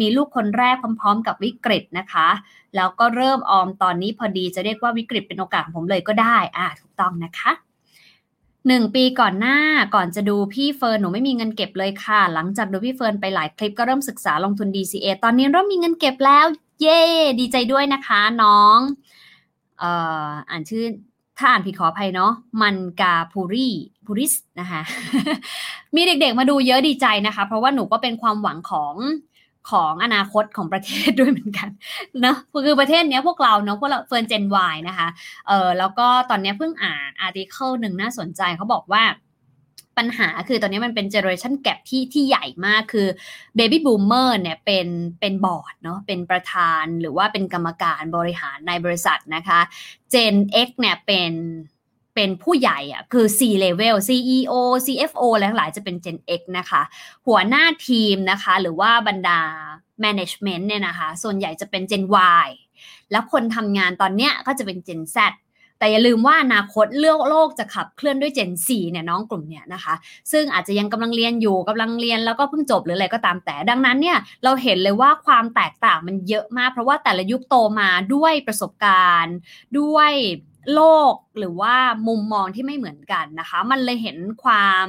[0.00, 2.28] มีลูกคนแรกพร้อม ๆ กับวิกฤตนะคะ
[2.76, 7.71] แล้วก็เริ่มออมตอนนี้พอดีจะเรียกว่าวิกฤตเป็นโอกาสของผมเลยก็ได้ อ่าถูกต้องนะคะ
[8.68, 9.58] หนึ่งปีก่อนหน้า
[9.94, 16.46] ก่อนจะดูพี่เฟิร์นหนูไม่มีเงินเก็บเลยค่ะ หลังจากดูพี่เฟิร์นไปหลายคลิปก็เริ่มศึกษาลงทุน DCA ตอนนี้เริ่มมีเงินเก็บแล้ว
[16.80, 17.02] เย่
[17.40, 18.78] ดีใจด้วยนะคะน้อง
[19.78, 19.90] เอ่
[20.26, 20.84] ออ่านชื่อ
[21.38, 22.32] ถ้าอ่านผิดขออภัยเนาะ
[22.62, 23.68] มันกาพูรี
[24.06, 24.80] พูริสนะคะ
[25.94, 28.94] มีเด็กๆมาดูเยอะดีใจนะคะ เพราะว่าหนูก็เป็นความหวังของ
[29.70, 31.70] ของอนาคตของประเทศด้วยเหมือนกัน
[32.22, 32.36] เนาะ
[32.66, 34.56] คือประเทศเนี้ยพวกเราเนาะพวกเราเฟิร์น Gen Y
[34.88, 35.08] นะคะ
[35.48, 39.04] เออแล้วก็ตอนนี้เพิ่งอ่าน article หนึ่งน่าสนใจเขาบอกว่า
[39.98, 43.08] ปัญหาคือตอนนี้มันเป็น generation gap ที่ที่ใหญ่มากคือ
[43.56, 44.88] baby boomer เนี่ยเป็น
[45.20, 49.60] เป็นบอร์ดเนาะเป็นประธานหรือว่าเป็นกรรมการบริหารในบริษัทนะคะ
[50.10, 50.34] เจน
[50.66, 51.32] X เนี่ยเป็น
[52.14, 54.54] เป็นผู้ใหญ่อะคือ C level CEO
[54.86, 56.82] CFO และทั้งหลายจะเป็น Gen X นะคะ
[57.26, 59.40] หัวหน้าทีมนะคะ หรือว่าบรรดา
[60.04, 62.04] management เนี่ยนะคะ ส่วนใหญ่จะเป็น Gen
[62.44, 62.48] Y
[63.10, 65.18] แล้วคนทำงานตอนเนี้ยก็จะเป็น Gen Z
[65.78, 69.94] แต่อย่าลืมว่าอนาคตเลือกโลกจะขับเคลื่อนด้วย Gen 4เนี่ยน้องกลุ่มเนี่ยนะคะ
[70.32, 79.36] ซึ่งอาจจะยังกำลังเรียนอยู่กำลังเรียนแล้วก็เพิ่งจบหรืออะไรก็ตามแต่ ดังนั้นเนี่ยเราเห็นเลยว่าความแตกต่างมันเยอะมาก เพราะว่าแต่ละยุคโตมาด้วยประสบการณ์
[79.78, 80.12] ด้วย
[80.74, 81.74] โลกหรือว่า
[82.08, 84.86] มุมมองที่ไม่เหมือนกันนะคะ มันเลยเห็นความ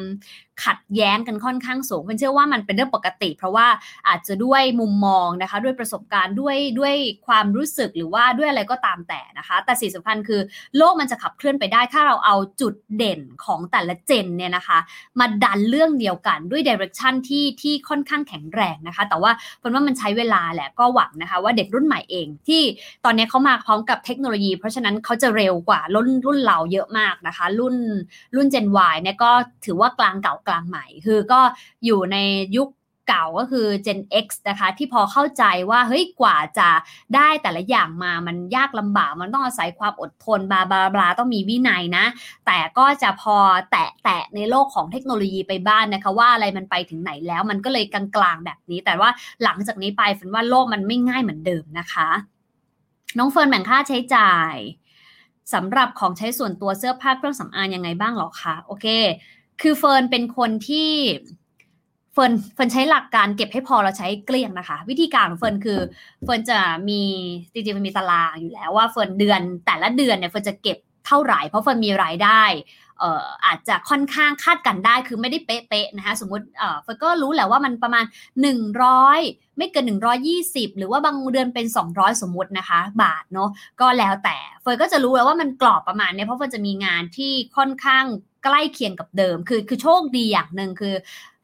[0.66, 3.68] ขัดแย้งกันค่อนข้างสูงเป็นเชื่อว่ามันเป็นเรื่องปกติ เพราะว่า
[4.08, 6.96] อาจจะด้วยมุมมองนะคะ ด้วยประสบการณ์ด้วยด้วย
[7.28, 10.42] ความรู้สึกหรือว่าด้วยอะไรก็ตามแต่นะคะ แต่สิ่งสำคัญคือ
[10.78, 14.78] โลกมันจะขับเคลื่อนไปได้ ถ้าเราเอาจุดเด่นของแต่ละเจนเนี่ยนะคะ
[15.20, 22.62] มาดันเรื่องเดียวกันด้วยดิเรกชันที่ที่ค่อนข้างแข็งแรงนะคะ แต่ว่าเป็นว่ามันใช้เวลาแหละก็หวังนะคะ ว่าเด็กรุ่นใหม่เองที่
[23.06, 27.76] ตอนนี้เขามาพร้อมกับเทคโนโลยี เพราะฉะนั้นเขาจะเร็วกว่ารุ่นรุ่น่นเราเยอะมากนะคะ รุ่น
[28.36, 29.32] รุ่น Gen Y เนี่ยก็
[29.66, 31.40] ถือว่ากลางเก่ากลางใหม่ คือก็
[31.86, 32.18] อยู่ใน
[32.58, 32.70] ยุค
[33.10, 36.70] เก่าก็คือ Gen X นะคะ ที่พอเข้าใจว่าเฮ้ยกว่าจะ
[37.16, 42.06] ได้แต่ละอย่างมามันยากลำบาก มันต้องอาศัยความอดทนบาบาบาต้องมีวินัยนะ
[42.46, 43.38] แต่ก็จะพอ
[43.72, 48.04] แตะแตะในโลกของเทคโนโลยีไปบ้านนะคะ ว่าอะไรมันไปถึงไหนแล้ว มันก็เลยกลา
[48.34, 49.10] งๆแบบนี้ แต่ว่า
[49.44, 52.10] หลังจากนี้ไปฝันว่าโลกมันไม่ง่ายเหมือนเดิมนะคะ
[53.18, 54.56] น้องเฟิร์นแบ่งค่าใช้จ่าย
[55.54, 58.86] สำหรับของใช้ส่วนตัวเสื้อผ้าเครื่องสำอางยังไงบ้างหรอคะโอเค
[59.62, 60.92] คือเฟิร์นเป็นคนที่
[62.14, 65.80] เฟิร์นเฟิร์นใช้หลักการเก็บให้พอเราใช้เกลี้ยงนะคะ วิธีการของเฟิร์นคือ
[66.24, 67.02] เฟิร์นจะมี
[67.54, 70.78] จริงๆมันมีตารางอยู่แล้วว่าเฟิร์นเดือนแต่ละเดือนเนี่ยเฟิร์นจะเก็บ
[71.08, 72.44] เท่าไหร่เพราะเฟิร์นมีรายได้
[72.83, 78.06] เอ่ออาจจะค่อนข้างคาดการณ์ได้คือไม่ได้เป๊ะๆนะคะสมมติเอ่อเฟิร์นก็รู้แหละว่ามันประมาณ
[78.82, 79.86] 100 ไม่เกิน
[80.32, 83.50] 120 หรือว่าบางเดือนเป็น 200 สมมตินะคะ บาทเนาะ
[83.82, 88.06] ก็แล้วแต่เฟิร์นก็จะรู้แล้วว่ามันกรอบประมาณเนี้เพราะเฟิร์นจะมีงานที่ค่อนข้าง
[88.44, 90.94] ใกล้เคียงกับเดิม คือคือโชคดีอย่างหนึ่งคือ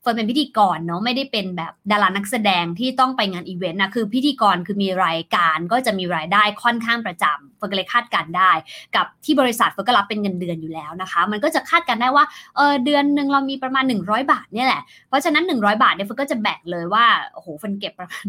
[0.02, 8.52] เฟิร์นเป็นพิธีกรเนาะไม่ได้เป็นแบบดารานักแสดงที่ต้องไปงานอีเวนต์นะคือพิธีกรคือมีรายการก็จะมีรายได้ค่อนข้างประจำเฟิร์นก็เลยคาดการณ์ได้
[8.96, 12.26] กับที่บริษัทเฟิร์นก็รับเป็นเงินเดือนอยู่แล้วนะคะ มันก็จะคาดการณ์ได้ว่า
[12.56, 18.26] เออเดือนหนึ่งเรามีประมาณ 100 บาทเนี่ยแหละเพราะฉะนั้น 100 บาทเนี่ยเฟิร์นก็จะแบ่งเลยว่าโอ้โหเฟิร์นเก็บประมาณ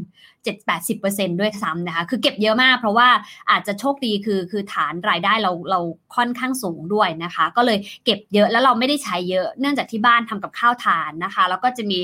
[0.68, 3.08] 7-80%ด้วยซ้ำนะคะคือเก็บเยอะมาก เพราะว่า
[3.50, 5.80] อาจจะโชคดีคือคือฐานรายได้เราเรา
[6.16, 12.00] ค่อนข้างสูงด้วยนะคะ ก็เลยเก็บเยอะแล้วเราไม่ได้ใช้เยอะเนื่องจากที่บ้านทำกับข้าวทานนะคะแล้วก็จะมี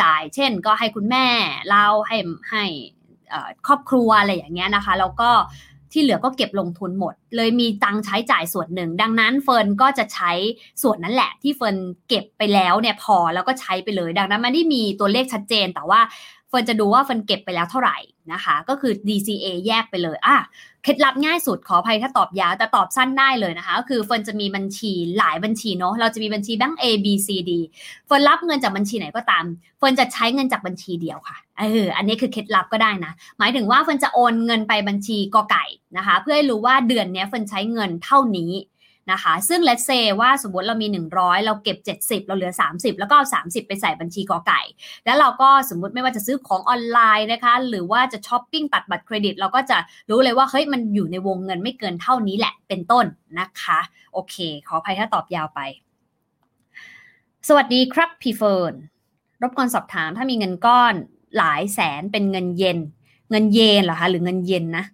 [0.00, 1.26] จ่าย เช่น ก็ให้คุณแม่
[1.68, 2.16] เล่าให้
[2.50, 2.64] ให้
[3.66, 5.30] ครอบครัวอะไรอย่างเงี้ยนะคะ แล้วก็
[5.92, 10.32] ที่เหลือก็เก็บลงทุนหมด เลยมีตังใช้จ่ายส่วนหนึ่ง ดังนั้นเฟิร์นก็จะใช้
[10.82, 11.76] ส่วนนั้นแหละ ที่เฟิร์น
[12.08, 16.00] เก็บไปแล้วเนี่ยพอแล้วก็ใช้ไปเลย ดังนั้นมันไม่ได้มีตัวเลขชัดเจน แต่ว่า
[16.48, 17.96] เฟิร์นจะดูว่าเฟิร์นเก็บไปแล้วเท่าไหร่
[18.32, 20.36] นะคะ ก็คือ DCA แยกไปเลยอะ
[20.82, 27.50] เคล็ดลับง่ายสุดขออภัยถ้าตอบยาวแต่ตอบสั้นได้เลยนะคะ ก็คือเฟิร์นจะมีบัญชีหลายบัญชีเนาะเราจะมีบัญชีแบงก์ A B C D
[28.06, 29.44] เฟิร์นรับเงินจากบัญชีไหนก็ตาม
[29.78, 35.64] เฟิร์นจะใช้เงินจากบัญชีเดียวค่ะเอออันนี้คือเคล็ดลับก็ได้นะ หมายถึงว่าเฟิร์นจะโอนเงินไปบัญชีกอไก่
[35.96, 38.52] นะคะ เพื่อให้รู้ว่าเดือนนี้เฟิร์นใช้เงินเท่านี้
[39.12, 40.86] นะคะ ซึ่ง let's say ว่าสมมติเรามี
[41.16, 44.60] 100 เราเก็บ 70 เราเหลือ 30 แล้วก็เอา 30 ไปใส่บัญชีกอไก่
[45.04, 49.78] แล้วเราก็สมมุติไม่ว่าจะซื้อของออนไลน์นะคะ หรือว่าจะช้อปปิ้งตัดบัตรเครดิต เราก็จะ
[50.10, 53.04] รู้เลยว่าเฮ้ยมันอยู่ในวงเงินไม่เกินเท่านี้แหละเป็นต้น
[53.38, 53.80] นะคะ
[54.12, 54.36] โอเค
[54.68, 55.60] ขออภัยถ้าตอบยาวไป
[57.48, 58.74] สวัสดีครับพี่เฟิร์น
[59.42, 60.94] รบกวนสอบถามถ้ามีเงินก้อน
[61.36, 62.78] หลายแสนเป็นเงินเยน
[63.30, 64.84] เงินเยนเหรอคะหรือเงินเย็นนะ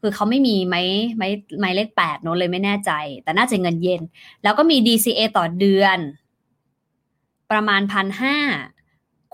[0.00, 0.82] คือเขาไม่มีไม้
[1.18, 1.28] ไม้
[1.60, 2.92] ไม้เลขแปดเนอะเลยไม่แน่ใจ
[3.22, 4.00] แต่น่าจะเงินเย็น
[4.42, 5.98] แล้วก็มี DCA ต่อเดือน
[7.50, 8.36] ประมาณพันห้า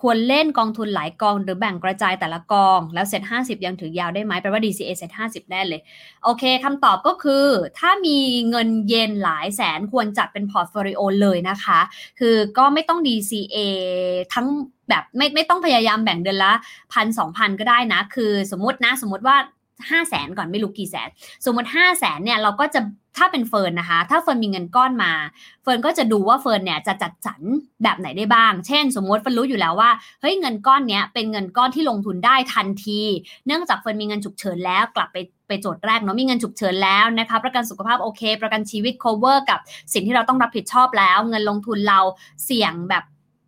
[0.02, 5.80] ควรเล่นกองทุนหลายกอง หรือแบ่งกระจายแต่ละกอง แล้วเซ็ตห้าสิบยังถือยาวได้ไหมแปลว่า DCA SET ห้าสิบแน่เลย
[6.24, 7.44] โอเคคำตอบก็คือ
[7.78, 8.18] ถ้ามี
[8.50, 11.80] เงินเย็นหลายแสนควรจัดเป็น portfolio เลยนะคะ
[12.18, 13.56] คือก็ไม่ต้อง DCA
[14.34, 14.46] ทั้ง
[14.88, 16.52] แบบไม่ไม่ต้องพยายามแบ่งเดือนละ
[16.92, 19.36] พันสองพันก็ได้นะ คือสมมตินะ สมมติว่า
[19.90, 21.08] ห้าแสนก่อนไม่รู้กี่แสน
[21.44, 22.80] สมมติห้าแสนเนี่ยเราก็จะ
[23.16, 25.12] ถ้าเป็นเฟิร์นนะคะ ถ้าเฟิร์นมีเงินก้อนมา
[25.62, 27.40] เฟิร์นก็จะดูว่าเฟิร์นเนี่ยจะจัดสรร
[27.82, 33.00] แบบไหนได้บ้าง เช่น สมมติเฟิร์นรู้อยู่แล้วว่า เฮ้ยเงินก้อนเนี้ยเป็นเงินก้อนที่ลงทุนได้ทันที
[33.46, 35.16] เนื่องจากเฟิร์นมีเงินฉุกเฉินแล้วกลับไป
[35.48, 39.58] ไปโจทย์แรกเนาะมีเงินฉุกเฉินแล้วนะคะประกันสุขภาพโอเค ประกันชีวิต cover กับ
[39.92, 42.00] สิ่งที่เราต้องรับผิดชอบแล้ว เงินลงทุนเรา
[42.44, 43.04] เสี่ยงแบบ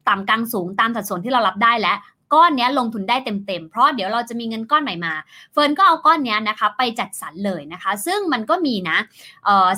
[0.09, 1.99] ต่ำกลางสูงตามสัดส่วนที่เรารับได้แล้ว
[2.35, 5.14] ก้อนนี้ลงทุนได้เต็มๆ เพราะเดี๋ยวเราจะมีเงินก้อนใหม่มา
[5.53, 8.99] เฟิร์นก็เอาก้อนนี้นะคะไปจัดสรรเลยนะคะ ซึ่งมันก็มีนะ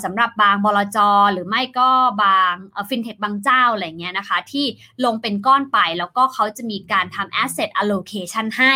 [0.04, 0.98] สำหรับบางบลจ
[1.32, 1.88] หรือไม่ก็
[2.22, 2.54] บาง
[2.88, 4.66] ฟินเทคบางเจ้าอะไรเงี้ยนะคะ ที่
[5.04, 8.74] ลงเป็นก้อนไปแล้วก็เขาจะมีการทำ asset allocation ให้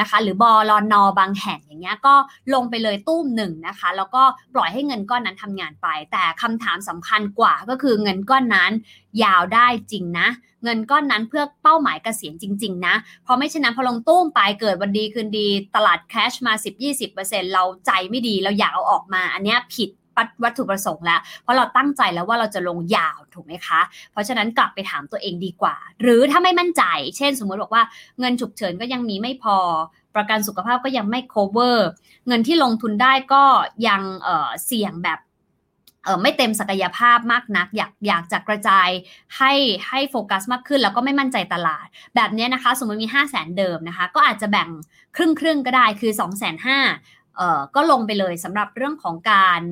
[0.00, 2.14] นะคะหรือบลนอบางแห่งอย่างเงี้ยก็
[2.54, 4.22] ลงไปเลยตู้มหนึ่งนะคะ แล้วก็
[4.54, 8.72] ปล่อยให้เงินก้อนนั้นทำงานไป แต่คำถามสำคัญกว่าก็คือเงินก้อนนั้น
[9.22, 10.28] ยาวได้จริงนะ
[10.64, 12.94] เงินก้อนนั้นเพื่อเป้าหมายเกษียณจริง ๆ นะ
[13.24, 16.52] เพราะไม่เช่นนั้นพอลงตู้มไปเกิดวันดีคืนดี ตลาดแคชมา
[17.02, 19.90] 10-20%เราใจไม่ดีเราอยากเอาออกมา อันนี้ผิด
[20.44, 23.80] วัตถุประสงค์แล้ว เพราะเราตั้งใจแล้วว่าเราจะลงยาวถูกไหมคะ
[24.12, 26.82] เพราะฉะนั้นกลับไปถามตัวเองดีกว่า หรือถ้าไม่มั่นใจ
[27.16, 27.84] เช่น สมมติบอกว่า
[28.20, 29.58] เงินฉุกเฉินก็ยังมีไม่พอ
[30.14, 31.78] ประกันสุขภาพก็ยังไม่ cover
[32.26, 33.44] เงินที่ลงทุนได้ก็
[33.88, 35.18] ยังเเสี่ยงแบบ
[36.22, 38.88] ไม่เต็มศักยภาพมากนัก อยากอยากจะกระจาย
[39.36, 39.52] ให้
[39.88, 41.86] ให้โฟกัสมากขึ้น แล้วก็ไม่มั่นใจตลาด
[42.16, 44.68] แบบนี้นะคะ สมมติมี 5 0 0แสนเดิมนะคะ ก็อาจจะแบ่ง
[45.16, 46.78] ครึ่งครึ่งก็ได้คือ2องแสนห้า
[47.36, 49.62] เอ่อก็ลงไปเลยสำหรับเรื่องของการ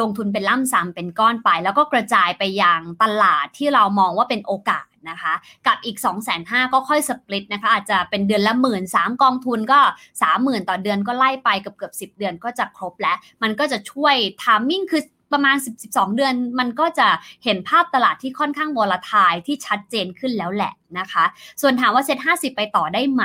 [0.00, 5.34] ลงทุนเป็นล่ำซ้ำเป็นก้อนไป แล้วก็กระจายไปยังตลาดที่เรามองว่าเป็นโอกาสนะคะ
[5.66, 9.80] กับอีก 2 5 0 0 0ก็ค่อยสปลิตนะคะอาจจะเป็นเดือนละหมื่นสามกองทุนก็
[10.24, 15.02] 30,000 ต่อเดือนก็ไล่ไปเกือบเกือบสิบเดือนก็จะครบแล้ว มันก็จะช่วย timing คือ
[15.32, 15.56] ประมาณ
[15.86, 17.08] 10-12 เดือน มันก็จะ
[17.44, 21.24] เห็นภาพตลาดที่ค่อนข้าง volatile ที่ชัดเจนขึ้นแล้วแหละ นะคะ
[21.60, 23.24] ส่วนถามว่า SET50 ไปต่อได้ไหม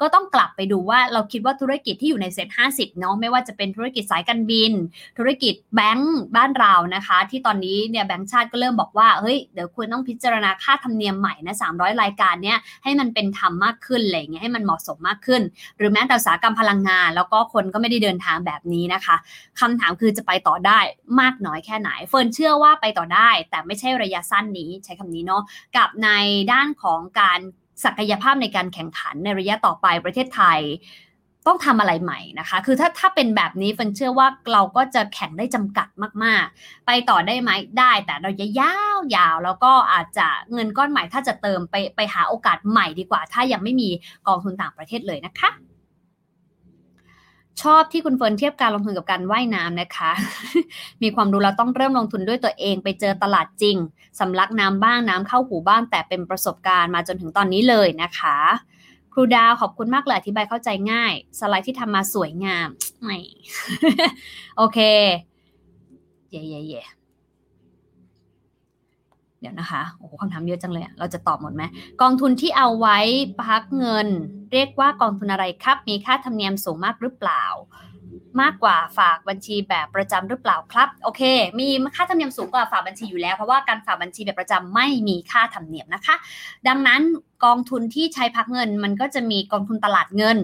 [0.00, 4.72] ก็ต้องกลับไปดูว่าเราคิดว่าธุรกิจที่อยู่ใน SET50 เนาะไม่ว่าจะเป็นธุรกิจสายการบิน
[5.18, 15.42] ธุรกิจแบงก์บ้านเรานะคะ ที่ตอนนี้เนี่ยแบงก์ชาติก็เริ่มบอกว่าเฮ้ยเดี๋ยวคุณต้องพิจารณาค่าธรรมเนียมใหม่นะ300 รายการเนี่ยให้มันเป็นธรรมมากขึ้นอะไรเงี้ยให้มันเหมาะสมมากขึ้น
[15.78, 19.16] หรือแม้แต่อุตสาหกรรมพลังงาน แล้วก็คนก็ไม่ได้เดินทางแบบนี้นะคะ
[19.60, 20.78] คำถามคือจะไปต่อได้
[21.20, 25.42] มากน้อยแค่ไหน เฟิร์นเชื่อว่าไปต่อได้ แต่ไม่ใช่ระยะสั้นนี้ใช้คำนี้เนาะ
[25.76, 26.08] กับใน
[26.52, 27.38] ด้านของการ
[27.84, 30.60] ศักยภาพในการแข่งขันในระยะต่อไปประเทศไทย
[31.46, 35.88] ต้องทำอะไรใหม่นะคะ คือถ้าถ้าเป็นแบบนี้ฟันเชื่อว่าเราก็จะแข่งได้จำกัด
[36.24, 43.88] มากๆ ไปต่อได้ไหมได้แต่เราจะยาวยาวแล้วก็อาจจะเงินก้อนใหม่ถ้าจะเติมไปไปหาโอกาสใหม่ดีกว่า ถ้ายังไม่มี
[44.28, 45.50] กองทุนต่างประเทศเลยนะคะ
[47.62, 50.12] ชอบที่คุณเฟิร์นเทียบการลงทุนกับการว่ายน้ำนะคะ
[51.02, 53.76] มีความรู้เราต้องเริ่มลงทุนด้วยตัวเอง ไปเจอตลาดจริง
[54.20, 58.36] สำลักน้ำบ้างน้ำเข้าหูบ้าง แต่เป็นประสบการณ์มาจนถึงตอนนี้เลยนะคะ
[59.12, 62.68] ครูดาวขอบคุณมากเลยอธิบายเข้าใจง่าย สไลด์ที่ทำมาสวยงาม
[63.02, 63.18] ไม่
[64.56, 64.78] โอเค
[66.30, 66.82] เย่เย่เย่
[69.40, 71.62] เดี๋ยวนะคะ โอ้โหคำถามเยอะจังเลย เราจะตอบหมดไหม
[72.02, 72.98] กองทุนที่เอาไว้
[73.44, 74.06] พักเงิน
[74.52, 77.44] เรียกว่ากองทุนอะไรครับ มีค่าธรรมเนียมสูงมากหรือเปล่า
[78.40, 81.22] มากกว่าฝากบัญชีแบบประจำหรือเปล่าครับ โอเค
[81.58, 86.14] มีค่าธรรมเนียมสูงกว่าฝากบัญชีอยู่แล้ว เพราะว่าการฝากบัญชีแบบประจำไม่มีค่าธรรมเนียมนะคะ
[86.68, 87.00] ดังนั้น
[87.44, 90.38] กองทุนที่ใช้พักเงิน มันก็จะมีกองทุนตลาดเงิน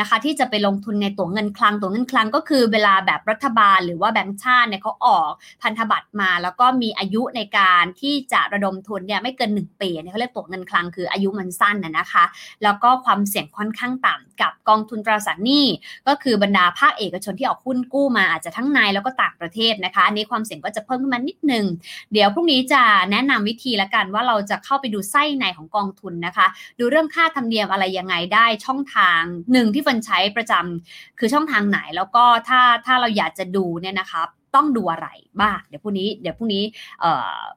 [0.00, 5.30] นะคะ ที่จะไปลงทุนในตัวเงินคลังตัวเงินคลังก็คือเวลาแบบรัฐบาลหรือว่าแบงก์ชาติเนี่ยเขาออก
[5.62, 12.24] พันธบัตรมา แล้วก็มีอายุในการที่จะระดมทุนเนี่ยไม่เกิน 1 ปีเนี่ยเขาเรียกตัวเงินคลังคืออายุมันสั้นนะนะคะ
[12.62, 15.66] แล้วก็ความเสี่ยงค่อนข้างต่ำกับกองทุนตราสารหนี้
[16.08, 21.64] ก็คือบรรดาภาคเอกชนที่ออกหุ้นกู้มาอาจจะทั้งในแล้วก็ต่างประเทศนะคะอันนี้ความเสี่ยงก็จะเพิ่มขึ้นมานิดนึง
[22.12, 26.37] เดี๋ยวพรุ่งนี้จะแนะนำวิธีละกันว่าเราจะเข้าไปดูไส้ในของกองทุนนะคะ
[26.78, 29.20] ดูเรื่องค่าธรรมเนียมอะไรยังไงได้ช่องทาง
[29.52, 34.22] หนึ่งที่ฟันใช้ประจำคือช่องทางไหนแล้วก็ถ้าถ้าเราอยากจะดูเนี่ยนะคะ
[34.56, 35.08] ต้องดูอะไร
[35.40, 36.64] บ้างเดี๋ยวพรุ่งนี้เดี๋ยวพรุ่งนี้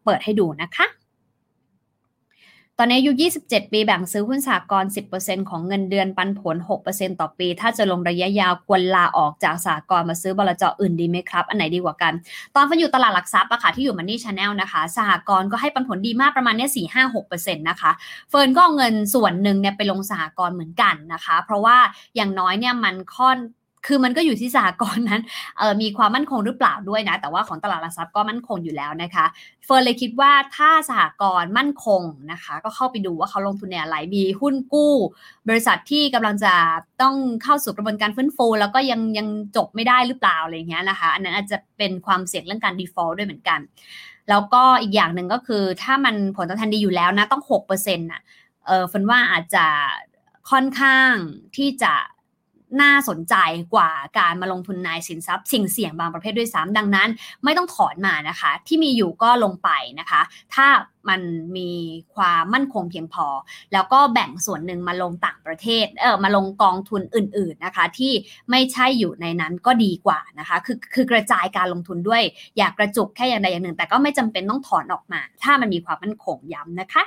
[0.03, 0.85] เปิดให้ดูนะคะ
[2.81, 3.11] ตอนนี้อายุ
[3.43, 4.85] 27 ปีแบ่งซื้อหุ้นสหกรณ์
[5.17, 6.55] 10%ของเงินเดือนปันผล
[6.89, 12.13] 6%ต่อปี ถ้าจะลงระยะยาวควรลาออกจากสหกรณ์มาซื้อบลจอื่นดีไหมครับ อันไหนดีกว่ากัน
[12.55, 17.91] ตอนเฟิร์นอยู่ตลาดหลักทรัพย์อะค่ะที่อยู่ Money Channel นะคะสหกรณ์ก็ให้ปันผลดีมากประมาณเนี้4 5 6%นะคะ
[18.29, 21.77] เฟิร์นก็เอาเงินส่วนหนึ่งเนี่ยไปลงสหกรณ์เหมือนกันนะคะ เพราะว่า
[22.15, 23.37] อย่างน้อยเนี่ยมันค่อน
[23.87, 25.21] คือมันก็อยู่ที่สหกรณ์นั้น
[25.81, 29.25] มีความมั่นคงหรือเปล่าด้วยนะ แต่ว่าของตลาดหลักทรัพย์ก็มั่นคงอยู่แล้วนะคะ
[29.65, 32.01] เฟิร์นเลยคิดว่าถ้าสหกรณ์มั่นคง
[32.31, 34.93] นะคะ ก็เข้าไปดูว่าเขาลงทุนในอะไรมีหุ้นกู้
[35.49, 36.53] บริษัทที่กำลังจะ
[37.01, 43.59] ต้องเข้าสู่กระบวนการฟื้นฟู แล้วก็ยังยังจบไม่ได้หรือเปล่าอะไรเงี้ยนะคะ อันนั้นอาจจะเป็นความเสี่ยงเรื่องการ default ด้วยเหมือนกัน
[44.29, 48.21] แล้วก็อีกอย่างหนึ่งก็คือ ถ้ามันผลตอบแทนดีอยู่แล้วนะต้อง6%น่ะ
[48.67, 49.65] เออเฟิร์นว่าอาจจะ
[50.51, 51.11] ค่อนข้าง
[51.57, 51.93] ที่จะ
[52.81, 53.35] น่าสนใจ
[53.73, 57.09] กว่าการมาลงทุนในสินทรัพย์สิ่งเสี่ยงบางประเภทด้วยซ้ำดังนั้น
[57.43, 59.69] ไม่ต้องถอนมานะคะ ที่มีอยู่ก็ลงไป
[59.99, 60.21] นะคะ
[60.53, 60.67] ถ้า
[61.09, 61.21] มัน
[61.57, 61.71] มี
[62.15, 63.27] ความมั่นคงเพียงพอ
[63.73, 68.13] แล้วก็แบ่งส่วนหนึ่งมาลงต่างประเทศเออมาลงกองทุนอื่น ๆนะคะ ที่
[68.51, 72.23] ไม่ใช่อยู่ในนั้นก็ดีกว่านะคะ คือคือกระจายการลงทุนด้วย
[72.57, 77.03] อยากกระจุกแค่อย่างใดอย่างหนึ่ง แต่ก็ไม่จำเป็นต้องถอนออกมา ถ้ามันมีความมั่นคงย้ำนะคะ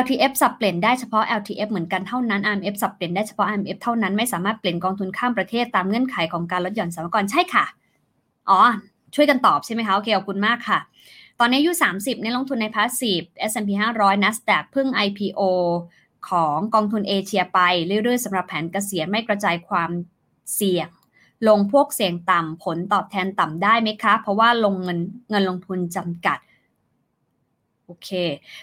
[0.00, 7.64] LTF สับเปลี่ยนได้เฉพาะ LTF เหมือนกันเท่านั้น IMF สับเปลี่ยนได้เฉพาะ IMF เท่านั้นไม่สามารถเปลี่ยนกองทุนข้ามประเทศตามเงื่อนไขของการลดหย่อนสมกรใช่ค่ะ
[8.50, 8.60] อ๋อ
[9.14, 10.78] ช่วยกันตอบใช่ไหมคะโอเคขอบคุณมากค่ะ
[11.40, 15.40] ตอนนี้อายุ 30ในลงทุนใน Passive S&P 500 NASDAQ เพิ่ง IPO
[16.28, 19.90] ของกองทุนเอเชียไปเรื่อยๆสำหรับแผนเกษียณไม่กระจายความ
[20.54, 20.88] เสี่ยง
[21.48, 24.98] ลงพวกเสี่ยงต่ำผลตอบแทนต่ำได้ไหมคะ เพราะว่าลงเงิน
[25.30, 26.38] เงินลงทุนจำกัด
[27.92, 28.10] อเค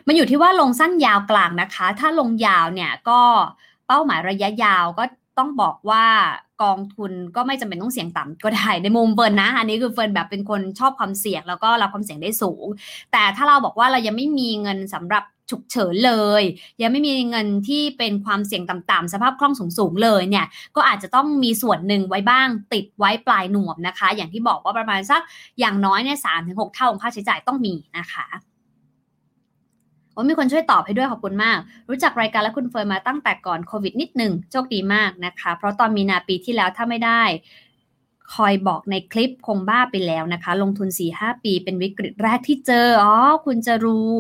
[0.07, 3.21] มันอยู่ที่ว่าลงสั้นยาวกลางนะคะ ถ้าลงยาวเนี่ยก็
[3.88, 5.03] เป้าหมายระยะยาวก็
[5.38, 6.05] ต้องบอกว่า
[6.63, 12.65] กองทุนก็ไม่จำเป็นต้องเสี่ยงต่ำก็ได้ ในมุมเฟิร์นนะ อันนี้คือเฟิร์นแบบเป็นคนชอบความเสี่ยงแล้วก็รับความเสี่ยงได้สูง
[13.11, 16.43] แต่ถ้าเราบอกว่าเรายังไม่มีเงินสำหรับฉุกเฉินเลย
[16.82, 25.21] ยังไม่มีเงินที่เป็นความเสี่ยงต่ำๆสภาพคล่องสูงๆเลยเนี่ย ก็อาจจะต้องมีส่วนหนึ่งไว้บ้างติดไว้ปลายหนวมนะคะ อย่างที่บอกว่าประมาณสัก
[25.59, 28.25] อย่างน้อยเนี่ยสามถึงหกเท่าของค่าใช้จ่ายต้องมีนะคะ
[30.30, 31.57] มีคนช่วยตอบให้ด้วยขอบคุณมาก
[31.89, 37.24] รู้จักรายการและคุณเฟิร์นมาตั้งแต่ก่อนโควิดนิดหนึ่งโชคดีมากนะคะ เพราะตอนมีนาปีที่แล้วถ้าไม่ได้
[38.34, 43.14] คอยบอกในคลิปคงบ้าไปแล้วนะคะ ลงทุน 4-5 ปีเป็นวิกฤตแรกที่เจอ อ๋อ
[43.45, 44.14] คุณจะรู้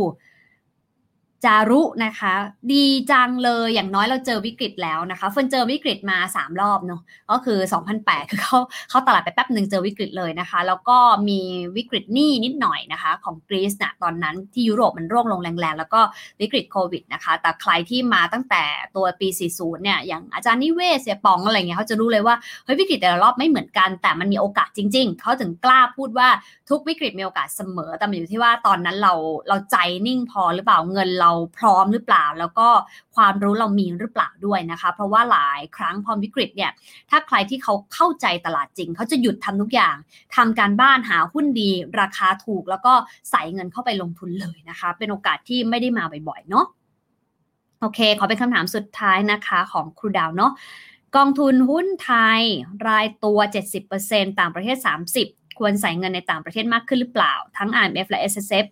[1.45, 2.33] จารุนะคะ
[2.73, 7.59] ดีจังเลยอย่างน้อยเราเจอวิกฤตแล้วนะคะเฟินเจอวิกฤตมา 3 รอบเนาะก็คือ
[7.95, 8.59] 2008 คือเขา
[8.89, 10.97] เขาตลาดไปแป๊บหนึ่งเจอวิกฤตเลยนะคะ แล้วก็
[11.29, 11.39] มี
[11.77, 16.01] วิกฤตหนี้นิดหน่อยนะคะ ของกรีซนะตอนนั้นที่ยุโรปมันร่วงลงแรงๆ แล้วก็
[16.41, 18.63] วิกฤตโควิดนะคะ แต่ใครที่มาตั้งแต่
[18.95, 22.35] ตัวปี 40 เนี่ยอย่างอาจารย์นิเวศเสียปองอะไรเงี้ยเขาจะรู้เลยว่า
[22.65, 26.29] เฮ้ยวิกฤตแต่ละรอบไม่เหมือนกัน แต่มันมีโอกาสจริง ๆเขาถึงกล้าพูดว่า
[26.69, 29.13] ทุกวิกฤตมีโอกาสเสมอ แต่มันอยู่ที่ว่าตอนนั้นเรา
[29.47, 32.67] เราใจนิ่งพอหรือเปล่าเงินเราพร้อมหรือเปล่า แล้วก็
[33.15, 36.71] ความรู้เรามีหรือเปล่าด้วยนะคะ เพราะว่าหลายครั้งพอวิกฤตเนี่ย
[37.09, 39.95] ถ้าใครที่เขาเข้าใจตลาดจริง เขาจะหยุดทำทุกอย่าง
[40.35, 42.93] ทำการบ้านหาหุ้นดี ราคาถูกแล้วก็
[43.29, 46.65] ใส่เงินเข้าไปลงทุนเลยนะคะ เป็นโอกาสที่ไม่ได้มาบ่อยๆเนาะ
[47.81, 50.51] โอเค ขอเป็นคำถามสุดท้ายนะคะของครูดาวเนาะ
[51.15, 52.41] กองทุนหุ้นไทย
[52.87, 53.39] รายตัว
[53.89, 58.65] 70%ต่างประเทศ 30 ควรใส่เงินในต่างประเทศมากขึ้นหรือเปล่า ทั้ง IMF และ S S F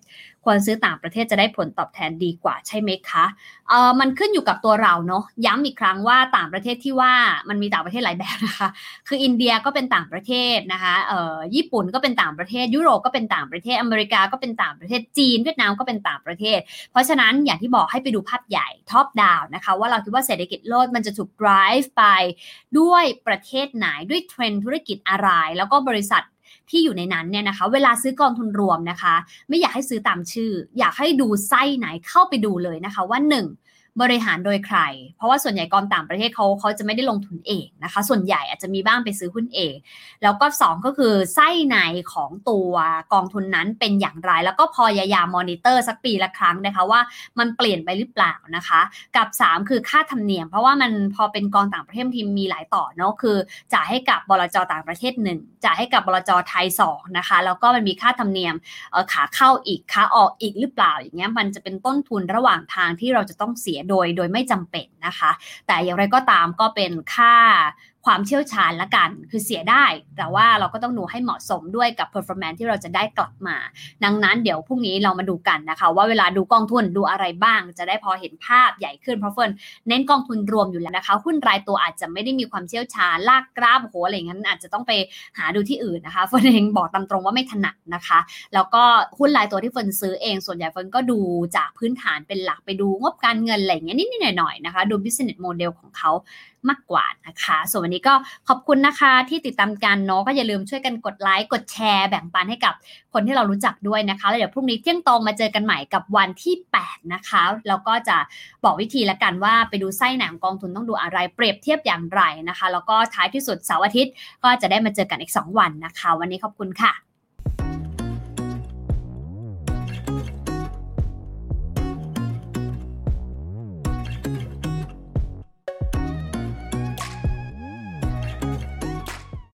[0.46, 3.26] ควรซื้อต่างประเทศจะได้ผลตอบแทนดีกว่าใช่ไหมคะ
[3.70, 7.14] เออมันขึ้นอยู่กับตัวเราเนาะย้ำอีกครั้งว่าต่างประเทศที่ว่า
[7.50, 8.70] มันมีต่างประเทศหลายแบบนะคะ
[9.08, 16.60] คืออินเดียก็เป็นต่างประเทศนะคะเอ่อญี่ปุ่นก็เป็นต่างประเทศ ยุโรปก็เป็นต่างประเทศอเมริกาก็เป็นต่างประเทศจีน เวียดนามก็เป็นต่างประเทศ
[16.92, 22.04] เพราะฉะนั้นอย่างที่บอกให้ไปดูภาพใหญ่ท็อปดาวนะคะว่าเราคิดว่าเศรษฐกิจโลกมันจะถูก drive ไป
[22.80, 26.24] ด้วยประเทศไหนด้วยเทรนธุรกิจอะไร แล้วก็บริษัท
[26.70, 29.16] ที่อยู่ในนั้นเนี่ยนะคะ เวลาซื้อกองทุนรวมนะคะ
[29.50, 33.67] ไม่อยากให้ซื้อตามชื่อ อยากให้ดูไส้ไหนเข้าไปดูเลยนะคะว่า 1.
[34.02, 34.80] บริหารโดยใคร
[35.18, 39.76] เพราะว่าส่วนใหญ่กองต่างประเทศเขาเขาจะไม่ได้ลงทุนเองนะคะ ส่วนใหญ่อาจจะมีบ้างไปซื้อหุ้นเอง
[40.24, 41.78] แล้วก็ 2 ก็คือไส้ใน
[42.14, 42.72] ของตัว
[43.14, 47.02] กองทุนนั้นเป็นอย่างไร แล้วก็พอยายามอนิเตอร์สักปีละครั้งนะคะว่า
[47.40, 48.82] มันเปลี่ยนไปหรือเปล่านะคะ
[49.16, 53.38] กับ 3 คือค่าธรรมเนียม เพราะว่ามันพอเป็นกองต่างประเทศทีมมีหลายต่อเนาะคือ
[53.74, 58.56] จ่ายให้กับบลจต่างประเทศ 1จ่ายให้กับบลจไทย2นะคะแล้วก็มันมีค่าธรรมเนียม
[59.12, 65.32] ขาเข้าอีกขาออกอีกหรือเปล่าอย่างเงี้ยมันจะเป็นต้นทุนระหว่างทางที่เราจะต้องเสียโดยโดยไม่จำเป็นนะคะ
[65.68, 67.36] แต่อย่างไรก็ตามก็เป็นค่า
[68.06, 69.86] ความเชี่ยวชาญละกัน คือเสียได้
[70.18, 73.58] แต่ว่าเราก็ต้องดูให้เหมาะสมด้วยกับ performance ที่เราจะได้กลับมา
[74.04, 79.52] ดังนั้นเดี๋ยวพรุ่งนี้เรามาดูกันนะคะ ว่าเวลาดูกองทุนดูอะไรบ้าง จะได้พอเห็นภาพใหญ่ขึ้นเพราะเฟิร์น
[79.88, 84.92] เน้นกองทุนรวมอยู่แล้วนะคะหุ้นรายตัวอาจจะไม่ได้มีความเชี่ยวชาญลากกราฟโหอะไรอย่างนั้นอาจจะต้องไป
[85.38, 88.20] หาดูที่อื่นนะคะเฟิร์นเองบอกตามตรงว่าไม่ถนัดนะคะ
[88.54, 88.84] แล้วก็
[89.20, 91.20] หุ้นรายตัวที่เฟิร์นซื้อเองส่วนใหญ่เฟิร์นก็ดู
[91.56, 96.12] จากพื้นฐานเป็นหลักไปดูงบการเงินอะไรอย่างเงี้ยนิดๆหน่อยๆนะคะดู business model ของเขา
[96.70, 98.14] มากกว่านะคะ ส่วนวันนี้ก็
[98.48, 102.74] ขอบคุณนะคะที่ติดตามกันเนาะก็อย่าลืมช่วยกันกดไลค์กดแชร์แบ่งปันให้กับ
[103.14, 108.18] คนที่เรารู้จักด้วยนะคะแล้วเดี๋ยวพรุ่งนี้เที่ยงตรงมาเจอกันใหม่กับวันที่ 8 นะคะแล้วก็จะ
[108.64, 114.14] บอกวิธีละกันว่าไปดูไส้หนังกองทุนต้องดูอะไรเปรียบเทียบอย่างไรนะคะ แล้วก็ท้ายที่สุดเสาร์อาทิตย์
[114.44, 117.07] ก็จะได้มาเจอกันอีก 2 วันนะคะ วันนี้ขอบคุณค่ะ